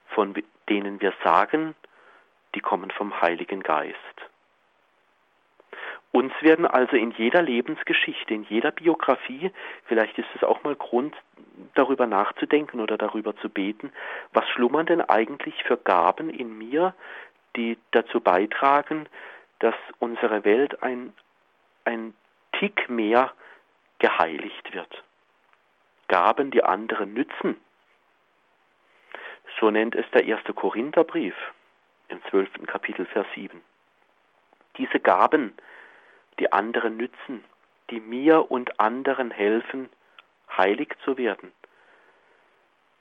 von 0.08 0.42
denen 0.70 1.02
wir 1.02 1.12
sagen, 1.22 1.76
die 2.56 2.60
kommen 2.60 2.92
vom 2.92 3.22
Heiligen 3.22 3.64
Geist. 3.64 3.98
Uns 6.12 6.34
werden 6.42 6.66
also 6.68 6.98
in 6.98 7.12
jeder 7.12 7.42
Lebensgeschichte, 7.42 8.34
in 8.34 8.44
jeder 8.44 8.72
Biografie, 8.72 9.52
vielleicht 9.86 10.18
ist 10.18 10.28
es 10.36 10.44
auch 10.44 10.62
mal 10.64 10.76
Grund, 10.76 11.16
darüber 11.74 12.06
nachzudenken 12.06 12.82
oder 12.82 12.98
darüber 12.98 13.36
zu 13.38 13.50
beten, 13.50 13.94
was 14.34 14.48
schlummern 14.50 14.86
denn 14.86 15.02
eigentlich 15.02 15.64
für 15.64 15.78
Gaben 15.78 16.30
in 16.30 16.58
mir, 16.58 16.94
die 17.56 17.78
dazu 17.92 18.20
beitragen, 18.20 19.08
dass 19.60 19.76
unsere 20.00 20.44
Welt 20.44 20.84
ein, 20.84 21.14
ein 21.86 22.14
Tick 22.60 22.90
mehr 22.90 23.32
geheiligt 24.00 24.74
wird. 24.74 25.04
Gaben, 26.10 26.52
die 26.52 26.64
anderen 26.64 27.14
nützen. 27.14 27.56
So 29.60 29.72
nennt 29.72 29.96
es 29.96 30.10
der 30.12 30.26
erste 30.26 30.54
Korintherbrief 30.54 31.36
im 32.12 32.22
zwölften 32.30 32.66
Kapitel, 32.66 33.06
Vers 33.06 33.28
7. 33.36 33.62
Diese 34.78 35.00
Gaben, 35.00 35.54
die 36.40 36.52
anderen 36.52 36.98
nützen, 36.98 37.44
die 37.90 38.00
mir 38.00 38.52
und 38.52 38.80
anderen 38.80 39.32
helfen, 39.32 39.90
heilig 40.58 40.94
zu 41.04 41.18
werden. 41.18 41.52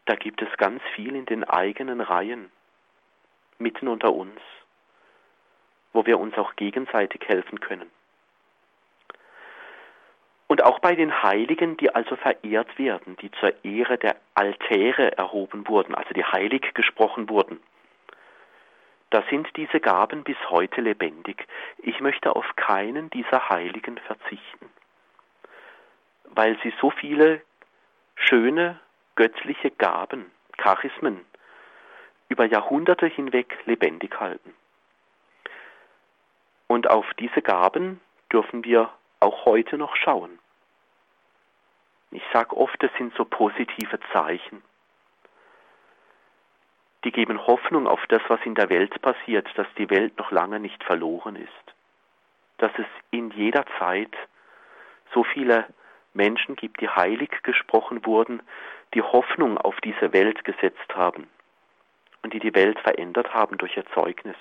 da 0.06 0.16
gibt 0.16 0.42
es 0.42 0.48
ganz 0.56 0.82
viel 0.94 1.14
in 1.14 1.26
den 1.26 1.44
eigenen 1.44 2.00
Reihen, 2.00 2.50
mitten 3.58 3.86
unter 3.86 4.12
uns, 4.12 4.40
wo 5.92 6.04
wir 6.04 6.18
uns 6.18 6.36
auch 6.36 6.56
gegenseitig 6.56 7.28
helfen 7.28 7.60
können. 7.60 7.88
Und 10.48 10.64
auch 10.64 10.80
bei 10.80 10.96
den 10.96 11.22
Heiligen, 11.22 11.76
die 11.76 11.94
also 11.94 12.16
verehrt 12.16 12.76
werden, 12.76 13.16
die 13.18 13.30
zur 13.38 13.52
Ehre 13.64 13.98
der 13.98 14.16
Altäre 14.34 15.16
erhoben 15.16 15.68
wurden, 15.68 15.94
also 15.94 16.12
die 16.12 16.24
heilig 16.24 16.74
gesprochen 16.74 17.28
wurden, 17.28 17.60
da 19.10 19.22
sind 19.28 19.48
diese 19.56 19.80
Gaben 19.80 20.22
bis 20.22 20.36
heute 20.48 20.80
lebendig. 20.80 21.46
Ich 21.78 22.00
möchte 22.00 22.34
auf 22.34 22.46
keinen 22.56 23.10
dieser 23.10 23.48
Heiligen 23.48 23.98
verzichten, 23.98 24.70
weil 26.24 26.56
sie 26.62 26.72
so 26.80 26.90
viele 26.90 27.42
schöne 28.14 28.78
göttliche 29.16 29.70
Gaben, 29.70 30.30
Charismen 30.56 31.24
über 32.28 32.44
Jahrhunderte 32.44 33.06
hinweg 33.06 33.58
lebendig 33.66 34.18
halten. 34.20 34.54
Und 36.68 36.88
auf 36.88 37.06
diese 37.18 37.42
Gaben 37.42 38.00
dürfen 38.32 38.64
wir 38.64 38.90
auch 39.18 39.44
heute 39.44 39.76
noch 39.76 39.96
schauen. 39.96 40.38
Ich 42.12 42.22
sage 42.32 42.56
oft, 42.56 42.80
es 42.82 42.92
sind 42.96 43.12
so 43.16 43.24
positive 43.24 43.98
Zeichen. 44.12 44.62
Die 47.04 47.12
geben 47.12 47.46
Hoffnung 47.46 47.86
auf 47.86 48.04
das, 48.08 48.20
was 48.28 48.40
in 48.44 48.54
der 48.54 48.68
Welt 48.68 49.00
passiert, 49.00 49.48
dass 49.56 49.66
die 49.78 49.88
Welt 49.88 50.18
noch 50.18 50.30
lange 50.30 50.60
nicht 50.60 50.82
verloren 50.84 51.36
ist. 51.36 51.74
Dass 52.58 52.72
es 52.76 52.86
in 53.10 53.30
jeder 53.30 53.64
Zeit 53.78 54.14
so 55.14 55.24
viele 55.24 55.66
Menschen 56.12 56.56
gibt, 56.56 56.80
die 56.80 56.88
heilig 56.88 57.30
gesprochen 57.42 58.04
wurden, 58.04 58.42
die 58.94 59.02
Hoffnung 59.02 59.56
auf 59.56 59.80
diese 59.80 60.12
Welt 60.12 60.44
gesetzt 60.44 60.94
haben 60.94 61.28
und 62.22 62.34
die 62.34 62.40
die 62.40 62.54
Welt 62.54 62.78
verändert 62.80 63.32
haben 63.32 63.56
durch 63.56 63.76
ihr 63.76 63.86
Zeugnis. 63.94 64.36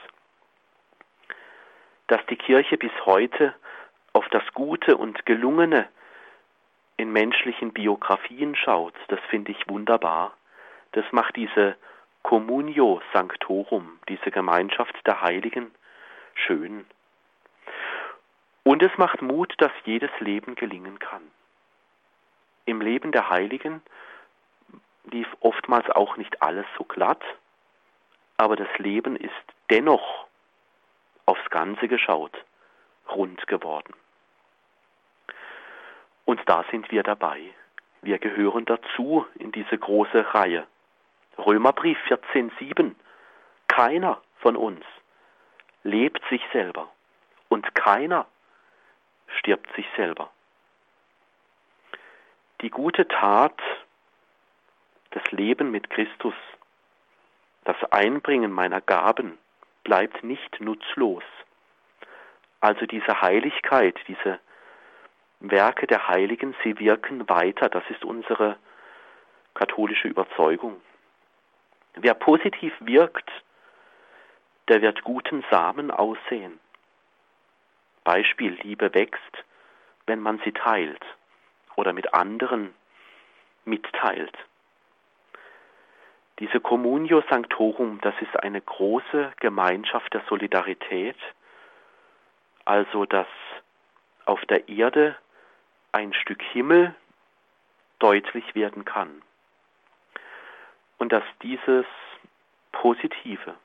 Dass 2.07 2.25
die 2.25 2.35
Kirche 2.35 2.77
bis 2.77 2.91
heute 3.05 3.53
auf 4.13 4.27
das 4.29 4.43
Gute 4.53 4.97
und 4.97 5.25
Gelungene 5.25 5.87
in 6.97 7.13
menschlichen 7.13 7.71
Biografien 7.71 8.55
schaut, 8.55 8.95
das 9.07 9.19
finde 9.29 9.51
ich 9.51 9.69
wunderbar. 9.69 10.35
Das 10.91 11.05
macht 11.11 11.35
diese 11.35 11.77
Communio 12.23 13.01
Sanctorum, 13.13 13.99
diese 14.07 14.31
Gemeinschaft 14.31 14.95
der 15.05 15.21
Heiligen, 15.21 15.71
schön. 16.35 16.85
Und 18.63 18.83
es 18.83 18.95
macht 18.97 19.21
Mut, 19.21 19.53
dass 19.57 19.71
jedes 19.85 20.11
Leben 20.19 20.55
gelingen 20.55 20.99
kann. 20.99 21.23
Im 22.65 22.81
Leben 22.81 23.11
der 23.11 23.29
Heiligen 23.29 23.81
lief 25.05 25.27
oftmals 25.39 25.89
auch 25.89 26.17
nicht 26.17 26.41
alles 26.41 26.65
so 26.77 26.83
glatt, 26.83 27.23
aber 28.37 28.55
das 28.55 28.69
Leben 28.77 29.15
ist 29.15 29.33
dennoch 29.69 30.27
aufs 31.25 31.49
Ganze 31.49 31.87
geschaut 31.87 32.33
rund 33.09 33.47
geworden. 33.47 33.93
Und 36.25 36.41
da 36.47 36.63
sind 36.69 36.91
wir 36.91 37.01
dabei. 37.01 37.41
Wir 38.01 38.19
gehören 38.19 38.65
dazu 38.65 39.25
in 39.35 39.51
diese 39.51 39.77
große 39.77 40.33
Reihe. 40.33 40.67
Römerbrief 41.45 41.97
14.7. 42.07 42.95
Keiner 43.67 44.21
von 44.39 44.55
uns 44.55 44.83
lebt 45.83 46.21
sich 46.29 46.41
selber 46.51 46.89
und 47.47 47.73
keiner 47.75 48.25
stirbt 49.39 49.73
sich 49.75 49.85
selber. 49.95 50.29
Die 52.61 52.69
gute 52.69 53.07
Tat, 53.07 53.57
das 55.11 55.23
Leben 55.31 55.71
mit 55.71 55.89
Christus, 55.89 56.33
das 57.63 57.77
Einbringen 57.91 58.51
meiner 58.51 58.81
Gaben 58.81 59.37
bleibt 59.83 60.23
nicht 60.23 60.59
nutzlos. 60.59 61.23
Also 62.59 62.85
diese 62.85 63.21
Heiligkeit, 63.21 63.95
diese 64.07 64.39
Werke 65.39 65.87
der 65.87 66.09
Heiligen, 66.09 66.53
sie 66.63 66.77
wirken 66.79 67.29
weiter. 67.29 67.69
Das 67.69 67.83
ist 67.89 68.03
unsere 68.03 68.57
katholische 69.53 70.09
Überzeugung. 70.09 70.81
Wer 71.95 72.13
positiv 72.13 72.73
wirkt, 72.79 73.29
der 74.67 74.81
wird 74.81 75.03
guten 75.03 75.43
Samen 75.49 75.91
aussehen. 75.91 76.59
Beispiel, 78.03 78.53
Liebe 78.61 78.93
wächst, 78.93 79.43
wenn 80.05 80.19
man 80.19 80.39
sie 80.45 80.51
teilt 80.51 81.03
oder 81.75 81.93
mit 81.93 82.13
anderen 82.13 82.73
mitteilt. 83.65 84.35
Diese 86.39 86.59
Communio 86.59 87.21
Sanctorum, 87.29 87.99
das 88.01 88.15
ist 88.21 88.41
eine 88.41 88.61
große 88.61 89.33
Gemeinschaft 89.39 90.13
der 90.13 90.21
Solidarität, 90.29 91.17
also 92.63 93.05
dass 93.05 93.27
auf 94.25 94.45
der 94.45 94.69
Erde 94.69 95.17
ein 95.91 96.13
Stück 96.13 96.41
Himmel 96.41 96.95
deutlich 97.99 98.55
werden 98.55 98.85
kann. 98.85 99.21
Und 100.99 101.11
dass 101.11 101.23
dieses 101.41 101.85
Positive, 102.71 103.55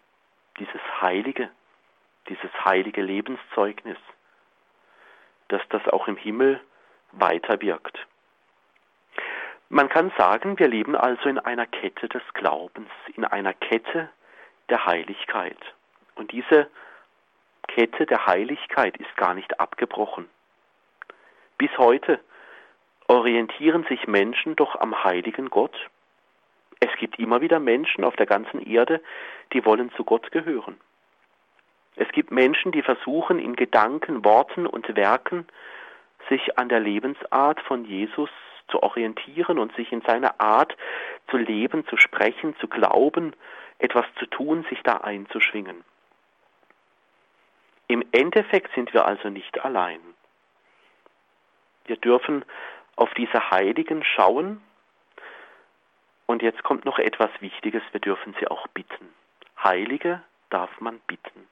dieses 0.59 0.81
Heilige, 1.01 1.51
dieses 2.29 2.51
heilige 2.65 3.03
Lebenszeugnis, 3.03 3.99
dass 5.49 5.61
das 5.69 5.87
auch 5.89 6.09
im 6.09 6.17
Himmel 6.17 6.61
weiter 7.13 7.61
wirkt. 7.61 7.99
Man 9.69 9.89
kann 9.89 10.13
sagen, 10.17 10.59
wir 10.59 10.69
leben 10.69 10.97
also 10.97 11.29
in 11.29 11.39
einer 11.39 11.67
Kette 11.67 12.09
des 12.09 12.23
Glaubens, 12.35 12.91
in 13.15 13.25
einer 13.25 13.53
Kette 13.53 14.09
der 14.69 14.87
Heiligkeit. 14.87 15.59
Und 16.15 16.33
diese 16.33 16.71
Kette 17.69 18.07
der 18.07 18.27
Heiligkeit 18.27 18.97
ist 18.97 19.17
gar 19.17 19.35
nicht 19.35 19.59
abgebrochen. 19.59 20.29
Bis 21.59 21.77
heute 21.79 22.21
orientieren 23.09 23.85
sich 23.85 24.07
Menschen 24.07 24.57
doch 24.57 24.77
am 24.77 25.05
heiligen 25.05 25.51
Gott. 25.51 25.77
Es 26.85 26.95
gibt 26.99 27.19
immer 27.19 27.41
wieder 27.41 27.61
Menschen 27.61 28.05
auf 28.05 28.15
der 28.17 28.27
ganzen 28.27 28.61
Erde, 28.61 29.01
die 29.55 29.65
wollen 29.65 29.91
zu 29.93 30.05
Gott 30.05 30.31
gehören. 30.33 30.79
Es 31.97 32.09
gibt 32.13 32.31
Menschen, 32.31 32.73
die 32.73 32.83
versuchen 32.83 33.39
in 33.39 33.57
Gedanken, 33.57 34.23
Worten 34.23 34.67
und 34.67 34.95
Werken 34.95 35.47
sich 36.29 36.59
an 36.59 36.69
der 36.69 36.81
Lebensart 36.81 37.59
von 37.61 37.87
Jesus 37.87 38.29
zu 38.69 38.83
orientieren 38.83 39.59
und 39.59 39.75
sich 39.77 39.93
in 39.93 40.03
seiner 40.03 40.39
Art 40.43 40.77
zu 41.31 41.39
leben, 41.39 41.87
zu 41.87 41.97
sprechen, 41.97 42.55
zu 42.59 42.69
glauben, 42.69 43.33
etwas 43.79 44.05
zu 44.19 44.27
tun, 44.27 44.67
sich 44.69 44.83
da 44.83 44.99
einzuschwingen. 44.99 45.85
Im 47.87 48.05
Endeffekt 48.13 48.75
sind 48.75 48.93
wir 48.93 49.07
also 49.07 49.31
nicht 49.31 49.65
allein. 49.65 50.01
Wir 51.87 51.97
dürfen 51.97 52.45
auf 52.97 53.13
diese 53.15 53.51
Heiligen 53.51 54.05
schauen. 54.05 54.61
Und 56.27 56.43
jetzt 56.43 56.63
kommt 56.63 56.85
noch 56.85 56.99
etwas 56.99 57.31
Wichtiges, 57.41 57.83
wir 57.93 58.01
dürfen 58.01 58.35
sie 58.41 58.49
auch 58.49 58.67
bitten. 58.69 59.09
Heilige 59.63 60.23
darf 60.51 60.81
man 60.81 61.01
bitten. 61.07 61.47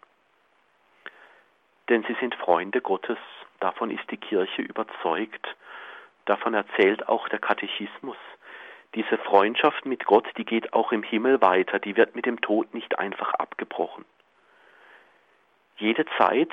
Denn 1.88 2.04
sie 2.04 2.16
sind 2.20 2.34
Freunde 2.36 2.80
Gottes, 2.80 3.18
davon 3.60 3.90
ist 3.90 4.10
die 4.10 4.16
Kirche 4.16 4.62
überzeugt, 4.62 5.46
davon 6.24 6.54
erzählt 6.54 7.08
auch 7.08 7.28
der 7.28 7.38
Katechismus. 7.38 8.16
Diese 8.94 9.18
Freundschaft 9.18 9.86
mit 9.86 10.04
Gott, 10.04 10.28
die 10.36 10.44
geht 10.44 10.72
auch 10.72 10.92
im 10.92 11.02
Himmel 11.02 11.40
weiter, 11.40 11.78
die 11.78 11.96
wird 11.96 12.14
mit 12.14 12.26
dem 12.26 12.40
Tod 12.40 12.72
nicht 12.74 12.98
einfach 12.98 13.34
abgebrochen. 13.34 14.04
Jede 15.76 16.04
Zeit 16.18 16.50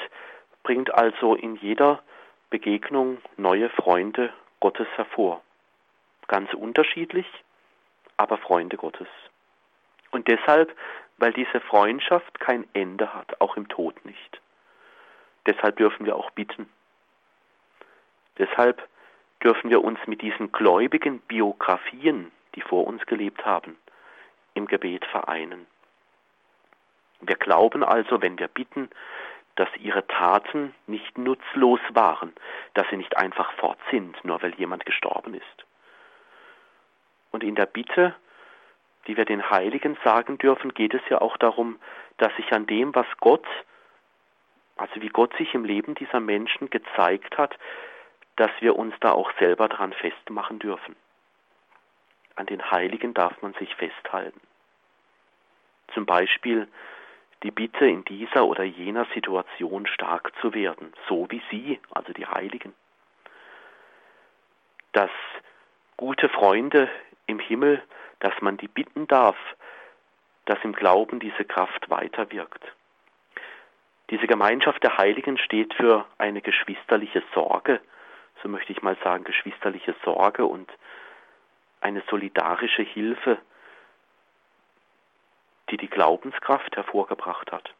bringt 0.64 0.94
also 0.94 1.36
in 1.36 1.56
jeder 1.58 2.02
Begegnung 2.50 3.20
neue 3.38 3.70
Freunde 3.70 4.34
Gottes 4.60 4.88
hervor. 4.96 5.42
Ganz 6.28 6.54
unterschiedlich, 6.54 7.28
aber 8.20 8.38
Freunde 8.38 8.76
Gottes. 8.76 9.08
Und 10.12 10.28
deshalb, 10.28 10.76
weil 11.18 11.32
diese 11.32 11.62
Freundschaft 11.62 12.40
kein 12.42 12.68
Ende 12.74 13.14
hat, 13.14 13.40
auch 13.40 13.56
im 13.56 13.70
Tod 13.70 13.96
nicht. 14.06 14.42
Deshalb 15.46 15.78
dürfen 15.78 16.06
wir 16.06 16.18
auch 16.18 16.30
bitten. 16.32 16.70
Deshalb 18.38 18.86
dürfen 19.42 19.70
wir 19.70 19.84
uns 19.84 20.00
mit 20.06 20.22
diesen 20.22 20.52
gläubigen 20.52 21.20
Biografien, 21.22 22.32
die 22.56 22.62
vor 22.62 22.88
uns 22.88 23.06
gelebt 23.06 23.46
haben, 23.46 23.78
im 24.54 24.68
Gebet 24.68 25.06
vereinen. 25.06 25.66
Wir 27.22 27.36
glauben 27.36 27.86
also, 27.86 28.22
wenn 28.22 28.38
wir 28.38 28.50
bitten, 28.50 28.90
dass 29.56 29.70
ihre 29.78 30.06
Taten 30.08 30.74
nicht 30.88 31.18
nutzlos 31.18 31.80
waren, 31.94 32.34
dass 32.74 32.88
sie 32.90 32.98
nicht 32.98 33.16
einfach 33.16 33.54
fort 33.54 33.80
sind, 33.92 34.22
nur 34.26 34.42
weil 34.42 34.54
jemand 34.56 34.86
gestorben 34.86 35.36
ist. 35.36 35.66
Und 37.32 37.44
in 37.44 37.56
der 37.56 37.66
Bitte, 37.66 38.16
die 39.08 39.18
wir 39.18 39.26
den 39.26 39.50
Heiligen 39.50 39.98
sagen 40.04 40.38
dürfen, 40.38 40.74
geht 40.74 40.94
es 40.94 41.02
ja 41.10 41.22
auch 41.22 41.38
darum, 41.38 41.80
dass 42.18 42.36
sich 42.36 42.52
an 42.52 42.68
dem, 42.68 42.94
was 42.96 43.08
Gott, 43.20 43.46
also 44.78 45.02
wie 45.02 45.10
Gott 45.10 45.36
sich 45.38 45.54
im 45.54 45.66
Leben 45.66 45.96
dieser 45.96 46.20
Menschen 46.20 46.70
gezeigt 46.70 47.38
hat, 47.38 47.58
dass 48.36 48.52
wir 48.60 48.78
uns 48.78 48.96
da 49.02 49.12
auch 49.12 49.32
selber 49.38 49.68
dran 49.68 49.94
festmachen 49.94 50.60
dürfen. 50.60 50.96
an 52.36 52.46
den 52.46 52.72
Heiligen 52.72 53.14
darf 53.14 53.42
man 53.42 53.54
sich 53.56 53.76
festhalten. 53.76 54.40
Zum 55.94 56.06
Beispiel 56.06 56.70
die 57.44 57.52
Bitte, 57.52 57.86
in 57.86 58.06
dieser 58.06 58.46
oder 58.46 58.64
jener 58.64 59.06
Situation 59.14 59.86
stark 59.88 60.32
zu 60.40 60.54
werden, 60.54 60.94
so 61.10 61.30
wie 61.30 61.42
sie, 61.52 61.80
also 61.92 62.14
die 62.14 62.26
Heiligen. 62.26 62.74
Dass 64.94 65.12
gute 65.98 66.30
Freunde 66.30 66.90
im 67.30 67.40
Himmel, 67.40 67.82
dass 68.20 68.34
man 68.42 68.58
die 68.58 68.68
bitten 68.68 69.08
darf, 69.08 69.38
dass 70.46 70.60
im 70.64 70.74
Glauben 70.74 71.20
diese 71.20 71.46
Kraft 71.46 71.90
weiterwirkt. 71.90 72.64
Diese 74.10 74.28
Gemeinschaft 74.28 74.84
der 74.84 74.98
Heiligen 74.98 75.38
steht 75.38 75.74
für 75.76 76.06
eine 76.18 76.42
geschwisterliche 76.42 77.24
Sorge, 77.34 77.80
so 78.42 78.50
möchte 78.50 78.72
ich 78.72 78.82
mal 78.82 78.98
sagen, 79.04 79.24
geschwisterliche 79.24 79.96
Sorge 80.04 80.46
und 80.46 80.70
eine 81.82 82.02
solidarische 82.10 82.82
Hilfe 82.84 83.38
die 85.70 85.78
die 85.78 85.90
Glaubenskraft 85.90 86.76
hervorgebracht 86.76 87.52
hat. 87.52 87.74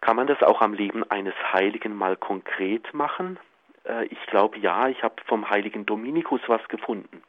Kann 0.00 0.16
man 0.16 0.26
das 0.26 0.42
auch 0.42 0.60
am 0.60 0.72
Leben 0.72 1.08
eines 1.10 1.34
Heiligen 1.52 1.94
mal 1.94 2.16
konkret 2.16 2.94
machen? 2.94 3.38
Äh, 3.86 4.06
ich 4.06 4.26
glaube 4.26 4.58
ja, 4.58 4.88
ich 4.88 5.02
habe 5.02 5.16
vom 5.26 5.48
heiligen 5.48 5.86
Dominikus 5.86 6.40
was 6.46 6.66
gefunden. 6.68 7.22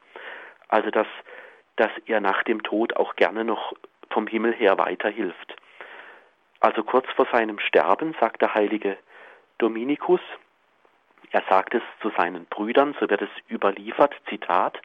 Also 0.67 0.91
dass, 0.91 1.07
dass 1.75 1.91
er 2.05 2.21
nach 2.21 2.43
dem 2.43 2.63
Tod 2.63 2.95
auch 2.95 3.15
gerne 3.15 3.43
noch 3.43 3.73
vom 4.09 4.27
Himmel 4.27 4.53
her 4.53 4.77
weiterhilft. 4.77 5.55
Also 6.59 6.83
kurz 6.83 7.07
vor 7.15 7.27
seinem 7.31 7.59
Sterben 7.59 8.15
sagt 8.19 8.41
der 8.41 8.53
heilige 8.53 8.97
Dominikus, 9.57 10.21
er 11.31 11.43
sagt 11.49 11.75
es 11.75 11.83
zu 12.01 12.09
seinen 12.17 12.45
Brüdern, 12.45 12.95
so 12.99 13.09
wird 13.09 13.21
es 13.21 13.29
überliefert, 13.49 14.15
Zitat, 14.29 14.79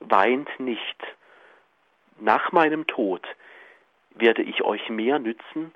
weint 0.00 0.48
nicht, 0.58 0.96
nach 2.20 2.52
meinem 2.52 2.86
Tod 2.86 3.26
werde 4.10 4.42
ich 4.42 4.62
euch 4.62 4.88
mehr 4.88 5.18
nützen 5.18 5.72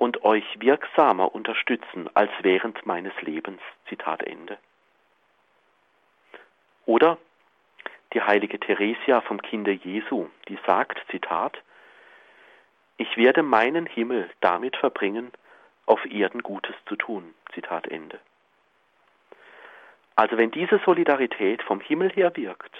und 0.00 0.24
euch 0.24 0.46
wirksamer 0.58 1.34
unterstützen 1.34 2.08
als 2.14 2.30
während 2.40 2.86
meines 2.86 3.12
Lebens. 3.20 3.60
Zitat 3.86 4.22
Ende. 4.22 4.56
Oder 6.86 7.18
die 8.14 8.22
heilige 8.22 8.58
Theresia 8.58 9.20
vom 9.20 9.42
Kinde 9.42 9.72
Jesu, 9.72 10.30
die 10.48 10.58
sagt, 10.66 10.98
Zitat, 11.10 11.62
ich 12.96 13.14
werde 13.18 13.42
meinen 13.42 13.84
Himmel 13.84 14.30
damit 14.40 14.74
verbringen, 14.74 15.32
auf 15.84 16.02
Erden 16.06 16.42
Gutes 16.42 16.74
zu 16.86 16.96
tun. 16.96 17.34
Zitat 17.52 17.86
Ende. 17.86 18.18
Also 20.16 20.38
wenn 20.38 20.50
diese 20.50 20.80
Solidarität 20.86 21.62
vom 21.62 21.80
Himmel 21.80 22.10
her 22.10 22.34
wirkt, 22.36 22.74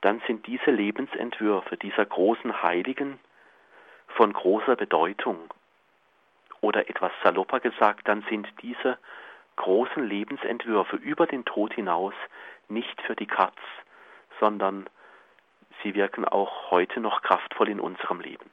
dann 0.00 0.20
sind 0.26 0.48
diese 0.48 0.72
Lebensentwürfe 0.72 1.76
dieser 1.76 2.04
großen 2.04 2.60
Heiligen 2.64 3.20
von 4.08 4.32
großer 4.32 4.74
Bedeutung. 4.74 5.38
Oder 6.64 6.88
etwas 6.88 7.12
salopper 7.22 7.60
gesagt, 7.60 8.08
dann 8.08 8.24
sind 8.30 8.48
diese 8.62 8.96
großen 9.56 10.02
Lebensentwürfe 10.02 10.96
über 10.96 11.26
den 11.26 11.44
Tod 11.44 11.74
hinaus 11.74 12.14
nicht 12.70 13.02
für 13.02 13.14
die 13.14 13.26
Katz, 13.26 13.58
sondern 14.40 14.88
sie 15.82 15.94
wirken 15.94 16.24
auch 16.24 16.70
heute 16.70 17.00
noch 17.00 17.20
kraftvoll 17.20 17.68
in 17.68 17.80
unserem 17.80 18.18
Leben. 18.20 18.48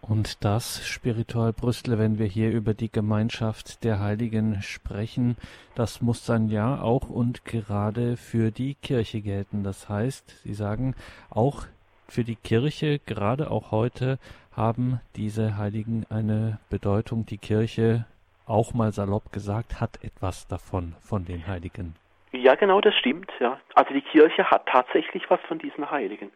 Und 0.00 0.44
das, 0.44 0.86
Spiritual 0.86 1.52
Brüstle, 1.52 1.98
wenn 1.98 2.20
wir 2.20 2.26
hier 2.26 2.52
über 2.52 2.74
die 2.74 2.92
Gemeinschaft 2.92 3.82
der 3.82 3.98
Heiligen 3.98 4.62
sprechen, 4.62 5.36
das 5.74 6.00
muss 6.00 6.24
dann 6.24 6.48
ja 6.48 6.80
auch 6.80 7.10
und 7.10 7.44
gerade 7.44 8.16
für 8.16 8.52
die 8.52 8.76
Kirche 8.76 9.20
gelten. 9.20 9.64
Das 9.64 9.88
heißt, 9.88 10.44
Sie 10.44 10.54
sagen, 10.54 10.94
auch 11.28 11.66
für 12.08 12.24
die 12.24 12.36
Kirche, 12.36 12.98
gerade 12.98 13.50
auch 13.50 13.70
heute, 13.70 14.18
haben 14.56 15.00
diese 15.14 15.56
Heiligen 15.56 16.06
eine 16.10 16.58
Bedeutung. 16.70 17.26
Die 17.26 17.38
Kirche, 17.38 18.06
auch 18.46 18.74
mal 18.74 18.92
salopp 18.92 19.32
gesagt, 19.32 19.80
hat 19.80 20.02
etwas 20.02 20.48
davon, 20.48 20.94
von 21.00 21.24
den 21.24 21.46
Heiligen. 21.46 21.94
Ja, 22.32 22.54
genau, 22.54 22.80
das 22.80 22.94
stimmt. 22.94 23.30
Ja. 23.40 23.60
Also 23.74 23.94
die 23.94 24.02
Kirche 24.02 24.50
hat 24.50 24.66
tatsächlich 24.66 25.28
was 25.30 25.40
von 25.42 25.58
diesen 25.58 25.90
Heiligen. 25.90 26.30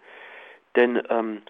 Denn 0.76 1.02
ähm, 1.10 1.42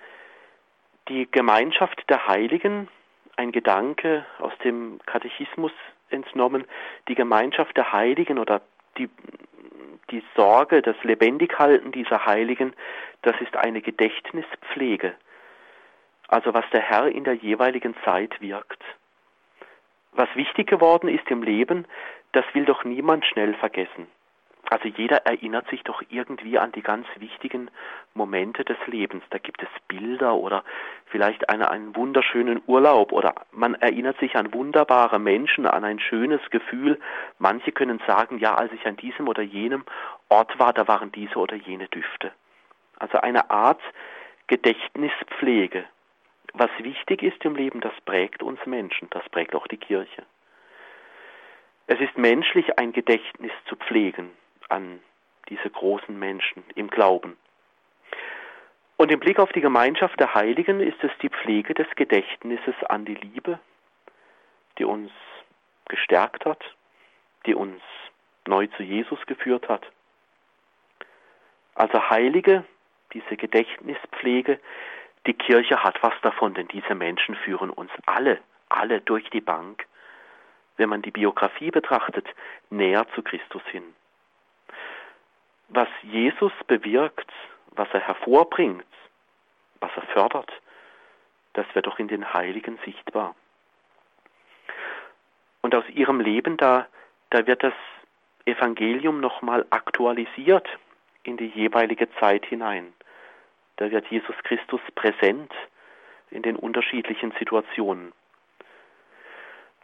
die 1.09 1.29
Gemeinschaft 1.31 2.03
der 2.09 2.27
Heiligen, 2.27 2.89
ein 3.37 3.53
Gedanke 3.53 4.27
aus 4.39 4.53
dem 4.65 5.01
Katechismus 5.07 5.73
entnommen, 6.11 6.65
die 7.09 7.15
Gemeinschaft 7.15 7.77
der 7.77 7.93
Heiligen 7.93 8.39
oder 8.39 8.61
die, 8.99 9.09
die 10.13 10.23
Sorge, 10.37 10.83
das 10.83 10.97
Lebendighalten 11.03 11.91
dieser 11.91 12.27
Heiligen, 12.27 12.75
das 13.23 13.35
ist 13.41 13.57
eine 13.57 13.81
Gedächtnispflege. 13.81 15.15
Also 16.29 16.55
was 16.55 16.65
der 16.73 16.81
Herr 16.81 17.09
in 17.09 17.25
der 17.25 17.35
jeweiligen 17.35 17.97
Zeit 18.05 18.41
wirkt. 18.41 18.83
Was 20.13 20.29
wichtig 20.37 20.69
geworden 20.69 21.09
ist 21.09 21.29
im 21.31 21.43
Leben, 21.43 21.87
das 22.33 22.45
will 22.53 22.65
doch 22.65 22.85
niemand 22.85 23.25
schnell 23.27 23.55
vergessen. 23.55 24.07
Also 24.73 24.89
jeder 24.89 25.27
erinnert 25.27 25.69
sich 25.69 25.83
doch 25.85 26.03
irgendwie 26.09 26.59
an 26.59 26.73
die 26.73 26.81
ganz 26.81 27.07
wichtigen 27.17 27.71
Momente 28.15 28.65
des 28.65 28.79
Lebens. 28.87 29.23
Da 29.29 29.37
gibt 29.37 29.63
es 29.63 29.69
Bilder 29.87 30.35
oder 30.35 30.65
vielleicht 31.05 31.51
eine, 31.51 31.71
einen 31.71 31.95
wunderschönen 31.95 32.63
Urlaub 32.67 33.13
oder 33.13 33.35
man 33.51 33.75
erinnert 33.75 34.19
sich 34.19 34.35
an 34.35 34.55
wunderbare 34.55 35.19
Menschen, 35.19 35.67
an 35.67 35.85
ein 35.85 36.01
schönes 36.01 36.41
Gefühl. 36.49 36.99
Manche 37.39 37.71
können 37.71 38.01
sagen, 38.07 38.39
ja, 38.39 38.55
als 38.55 38.73
ich 38.73 38.87
an 38.87 38.97
diesem 38.97 39.29
oder 39.29 39.43
jenem 39.43 39.85
Ort 40.31 40.59
war, 40.59 40.73
da 40.73 40.89
waren 40.89 41.13
diese 41.13 41.37
oder 41.37 41.57
jene 41.57 41.89
Düfte. 41.89 42.33
Also 42.99 43.19
eine 43.19 43.51
Art 43.51 43.83
Gedächtnispflege. 44.47 45.85
Was 46.55 46.71
wichtig 46.79 47.23
ist 47.23 47.45
im 47.45 47.57
Leben, 47.57 47.83
das 47.83 47.93
prägt 48.07 48.43
uns 48.43 48.65
Menschen, 48.65 49.09
das 49.11 49.29
prägt 49.29 49.55
auch 49.55 49.67
die 49.67 49.77
Kirche. 49.77 50.23
Es 51.89 52.01
ist 52.01 52.17
menschlich, 52.17 52.79
ein 52.79 52.95
Gedächtnis 52.95 53.53
zu 53.67 53.77
pflegen 53.77 54.31
an 54.73 55.01
diese 55.49 55.71
großen 55.71 56.19
Menschen 56.19 56.65
im 56.75 56.89
Glauben. 56.89 57.37
Und 58.97 59.11
im 59.11 59.21
Blick 59.21 59.39
auf 59.39 59.53
die 59.53 59.61
Gemeinschaft 59.61 60.19
der 60.19 60.35
Heiligen 60.35 60.81
ist 60.81 61.03
es 61.03 61.11
die 61.21 61.29
Pflege 61.29 61.75
des 61.75 61.89
Gedächtnisses 61.97 62.75
an 62.89 63.05
die 63.05 63.15
Liebe, 63.15 63.59
die 64.79 64.85
uns 64.85 65.11
gestärkt 65.89 66.47
hat, 66.47 66.63
die 67.45 67.55
uns 67.55 67.83
neu 68.47 68.67
zu 68.69 68.83
Jesus 68.83 69.19
geführt 69.27 69.69
hat. 69.69 69.85
Also 71.75 72.11
Heilige, 72.11 72.65
diese 73.13 73.37
Gedächtnispflege, 73.37 74.59
die 75.27 75.35
Kirche 75.35 75.83
hat 75.83 76.03
was 76.03 76.15
davon, 76.23 76.55
denn 76.55 76.69
diese 76.69 76.95
Menschen 76.95 77.35
führen 77.35 77.71
uns 77.71 77.91
alle, 78.07 78.39
alle 78.69 79.01
durch 79.01 79.29
die 79.31 79.41
Bank, 79.41 79.87
wenn 80.77 80.89
man 80.89 81.03
die 81.03 81.11
Biografie 81.11 81.71
betrachtet, 81.71 82.27
näher 82.71 83.07
zu 83.15 83.23
Christus 83.23 83.63
hin 83.71 83.95
was 85.73 85.89
Jesus 86.03 86.53
bewirkt, 86.67 87.31
was 87.75 87.89
er 87.93 88.01
hervorbringt, 88.01 88.85
was 89.81 89.91
er 89.97 90.03
fördert, 90.03 90.51
das 91.55 91.67
wird 91.75 91.87
doch 91.87 91.99
in 91.99 92.09
den 92.09 92.33
Heiligen 92.33 92.79
sichtbar. 92.85 93.35
Und 95.63 95.75
aus 95.75 95.89
ihrem 95.89 96.21
Leben, 96.21 96.57
da, 96.57 96.87
da 97.31 97.47
wird 97.47 97.63
das 97.63 97.75
Evangelium 98.45 99.21
nochmal 99.21 99.67
aktualisiert 99.71 100.69
in 101.23 101.37
die 101.37 101.47
jeweilige 101.47 102.09
Zeit 102.19 102.45
hinein. 102.47 102.93
Da 103.77 103.91
wird 103.91 104.07
Jesus 104.09 104.37
Christus 104.43 104.81
präsent 104.95 105.53
in 106.31 106.43
den 106.43 106.57
unterschiedlichen 106.57 107.33
Situationen. 107.39 108.13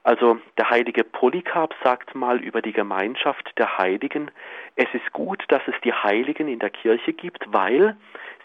Also 0.02 0.38
der 0.56 0.70
heilige 0.70 1.04
Polycarp 1.04 1.74
sagt 1.82 2.14
mal 2.14 2.40
über 2.40 2.62
die 2.62 2.72
Gemeinschaft 2.72 3.52
der 3.58 3.78
Heiligen, 3.78 4.30
es 4.76 4.88
ist 4.92 5.12
gut, 5.12 5.44
dass 5.48 5.62
es 5.66 5.74
die 5.84 5.92
Heiligen 5.92 6.48
in 6.48 6.60
der 6.60 6.70
Kirche 6.70 7.12
gibt, 7.12 7.52
weil 7.52 7.96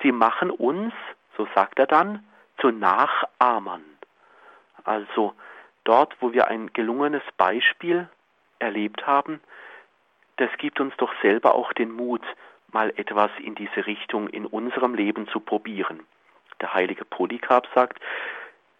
sie 0.01 0.11
machen 0.11 0.49
uns, 0.49 0.93
so 1.37 1.47
sagt 1.55 1.79
er 1.79 1.87
dann, 1.87 2.23
zu 2.59 2.71
Nachahmern. 2.71 3.83
Also 4.83 5.33
dort, 5.83 6.15
wo 6.19 6.33
wir 6.33 6.47
ein 6.47 6.71
gelungenes 6.73 7.23
Beispiel 7.37 8.07
erlebt 8.59 9.05
haben, 9.07 9.39
das 10.37 10.49
gibt 10.57 10.79
uns 10.79 10.93
doch 10.97 11.13
selber 11.21 11.55
auch 11.55 11.73
den 11.73 11.91
Mut, 11.91 12.23
mal 12.71 12.91
etwas 12.97 13.29
in 13.39 13.55
diese 13.55 13.85
Richtung 13.85 14.27
in 14.29 14.45
unserem 14.45 14.95
Leben 14.95 15.27
zu 15.27 15.39
probieren. 15.39 16.01
Der 16.59 16.73
heilige 16.73 17.05
Polycarp 17.05 17.67
sagt, 17.75 17.99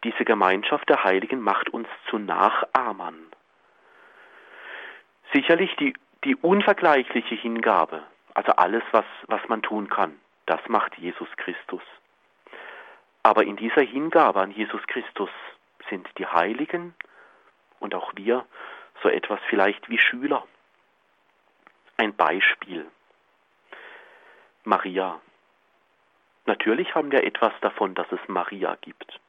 diese 0.04 0.26
Gemeinschaft 0.26 0.90
der 0.90 1.04
Heiligen 1.04 1.42
macht 1.42 1.70
uns 1.70 1.88
zu 2.10 2.18
Nachahmern. 2.18 3.32
Sicherlich 5.34 5.76
die, 5.78 5.94
die 6.24 6.36
unvergleichliche 6.36 7.36
Hingabe, 7.36 8.04
also 8.34 8.52
alles, 8.54 8.84
was, 8.92 9.06
was 9.28 9.42
man 9.48 9.62
tun 9.62 9.90
kann, 9.90 10.20
das 10.46 10.60
macht 10.68 10.98
Jesus 10.98 11.30
Christus. 11.38 11.82
Aber 13.24 13.44
in 13.44 13.56
dieser 13.56 13.82
Hingabe 13.82 14.42
an 14.42 14.52
Jesus 14.52 14.86
Christus 14.88 15.30
sind 15.90 16.08
die 16.18 16.26
Heiligen 16.26 16.94
und 17.80 17.96
auch 17.96 18.12
wir 18.16 18.46
so 19.02 19.10
etwas 19.10 19.40
vielleicht 19.50 19.90
wie 19.90 19.98
Schüler. 19.98 20.46
ein 21.98 22.16
Beispiel. 22.16 22.86
Maria. 24.64 25.22
Natürlich 26.46 26.94
haben 26.96 27.12
wir 27.12 27.24
etwas 27.24 27.54
davon, 27.62 27.96
dass 27.96 28.12
es 28.12 28.20
Maria 28.28 28.76
gibt. 28.82 29.20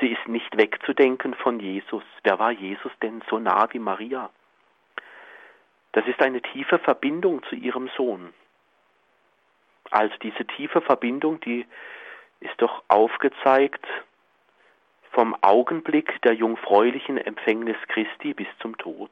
Sie 0.00 0.08
ist 0.08 0.26
nicht 0.26 0.56
wegzudenken 0.56 1.34
von 1.34 1.60
Jesus. 1.60 2.02
Wer 2.22 2.38
war 2.38 2.50
Jesus 2.50 2.92
denn 3.02 3.22
so 3.28 3.38
nah 3.38 3.68
wie 3.72 3.78
Maria? 3.78 4.30
Das 5.92 6.06
ist 6.06 6.20
eine 6.22 6.40
tiefe 6.40 6.78
Verbindung 6.78 7.42
zu 7.44 7.54
ihrem 7.54 7.88
Sohn. 7.96 8.32
Also 9.90 10.14
diese 10.22 10.46
tiefe 10.46 10.80
Verbindung, 10.80 11.40
die 11.40 11.66
ist 12.40 12.54
doch 12.56 12.82
aufgezeigt 12.88 13.86
vom 15.12 15.36
Augenblick 15.42 16.20
der 16.22 16.32
jungfräulichen 16.32 17.18
Empfängnis 17.18 17.76
Christi 17.88 18.32
bis 18.32 18.48
zum 18.60 18.78
Tod. 18.78 19.10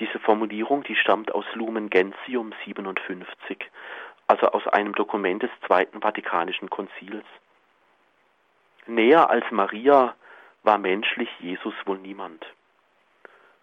Diese 0.00 0.18
Formulierung, 0.18 0.82
die 0.82 0.96
stammt 0.96 1.32
aus 1.34 1.44
Lumen 1.54 1.90
Gentium 1.90 2.52
57, 2.64 3.70
also 4.26 4.48
aus 4.48 4.66
einem 4.68 4.94
Dokument 4.94 5.42
des 5.42 5.50
Zweiten 5.66 6.00
Vatikanischen 6.00 6.70
Konzils. 6.70 7.24
Näher 8.86 9.30
als 9.30 9.44
Maria 9.50 10.14
war 10.62 10.78
menschlich 10.78 11.28
Jesus 11.40 11.74
wohl 11.84 11.98
niemand. 11.98 12.44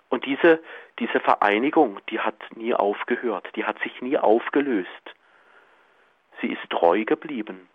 Und 0.10 0.26
diese, 0.26 0.62
diese 1.00 1.20
Vereinigung, 1.20 2.00
die 2.10 2.20
hat 2.20 2.36
nie 2.56 2.74
aufgehört, 2.74 3.48
die 3.56 3.66
hat 3.66 3.80
sich 3.80 4.02
nie 4.02 4.18
aufgelöst. 4.18 5.16
Sie 6.42 6.48
ist 6.48 6.70
treu 6.70 7.06
geblieben. 7.06 7.70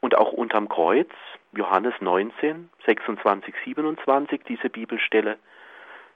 Und 0.00 0.16
auch 0.16 0.32
unterm 0.32 0.68
Kreuz, 0.68 1.10
Johannes 1.52 1.94
19, 2.00 2.70
26, 2.86 3.54
27, 3.64 4.42
diese 4.44 4.70
Bibelstelle, 4.70 5.38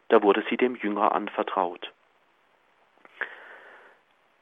da 0.08 0.22
wurde 0.22 0.44
sie 0.48 0.56
dem 0.56 0.76
Jünger 0.76 1.12
anvertraut. 1.12 1.92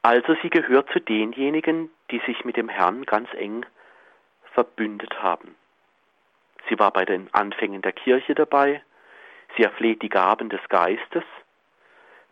Also 0.02 0.36
sie 0.42 0.50
gehört 0.50 0.90
zu 0.90 1.00
denjenigen, 1.00 1.90
die 2.10 2.20
sich 2.26 2.44
mit 2.44 2.56
dem 2.56 2.68
Herrn 2.68 3.04
ganz 3.04 3.32
eng 3.34 3.64
verbündet 4.52 5.22
haben. 5.22 5.54
Sie 6.72 6.78
war 6.78 6.90
bei 6.90 7.04
den 7.04 7.28
Anfängen 7.34 7.82
der 7.82 7.92
Kirche 7.92 8.34
dabei, 8.34 8.82
sie 9.54 9.62
erfleht 9.62 10.00
die 10.00 10.08
Gaben 10.08 10.48
des 10.48 10.66
Geistes. 10.70 11.22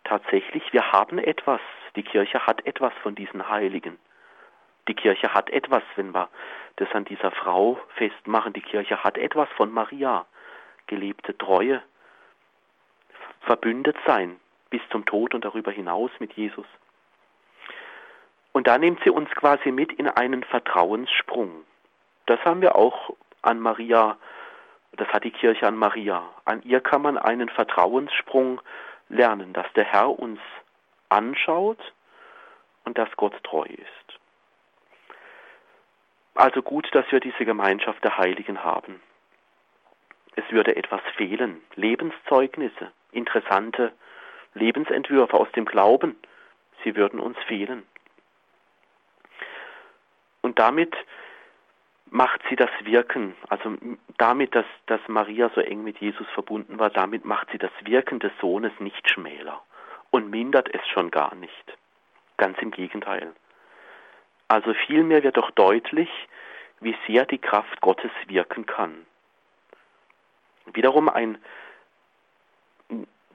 Tatsächlich, 0.03 0.63
wir 0.73 0.91
haben 0.91 1.19
etwas, 1.19 1.61
die 1.95 2.01
Kirche 2.01 2.47
hat 2.47 2.65
etwas 2.65 2.91
von 3.03 3.13
diesen 3.13 3.49
Heiligen. 3.49 3.99
Die 4.87 4.95
Kirche 4.95 5.35
hat 5.35 5.51
etwas, 5.51 5.83
wenn 5.95 6.11
wir 6.11 6.27
das 6.77 6.91
an 6.93 7.05
dieser 7.05 7.29
Frau 7.29 7.79
festmachen, 7.97 8.53
die 8.53 8.63
Kirche 8.63 9.03
hat 9.03 9.15
etwas 9.15 9.47
von 9.49 9.71
Maria, 9.71 10.25
gelebte 10.87 11.37
Treue, 11.37 11.79
verbündet 13.41 13.97
sein 14.07 14.39
bis 14.71 14.81
zum 14.89 15.05
Tod 15.05 15.35
und 15.35 15.45
darüber 15.45 15.71
hinaus 15.71 16.09
mit 16.17 16.33
Jesus. 16.33 16.65
Und 18.53 18.65
da 18.65 18.79
nimmt 18.79 19.03
sie 19.03 19.11
uns 19.11 19.29
quasi 19.35 19.71
mit 19.71 19.93
in 19.93 20.07
einen 20.07 20.43
Vertrauenssprung. 20.43 21.63
Das 22.25 22.43
haben 22.43 22.61
wir 22.61 22.75
auch 22.75 23.13
an 23.41 23.59
Maria, 23.59 24.17
das 24.93 25.07
hat 25.09 25.23
die 25.23 25.31
Kirche 25.31 25.67
an 25.67 25.77
Maria. 25.77 26.29
An 26.45 26.61
ihr 26.63 26.81
kann 26.81 27.01
man 27.01 27.17
einen 27.17 27.49
Vertrauenssprung 27.49 28.61
lernen, 29.09 29.53
dass 29.53 29.71
der 29.73 29.85
Herr 29.85 30.17
uns 30.17 30.39
anschaut 31.09 31.79
und 32.83 32.97
dass 32.97 33.09
Gott 33.17 33.41
treu 33.43 33.65
ist. 33.65 34.19
Also 36.35 36.61
gut, 36.61 36.87
dass 36.93 37.09
wir 37.11 37.19
diese 37.19 37.45
Gemeinschaft 37.45 38.03
der 38.03 38.17
Heiligen 38.17 38.63
haben. 38.63 39.01
Es 40.35 40.49
würde 40.49 40.75
etwas 40.75 41.01
fehlen, 41.17 41.61
Lebenszeugnisse, 41.75 42.91
interessante 43.11 43.91
Lebensentwürfe 44.53 45.33
aus 45.37 45.51
dem 45.51 45.65
Glauben, 45.65 46.15
sie 46.83 46.95
würden 46.95 47.19
uns 47.19 47.37
fehlen. 47.47 47.83
Und 50.41 50.57
damit 50.57 50.95
macht 52.11 52.41
sie 52.49 52.57
das 52.57 52.69
Wirken, 52.83 53.35
also 53.47 53.73
damit, 54.17 54.53
dass, 54.53 54.65
dass 54.85 54.99
Maria 55.07 55.49
so 55.55 55.61
eng 55.61 55.83
mit 55.83 55.97
Jesus 55.99 56.27
verbunden 56.33 56.77
war, 56.77 56.89
damit 56.89 57.23
macht 57.23 57.49
sie 57.51 57.57
das 57.57 57.71
Wirken 57.85 58.19
des 58.19 58.33
Sohnes 58.41 58.73
nicht 58.79 59.09
schmäler 59.09 59.61
und 60.11 60.29
mindert 60.29 60.69
es 60.75 60.85
schon 60.89 61.09
gar 61.09 61.33
nicht. 61.35 61.77
Ganz 62.35 62.57
im 62.59 62.71
Gegenteil. 62.71 63.31
Also 64.49 64.73
vielmehr 64.73 65.23
wird 65.23 65.37
doch 65.37 65.51
deutlich, 65.51 66.09
wie 66.81 66.97
sehr 67.07 67.25
die 67.25 67.37
Kraft 67.37 67.79
Gottes 67.79 68.11
wirken 68.27 68.65
kann. 68.65 69.05
Wiederum 70.73 71.07
ein 71.07 71.37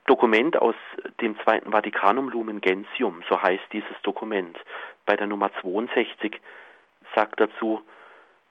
Dokument 0.07 0.59
aus 0.59 0.75
dem 1.23 1.41
Zweiten 1.41 1.73
Vatikanum 1.73 2.29
Lumen 2.29 2.61
Gentium, 2.61 3.25
so 3.31 3.41
heißt 3.41 3.65
dieses 3.73 3.97
Dokument, 4.03 4.59
bei 5.07 5.17
der 5.17 5.27
Nummer 5.27 5.51
62, 5.63 6.39
sagt 7.15 7.41
dazu, 7.41 7.83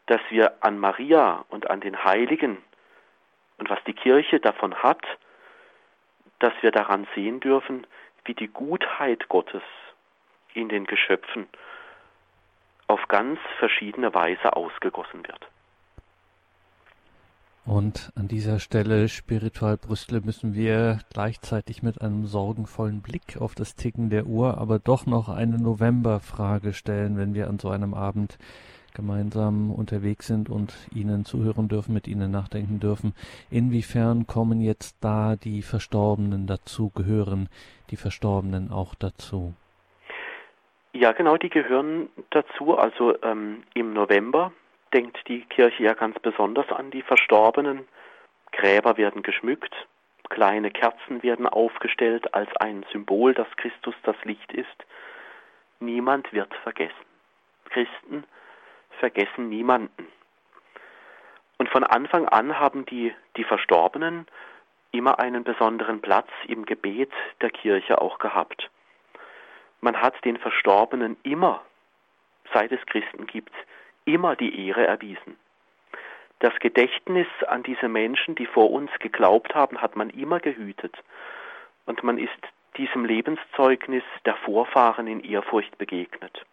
dass 0.08 0.22
wir 0.30 0.64
an 0.64 0.78
Maria 0.78 1.46
und 1.50 1.70
an 1.70 1.82
den 1.82 2.04
Heiligen 2.04 2.58
und 3.58 3.70
was 3.70 3.84
die 3.86 3.94
Kirche 3.94 4.40
davon 4.40 4.76
hat, 4.76 5.02
dass 6.40 6.54
wir 6.62 6.72
daran 6.72 7.08
sehen 7.16 7.40
dürfen, 7.40 7.88
wie 8.26 8.34
die 8.34 8.48
Gutheit 8.48 9.30
Gottes 9.30 9.64
in 10.54 10.70
den 10.70 10.86
Geschöpfen 10.86 11.48
auf 12.88 13.08
ganz 13.08 13.40
verschiedene 13.60 14.14
Weise 14.14 14.56
ausgegossen 14.56 15.26
wird. 15.28 15.48
Und 17.66 18.12
an 18.16 18.28
dieser 18.28 18.60
Stelle, 18.60 19.10
Spiritual 19.10 19.78
Brüstel, 19.78 20.22
müssen 20.22 20.54
wir 20.54 21.00
gleichzeitig 21.12 21.82
mit 21.82 22.00
einem 22.00 22.28
sorgenvollen 22.28 23.02
Blick 23.02 23.38
auf 23.42 23.56
das 23.56 23.76
Ticken 23.76 24.12
der 24.12 24.28
Uhr, 24.28 24.60
aber 24.60 24.78
doch 24.78 25.08
noch 25.08 25.30
eine 25.30 25.58
Novemberfrage 25.58 26.74
stellen, 26.74 27.18
wenn 27.18 27.34
wir 27.34 27.48
an 27.48 27.58
so 27.58 27.70
einem 27.70 27.96
Abend 27.96 28.38
gemeinsam 28.96 29.72
unterwegs 29.72 30.28
sind 30.28 30.50
und 30.50 30.74
Ihnen 30.94 31.26
zuhören 31.26 31.68
dürfen, 31.68 31.94
mit 31.94 32.08
Ihnen 32.08 32.32
nachdenken 32.32 32.80
dürfen. 32.80 33.14
Inwiefern 33.52 34.26
kommen 34.26 34.62
jetzt 34.62 34.98
da 35.04 35.36
die 35.36 35.62
Verstorbenen 35.62 36.48
dazu, 36.48 36.90
gehören 36.96 37.50
die 37.92 37.98
Verstorbenen 37.98 38.72
auch 38.72 38.96
dazu? 38.96 39.54
Ja, 40.94 41.12
genau, 41.12 41.36
die 41.38 41.50
gehören 41.50 42.10
dazu. 42.30 42.78
Also 42.78 43.22
ähm, 43.22 43.64
im 43.74 43.94
November 43.94 44.54
denkt 44.94 45.18
die 45.28 45.42
Kirche 45.42 45.84
ja 45.84 45.94
ganz 45.94 46.18
besonders 46.20 46.70
an 46.72 46.90
die 46.90 47.02
Verstorbenen. 47.02 47.86
Gräber 48.54 48.96
werden 48.96 49.22
geschmückt, 49.22 49.76
kleine 50.30 50.72
Kerzen 50.72 51.22
werden 51.22 51.48
aufgestellt 51.48 52.34
als 52.34 52.50
ein 52.58 52.86
Symbol, 52.94 53.34
dass 53.34 53.48
Christus 53.58 53.96
das 54.04 54.16
Licht 54.24 54.54
ist. 54.54 54.86
Niemand 55.82 56.32
wird 56.32 56.54
vergessen. 56.64 56.94
Christen 57.66 58.24
vergessen 58.96 59.50
niemanden. 59.50 60.08
Und 61.58 61.70
von 61.70 61.84
Anfang 61.84 62.28
an 62.28 62.60
haben 62.60 62.86
die, 62.86 63.14
die 63.38 63.44
Verstorbenen 63.44 64.28
immer 64.92 65.20
einen 65.20 65.44
besonderen 65.44 66.02
Platz 66.02 66.30
im 66.48 66.66
Gebet 66.66 67.12
der 67.42 67.50
Kirche 67.50 68.02
auch 68.02 68.20
gehabt. 68.20 68.70
Man 69.82 70.02
hat 70.02 70.24
den 70.26 70.38
Verstorbenen 70.38 71.18
immer, 71.24 71.62
seit 72.54 72.72
es 72.72 72.86
Christen 72.86 73.28
gibt, 73.28 73.54
immer 74.06 74.36
die 74.36 74.68
Ehre 74.68 74.86
erwiesen. 74.86 75.38
Das 76.40 76.54
Gedächtnis 76.60 77.28
an 77.48 77.64
diese 77.64 77.88
Menschen, 77.88 78.36
die 78.36 78.46
vor 78.46 78.72
uns 78.72 78.92
geglaubt 79.00 79.56
haben, 79.56 79.82
hat 79.82 79.96
man 79.96 80.10
immer 80.10 80.40
gehütet. 80.40 80.96
Und 81.86 82.04
man 82.04 82.18
ist 82.18 82.32
diesem 82.78 83.06
Lebenszeugnis 83.06 84.04
der 84.26 84.36
Vorfahren 84.36 85.08
in 85.08 85.22
Ehrfurcht 85.22 85.78
begegnet. 85.78 86.46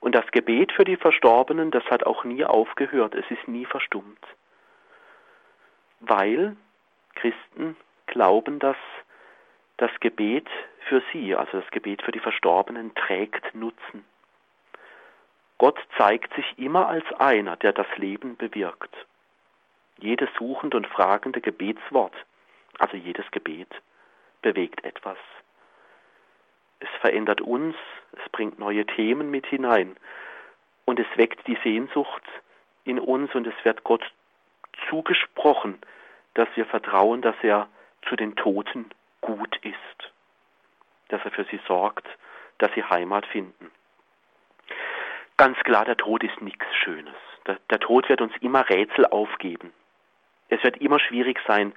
Und 0.00 0.14
das 0.14 0.26
Gebet 0.32 0.72
für 0.72 0.84
die 0.84 0.96
Verstorbenen, 0.96 1.70
das 1.70 1.84
hat 1.84 2.04
auch 2.04 2.24
nie 2.24 2.44
aufgehört, 2.44 3.14
es 3.14 3.30
ist 3.30 3.46
nie 3.46 3.66
verstummt. 3.66 4.26
Weil 6.00 6.56
Christen 7.14 7.76
glauben, 8.06 8.58
dass 8.58 8.76
das 9.76 9.90
Gebet 10.00 10.48
für 10.88 11.02
sie, 11.12 11.34
also 11.34 11.60
das 11.60 11.70
Gebet 11.70 12.02
für 12.02 12.12
die 12.12 12.20
Verstorbenen, 12.20 12.94
trägt 12.94 13.54
Nutzen. 13.54 14.04
Gott 15.58 15.78
zeigt 15.98 16.32
sich 16.34 16.58
immer 16.58 16.88
als 16.88 17.04
einer, 17.18 17.56
der 17.56 17.74
das 17.74 17.86
Leben 17.96 18.36
bewirkt. 18.36 18.94
Jedes 19.98 20.30
suchende 20.38 20.78
und 20.78 20.86
fragende 20.86 21.42
Gebetswort, 21.42 22.14
also 22.78 22.96
jedes 22.96 23.30
Gebet, 23.30 23.68
bewegt 24.40 24.82
etwas. 24.84 25.18
Es 26.80 26.88
verändert 27.00 27.40
uns, 27.40 27.76
es 28.12 28.28
bringt 28.30 28.58
neue 28.58 28.84
Themen 28.86 29.30
mit 29.30 29.46
hinein 29.46 29.96
und 30.84 30.98
es 30.98 31.06
weckt 31.16 31.46
die 31.46 31.58
Sehnsucht 31.62 32.22
in 32.84 32.98
uns 32.98 33.34
und 33.34 33.46
es 33.46 33.54
wird 33.64 33.84
Gott 33.84 34.02
zugesprochen, 34.88 35.78
dass 36.34 36.48
wir 36.54 36.66
vertrauen, 36.66 37.22
dass 37.22 37.36
er 37.42 37.68
zu 38.08 38.16
den 38.16 38.34
Toten 38.34 38.90
gut 39.20 39.56
ist, 39.62 40.12
dass 41.08 41.24
er 41.24 41.30
für 41.30 41.44
sie 41.44 41.60
sorgt, 41.68 42.06
dass 42.58 42.72
sie 42.74 42.84
Heimat 42.84 43.26
finden. 43.26 43.70
Ganz 45.36 45.58
klar, 45.60 45.84
der 45.84 45.96
Tod 45.96 46.22
ist 46.22 46.40
nichts 46.40 46.64
Schönes. 46.82 47.14
Der, 47.46 47.58
der 47.70 47.80
Tod 47.80 48.08
wird 48.08 48.20
uns 48.20 48.32
immer 48.40 48.68
Rätsel 48.68 49.06
aufgeben. 49.06 49.72
Es 50.48 50.62
wird 50.62 50.78
immer 50.78 50.98
schwierig 50.98 51.40
sein, 51.46 51.72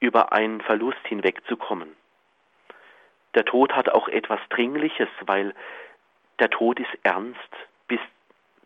über 0.00 0.32
einen 0.32 0.60
Verlust 0.60 1.06
hinwegzukommen. 1.06 1.94
Der 3.34 3.44
Tod 3.44 3.72
hat 3.74 3.88
auch 3.88 4.08
etwas 4.08 4.40
Dringliches, 4.50 5.08
weil 5.26 5.54
der 6.38 6.50
Tod 6.50 6.78
ist 6.78 6.90
ernst. 7.02 7.38
Bis, 7.88 8.00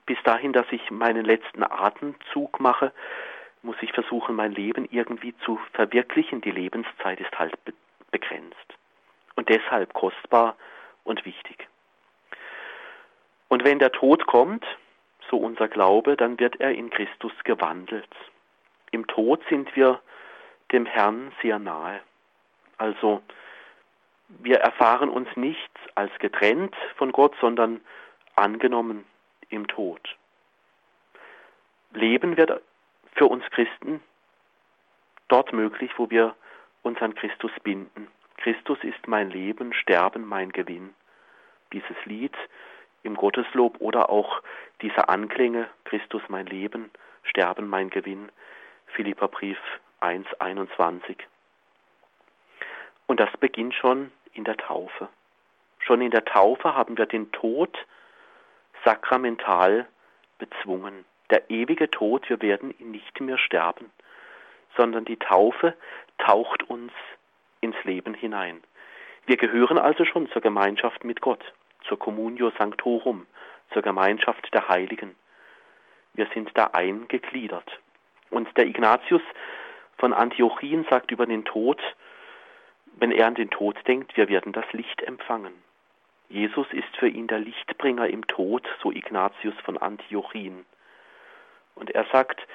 bis 0.06 0.18
dahin, 0.24 0.52
dass 0.52 0.66
ich 0.70 0.90
meinen 0.90 1.24
letzten 1.24 1.62
Atemzug 1.62 2.60
mache, 2.60 2.92
muss 3.62 3.76
ich 3.80 3.92
versuchen, 3.92 4.36
mein 4.36 4.52
Leben 4.52 4.86
irgendwie 4.90 5.34
zu 5.44 5.58
verwirklichen. 5.72 6.40
Die 6.40 6.50
Lebenszeit 6.50 7.20
ist 7.20 7.38
halt 7.38 7.62
be 7.64 7.72
begrenzt. 8.10 8.56
Und 9.34 9.50
deshalb 9.50 9.92
kostbar 9.92 10.56
und 11.04 11.26
wichtig. 11.26 11.68
Und 13.48 13.64
wenn 13.64 13.78
der 13.78 13.92
Tod 13.92 14.26
kommt, 14.26 14.64
so 15.30 15.36
unser 15.36 15.68
Glaube, 15.68 16.16
dann 16.16 16.40
wird 16.40 16.58
er 16.58 16.72
in 16.72 16.88
Christus 16.88 17.32
gewandelt. 17.44 18.08
Im 18.92 19.06
Tod 19.06 19.42
sind 19.50 19.76
wir 19.76 20.00
dem 20.72 20.86
Herrn 20.86 21.32
sehr 21.42 21.58
nahe. 21.58 22.00
Also 22.78 23.22
wir 24.28 24.58
erfahren 24.58 25.08
uns 25.08 25.28
nicht 25.36 25.70
als 25.94 26.12
getrennt 26.18 26.74
von 26.96 27.12
Gott, 27.12 27.34
sondern 27.40 27.80
angenommen 28.36 29.04
im 29.48 29.66
Tod. 29.66 30.00
Leben 31.92 32.36
wird 32.36 32.62
für 33.14 33.26
uns 33.26 33.44
Christen 33.50 34.00
dort 35.28 35.52
möglich, 35.52 35.90
wo 35.96 36.10
wir 36.10 36.34
uns 36.82 37.00
an 37.00 37.14
Christus 37.14 37.50
binden. 37.62 38.08
Christus 38.36 38.78
ist 38.82 39.08
mein 39.08 39.30
Leben, 39.30 39.72
Sterben 39.72 40.24
mein 40.24 40.52
Gewinn. 40.52 40.94
Dieses 41.72 41.96
Lied 42.04 42.34
im 43.02 43.14
Gotteslob 43.14 43.80
oder 43.80 44.10
auch 44.10 44.42
diese 44.80 45.08
Anklänge, 45.08 45.68
Christus 45.84 46.22
mein 46.28 46.46
Leben, 46.46 46.90
Sterben 47.24 47.68
mein 47.68 47.90
Gewinn, 47.90 48.30
Philipperbrief 48.86 49.58
1,21. 50.00 51.16
Und 53.06 53.20
das 53.20 53.30
beginnt 53.38 53.74
schon 53.74 54.12
in 54.38 54.44
der 54.44 54.56
Taufe. 54.56 55.08
Schon 55.80 56.00
in 56.00 56.12
der 56.12 56.24
Taufe 56.24 56.74
haben 56.74 56.96
wir 56.96 57.06
den 57.06 57.30
Tod 57.32 57.76
sakramental 58.84 59.86
bezwungen. 60.38 61.04
Der 61.30 61.50
ewige 61.50 61.90
Tod, 61.90 62.30
wir 62.30 62.40
werden 62.40 62.72
ihn 62.78 62.92
nicht 62.92 63.20
mehr 63.20 63.36
sterben, 63.36 63.90
sondern 64.76 65.04
die 65.04 65.18
Taufe 65.18 65.74
taucht 66.18 66.62
uns 66.70 66.92
ins 67.60 67.76
Leben 67.82 68.14
hinein. 68.14 68.62
Wir 69.26 69.36
gehören 69.36 69.76
also 69.76 70.04
schon 70.04 70.30
zur 70.30 70.40
Gemeinschaft 70.40 71.04
mit 71.04 71.20
Gott, 71.20 71.44
zur 71.86 71.98
Communio 71.98 72.50
Sanctorum, 72.56 73.26
zur 73.72 73.82
Gemeinschaft 73.82 74.54
der 74.54 74.68
Heiligen. 74.68 75.16
Wir 76.14 76.28
sind 76.32 76.50
da 76.54 76.70
eingegliedert. 76.72 77.80
Und 78.30 78.56
der 78.56 78.66
Ignatius 78.66 79.22
von 79.98 80.12
Antiochien 80.12 80.86
sagt 80.88 81.10
über 81.10 81.26
den 81.26 81.44
Tod, 81.44 81.80
wenn 83.00 83.12
er 83.12 83.26
an 83.26 83.34
den 83.34 83.50
Tod 83.50 83.76
denkt, 83.86 84.16
wir 84.16 84.28
werden 84.28 84.52
das 84.52 84.70
Licht 84.72 85.02
empfangen. 85.02 85.52
Jesus 86.28 86.66
ist 86.72 86.96
für 86.96 87.08
ihn 87.08 87.26
der 87.26 87.38
Lichtbringer 87.38 88.08
im 88.08 88.26
Tod, 88.26 88.66
so 88.82 88.90
Ignatius 88.90 89.54
von 89.64 89.78
Antiochien. 89.78 90.66
Und 91.74 91.90
er 91.90 92.04
sagt, 92.12 92.46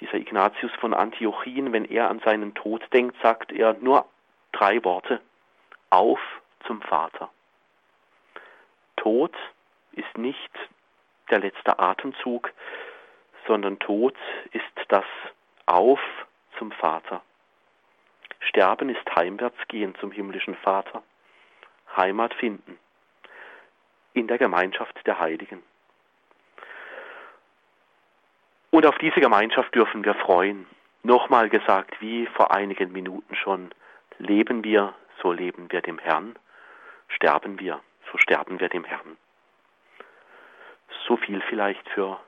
dieser 0.00 0.14
Ignatius 0.14 0.72
von 0.80 0.94
Antiochien, 0.94 1.72
wenn 1.72 1.84
er 1.84 2.08
an 2.08 2.20
seinen 2.20 2.54
Tod 2.54 2.82
denkt, 2.92 3.16
sagt 3.22 3.52
er 3.52 3.74
nur 3.74 4.06
drei 4.52 4.82
Worte. 4.82 5.20
Auf 5.90 6.20
zum 6.66 6.80
Vater. 6.82 7.30
Tod 8.96 9.34
ist 9.92 10.16
nicht 10.16 10.50
der 11.30 11.40
letzte 11.40 11.78
Atemzug, 11.78 12.52
sondern 13.46 13.78
Tod 13.78 14.14
ist 14.52 14.64
das 14.88 15.04
Auf 15.66 16.00
zum 16.58 16.72
Vater. 16.72 17.22
Sterben 18.38 18.88
ist 18.88 19.04
Heimwärtsgehen 19.14 19.94
zum 19.96 20.12
himmlischen 20.12 20.54
Vater. 20.56 21.02
Heimat 21.96 22.34
finden 22.34 22.78
in 24.12 24.26
der 24.26 24.38
Gemeinschaft 24.38 25.06
der 25.06 25.18
Heiligen. 25.18 25.62
Und 28.70 28.86
auf 28.86 28.98
diese 28.98 29.20
Gemeinschaft 29.20 29.74
dürfen 29.74 30.04
wir 30.04 30.14
freuen. 30.14 30.66
Nochmal 31.02 31.48
gesagt, 31.48 32.00
wie 32.00 32.26
vor 32.26 32.52
einigen 32.54 32.92
Minuten 32.92 33.34
schon, 33.34 33.70
leben 34.18 34.64
wir, 34.64 34.94
so 35.22 35.32
leben 35.32 35.70
wir 35.72 35.80
dem 35.80 35.98
Herrn, 35.98 36.36
sterben 37.08 37.58
wir, 37.58 37.80
so 38.12 38.18
sterben 38.18 38.60
wir 38.60 38.68
dem 38.68 38.84
Herrn. 38.84 39.16
So 41.06 41.16
viel 41.16 41.40
vielleicht 41.48 41.88
für, 41.90 42.20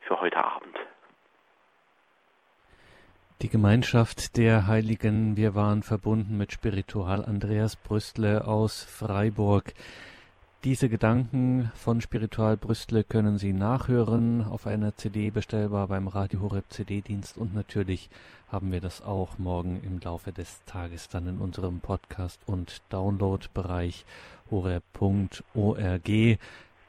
für 0.00 0.20
heute 0.20 0.42
Abend. 0.42 0.78
Die 3.40 3.48
Gemeinschaft 3.48 4.36
der 4.36 4.66
Heiligen, 4.66 5.36
wir 5.36 5.54
waren 5.54 5.84
verbunden 5.84 6.36
mit 6.36 6.50
Spiritual 6.50 7.24
Andreas 7.24 7.76
Brüstle 7.76 8.44
aus 8.44 8.82
Freiburg. 8.82 9.74
Diese 10.64 10.88
Gedanken 10.88 11.70
von 11.76 12.00
Spiritual 12.00 12.56
Brüstle 12.56 13.04
können 13.04 13.38
Sie 13.38 13.52
nachhören 13.52 14.42
auf 14.42 14.66
einer 14.66 14.96
CD 14.96 15.30
bestellbar 15.30 15.86
beim 15.86 16.08
Radio 16.08 16.40
Horeb 16.40 16.64
CD-Dienst 16.68 17.38
und 17.38 17.54
natürlich 17.54 18.10
haben 18.48 18.72
wir 18.72 18.80
das 18.80 19.02
auch 19.02 19.38
morgen 19.38 19.80
im 19.84 20.00
Laufe 20.00 20.32
des 20.32 20.64
Tages 20.64 21.08
dann 21.08 21.28
in 21.28 21.38
unserem 21.38 21.78
Podcast 21.78 22.40
und 22.46 22.82
Download-Bereich 22.88 24.04
horeb.org. 24.50 26.08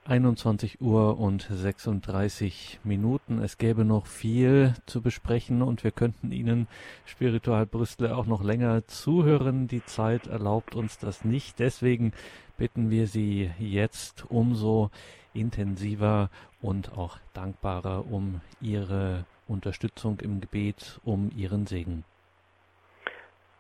21 0.10 0.82
Uhr 0.82 1.20
und 1.20 1.44
36 1.44 2.80
Minuten. 2.84 3.44
Es 3.44 3.60
gäbe 3.60 3.86
noch 3.86 4.08
viel 4.08 4.74
zu 4.88 5.04
besprechen 5.04 5.62
und 5.62 5.84
wir 5.84 5.92
könnten 5.92 6.32
Ihnen 6.32 6.68
Spiritual 7.06 7.68
Brüstle 7.68 8.18
auch 8.18 8.26
noch 8.26 8.44
länger 8.44 8.88
zuhören. 8.88 9.68
Die 9.68 9.86
Zeit 9.86 10.26
erlaubt 10.26 10.74
uns 10.74 10.98
das 10.98 11.24
nicht. 11.24 11.60
Deswegen 11.60 12.14
bitten 12.58 12.90
wir 12.90 13.06
Sie 13.06 13.52
jetzt 13.60 14.26
umso 14.32 14.90
intensiver 15.36 16.32
und 16.60 16.98
auch 16.98 17.20
dankbarer 17.34 18.12
um 18.12 18.42
Ihre 18.62 19.26
Unterstützung 19.48 20.20
im 20.22 20.42
Gebet, 20.42 21.00
um 21.04 21.30
Ihren 21.38 21.68
Segen. 21.68 22.04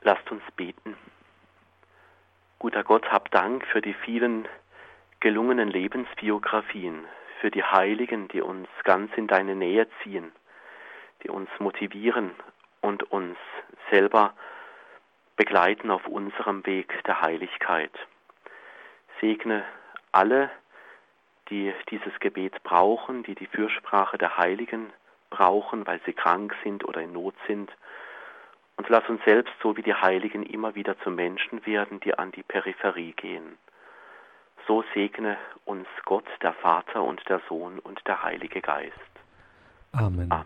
Lasst 0.01 0.31
uns 0.31 0.41
beten. 0.55 0.95
Guter 2.57 2.83
Gott, 2.83 3.05
hab 3.11 3.29
Dank 3.29 3.63
für 3.67 3.81
die 3.81 3.93
vielen 3.93 4.47
gelungenen 5.20 5.70
Lebensbiografien, 5.70 7.05
für 7.39 7.51
die 7.51 7.63
Heiligen, 7.63 8.28
die 8.28 8.41
uns 8.41 8.67
ganz 8.84 9.11
in 9.15 9.28
deine 9.28 9.55
Nähe 9.55 9.88
ziehen, 10.03 10.32
die 11.24 11.30
uns 11.30 11.49
motivieren 11.59 12.32
und 12.82 13.03
uns 13.11 13.38
selber 13.89 14.34
begleiten 15.36 15.89
auf 15.89 16.05
unserem 16.07 16.65
Weg 16.65 17.01
der 17.05 17.22
Heiligkeit. 17.22 17.91
Segne 19.22 19.63
alle, 20.11 20.49
die 21.49 21.74
dieses 21.89 22.20
Gebet 22.20 22.61
brauchen, 22.63 23.24
die 23.24 23.36
die 23.36 23.47
Fürsprache 23.47 24.17
der 24.17 24.38
Heiligen 24.38 24.91
brauchen, 25.30 25.88
weil 25.88 26.01
sie 26.05 26.13
krank 26.13 26.55
sind 26.63 26.86
oder 26.86 27.01
in 27.01 27.13
Not 27.13 27.36
sind. 27.47 27.72
Und 28.78 28.88
lass 28.89 29.07
uns 29.09 29.24
selbst, 29.24 29.53
so 29.61 29.76
wie 29.78 29.84
die 29.84 29.93
Heiligen, 29.93 30.43
immer 30.43 30.76
wieder 30.76 30.97
zu 30.99 31.11
Menschen 31.11 31.65
werden, 31.65 31.99
die 31.99 32.17
an 32.17 32.32
die 32.32 32.43
Peripherie 32.43 33.13
gehen. 33.13 33.57
So 34.70 34.84
segne 34.93 35.36
uns 35.65 35.88
Gott, 36.05 36.28
der 36.43 36.53
Vater 36.53 37.03
und 37.03 37.28
der 37.28 37.41
Sohn 37.49 37.80
und 37.80 37.99
der 38.05 38.22
Heilige 38.22 38.61
Geist. 38.61 38.93
Amen. 39.93 40.32
Amen. 40.32 40.45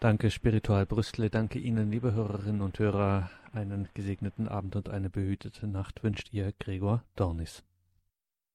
Danke, 0.00 0.30
Spiritual 0.30 0.84
Brüstle. 0.84 1.30
Danke 1.30 1.58
Ihnen, 1.58 1.90
liebe 1.90 2.12
Hörerinnen 2.12 2.60
und 2.60 2.78
Hörer. 2.78 3.30
Einen 3.54 3.88
gesegneten 3.94 4.48
Abend 4.48 4.76
und 4.76 4.90
eine 4.90 5.08
behütete 5.08 5.66
Nacht 5.66 6.04
wünscht 6.04 6.28
Ihr 6.32 6.52
Gregor 6.60 7.02
Dornis. 7.16 7.64